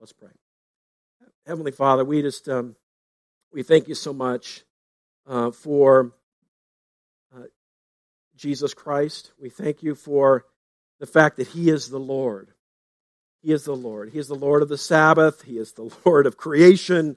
Let's 0.00 0.12
pray. 0.12 0.30
Heavenly 1.46 1.70
Father, 1.70 2.04
we 2.04 2.22
just 2.22 2.48
um, 2.48 2.74
we 3.52 3.62
thank 3.62 3.86
you 3.86 3.94
so 3.94 4.12
much 4.12 4.62
uh, 5.26 5.52
for 5.52 6.12
uh, 7.34 7.44
Jesus 8.36 8.74
Christ. 8.74 9.32
We 9.40 9.48
thank 9.48 9.82
you 9.82 9.94
for 9.94 10.44
the 10.98 11.06
fact 11.06 11.36
that 11.36 11.48
He 11.48 11.70
is 11.70 11.88
the 11.88 12.00
Lord. 12.00 12.50
He 13.46 13.52
is 13.52 13.62
the 13.62 13.76
Lord. 13.76 14.10
He 14.10 14.18
is 14.18 14.26
the 14.26 14.34
Lord 14.34 14.60
of 14.62 14.68
the 14.68 14.76
Sabbath. 14.76 15.42
He 15.42 15.56
is 15.56 15.70
the 15.70 15.88
Lord 16.04 16.26
of 16.26 16.36
creation. 16.36 17.16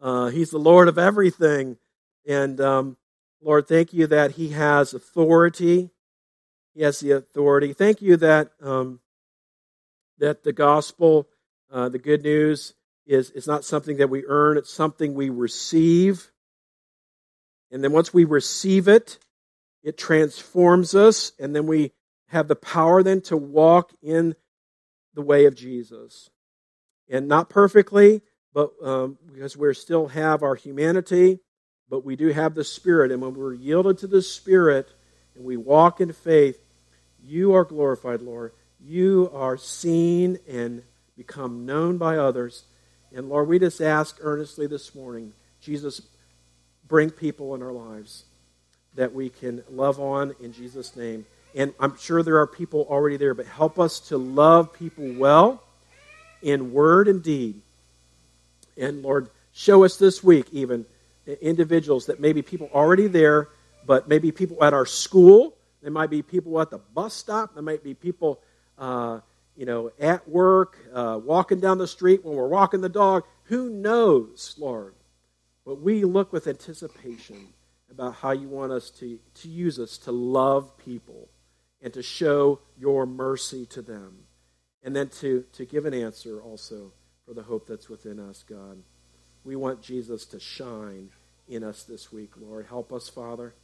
Uh, 0.00 0.28
he's 0.28 0.48
the 0.48 0.58
Lord 0.58 0.88
of 0.88 0.96
everything. 0.96 1.76
And 2.26 2.58
um, 2.62 2.96
Lord, 3.42 3.68
thank 3.68 3.92
you 3.92 4.06
that 4.06 4.30
He 4.30 4.48
has 4.52 4.94
authority. 4.94 5.90
He 6.74 6.82
has 6.82 7.00
the 7.00 7.10
authority. 7.10 7.74
Thank 7.74 8.00
you 8.00 8.16
that 8.16 8.52
um, 8.62 9.00
that 10.16 10.44
the 10.44 10.54
gospel, 10.54 11.28
uh, 11.70 11.90
the 11.90 11.98
good 11.98 12.22
news, 12.22 12.72
is 13.06 13.30
is 13.32 13.46
not 13.46 13.62
something 13.62 13.98
that 13.98 14.08
we 14.08 14.24
earn. 14.26 14.56
It's 14.56 14.72
something 14.72 15.12
we 15.12 15.28
receive. 15.28 16.30
And 17.70 17.84
then 17.84 17.92
once 17.92 18.14
we 18.14 18.24
receive 18.24 18.88
it, 18.88 19.18
it 19.82 19.98
transforms 19.98 20.94
us, 20.94 21.32
and 21.38 21.54
then 21.54 21.66
we 21.66 21.92
have 22.28 22.48
the 22.48 22.56
power 22.56 23.02
then 23.02 23.20
to 23.20 23.36
walk 23.36 23.92
in 24.02 24.36
the 25.16 25.22
way 25.22 25.46
of 25.46 25.56
Jesus. 25.56 26.30
And 27.08 27.26
not 27.26 27.50
perfectly, 27.50 28.20
but 28.54 28.70
um, 28.82 29.18
because 29.32 29.56
we 29.56 29.74
still 29.74 30.06
have 30.08 30.44
our 30.44 30.54
humanity, 30.54 31.40
but 31.88 32.04
we 32.04 32.14
do 32.14 32.28
have 32.28 32.54
the 32.54 32.64
Spirit. 32.64 33.10
And 33.10 33.20
when 33.20 33.34
we're 33.34 33.54
yielded 33.54 33.98
to 33.98 34.06
the 34.06 34.22
Spirit 34.22 34.88
and 35.34 35.44
we 35.44 35.56
walk 35.56 36.00
in 36.00 36.12
faith, 36.12 36.58
you 37.24 37.54
are 37.54 37.64
glorified, 37.64 38.22
Lord. 38.22 38.52
You 38.80 39.30
are 39.32 39.56
seen 39.56 40.38
and 40.48 40.82
become 41.16 41.66
known 41.66 41.96
by 41.98 42.18
others. 42.18 42.64
And 43.12 43.28
Lord, 43.28 43.48
we 43.48 43.58
just 43.58 43.80
ask 43.80 44.18
earnestly 44.20 44.66
this 44.66 44.94
morning, 44.94 45.32
Jesus, 45.60 46.02
bring 46.86 47.10
people 47.10 47.54
in 47.54 47.62
our 47.62 47.72
lives 47.72 48.24
that 48.94 49.14
we 49.14 49.28
can 49.30 49.64
love 49.70 49.98
on 49.98 50.34
in 50.40 50.52
Jesus' 50.52 50.94
name. 50.94 51.24
And 51.56 51.72
I'm 51.80 51.96
sure 51.96 52.22
there 52.22 52.38
are 52.38 52.46
people 52.46 52.86
already 52.90 53.16
there, 53.16 53.32
but 53.32 53.46
help 53.46 53.78
us 53.78 53.98
to 54.08 54.18
love 54.18 54.74
people 54.74 55.14
well 55.14 55.62
in 56.42 56.70
word 56.70 57.08
and 57.08 57.22
deed. 57.22 57.62
And 58.76 59.02
Lord, 59.02 59.30
show 59.54 59.82
us 59.82 59.96
this 59.96 60.22
week 60.22 60.48
even 60.52 60.84
individuals 61.40 62.06
that 62.06 62.20
maybe 62.20 62.42
people 62.42 62.68
already 62.74 63.06
there, 63.06 63.48
but 63.86 64.06
maybe 64.06 64.32
people 64.32 64.62
at 64.62 64.74
our 64.74 64.84
school. 64.84 65.56
There 65.80 65.90
might 65.90 66.10
be 66.10 66.20
people 66.20 66.60
at 66.60 66.70
the 66.70 66.76
bus 66.76 67.14
stop. 67.14 67.54
There 67.54 67.62
might 67.62 67.82
be 67.82 67.94
people, 67.94 68.38
uh, 68.78 69.20
you 69.56 69.64
know, 69.64 69.92
at 69.98 70.28
work, 70.28 70.76
uh, 70.92 71.18
walking 71.24 71.60
down 71.60 71.78
the 71.78 71.88
street 71.88 72.22
when 72.22 72.36
we're 72.36 72.48
walking 72.48 72.82
the 72.82 72.90
dog. 72.90 73.24
Who 73.44 73.70
knows, 73.70 74.54
Lord? 74.58 74.94
But 75.64 75.80
we 75.80 76.04
look 76.04 76.34
with 76.34 76.48
anticipation 76.48 77.48
about 77.90 78.16
how 78.16 78.32
you 78.32 78.46
want 78.46 78.72
us 78.72 78.90
to, 78.90 79.18
to 79.36 79.48
use 79.48 79.78
us 79.78 79.96
to 79.98 80.12
love 80.12 80.76
people 80.76 81.30
and 81.86 81.94
to 81.94 82.02
show 82.02 82.58
your 82.76 83.06
mercy 83.06 83.64
to 83.64 83.80
them. 83.80 84.24
And 84.82 84.96
then 84.96 85.08
to, 85.20 85.44
to 85.52 85.64
give 85.64 85.86
an 85.86 85.94
answer 85.94 86.40
also 86.40 86.90
for 87.24 87.32
the 87.32 87.44
hope 87.44 87.68
that's 87.68 87.88
within 87.88 88.18
us, 88.18 88.42
God. 88.42 88.82
We 89.44 89.54
want 89.54 89.82
Jesus 89.82 90.24
to 90.26 90.40
shine 90.40 91.10
in 91.48 91.62
us 91.62 91.84
this 91.84 92.10
week, 92.10 92.32
Lord. 92.36 92.66
Help 92.66 92.92
us, 92.92 93.08
Father. 93.08 93.54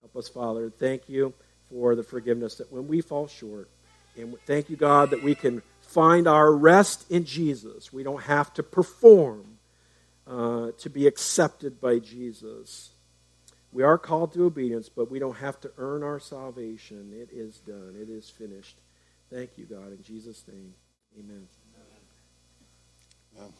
Help 0.00 0.16
us, 0.16 0.28
Father. 0.28 0.70
Thank 0.70 1.08
you 1.08 1.34
for 1.70 1.94
the 1.94 2.02
forgiveness 2.02 2.56
that 2.56 2.72
when 2.72 2.88
we 2.88 3.00
fall 3.00 3.28
short, 3.28 3.70
and 4.16 4.34
thank 4.44 4.70
you, 4.70 4.76
God, 4.76 5.10
that 5.10 5.22
we 5.22 5.36
can 5.36 5.62
find 5.80 6.26
our 6.26 6.52
rest 6.52 7.08
in 7.08 7.24
Jesus. 7.24 7.92
We 7.92 8.02
don't 8.02 8.24
have 8.24 8.52
to 8.54 8.64
perform 8.64 9.58
uh, 10.26 10.72
to 10.78 10.90
be 10.90 11.06
accepted 11.06 11.80
by 11.80 12.00
Jesus. 12.00 12.90
We 13.72 13.82
are 13.82 13.98
called 13.98 14.32
to 14.32 14.44
obedience, 14.44 14.88
but 14.88 15.10
we 15.10 15.18
don't 15.18 15.36
have 15.36 15.60
to 15.60 15.70
earn 15.76 16.02
our 16.02 16.18
salvation. 16.18 17.12
It 17.14 17.28
is 17.32 17.58
done, 17.58 17.96
it 18.00 18.08
is 18.08 18.30
finished. 18.30 18.78
Thank 19.30 19.50
you, 19.56 19.66
God. 19.66 19.92
In 19.92 20.02
Jesus' 20.02 20.44
name, 20.48 20.74
amen. 21.18 21.46
amen. 23.36 23.52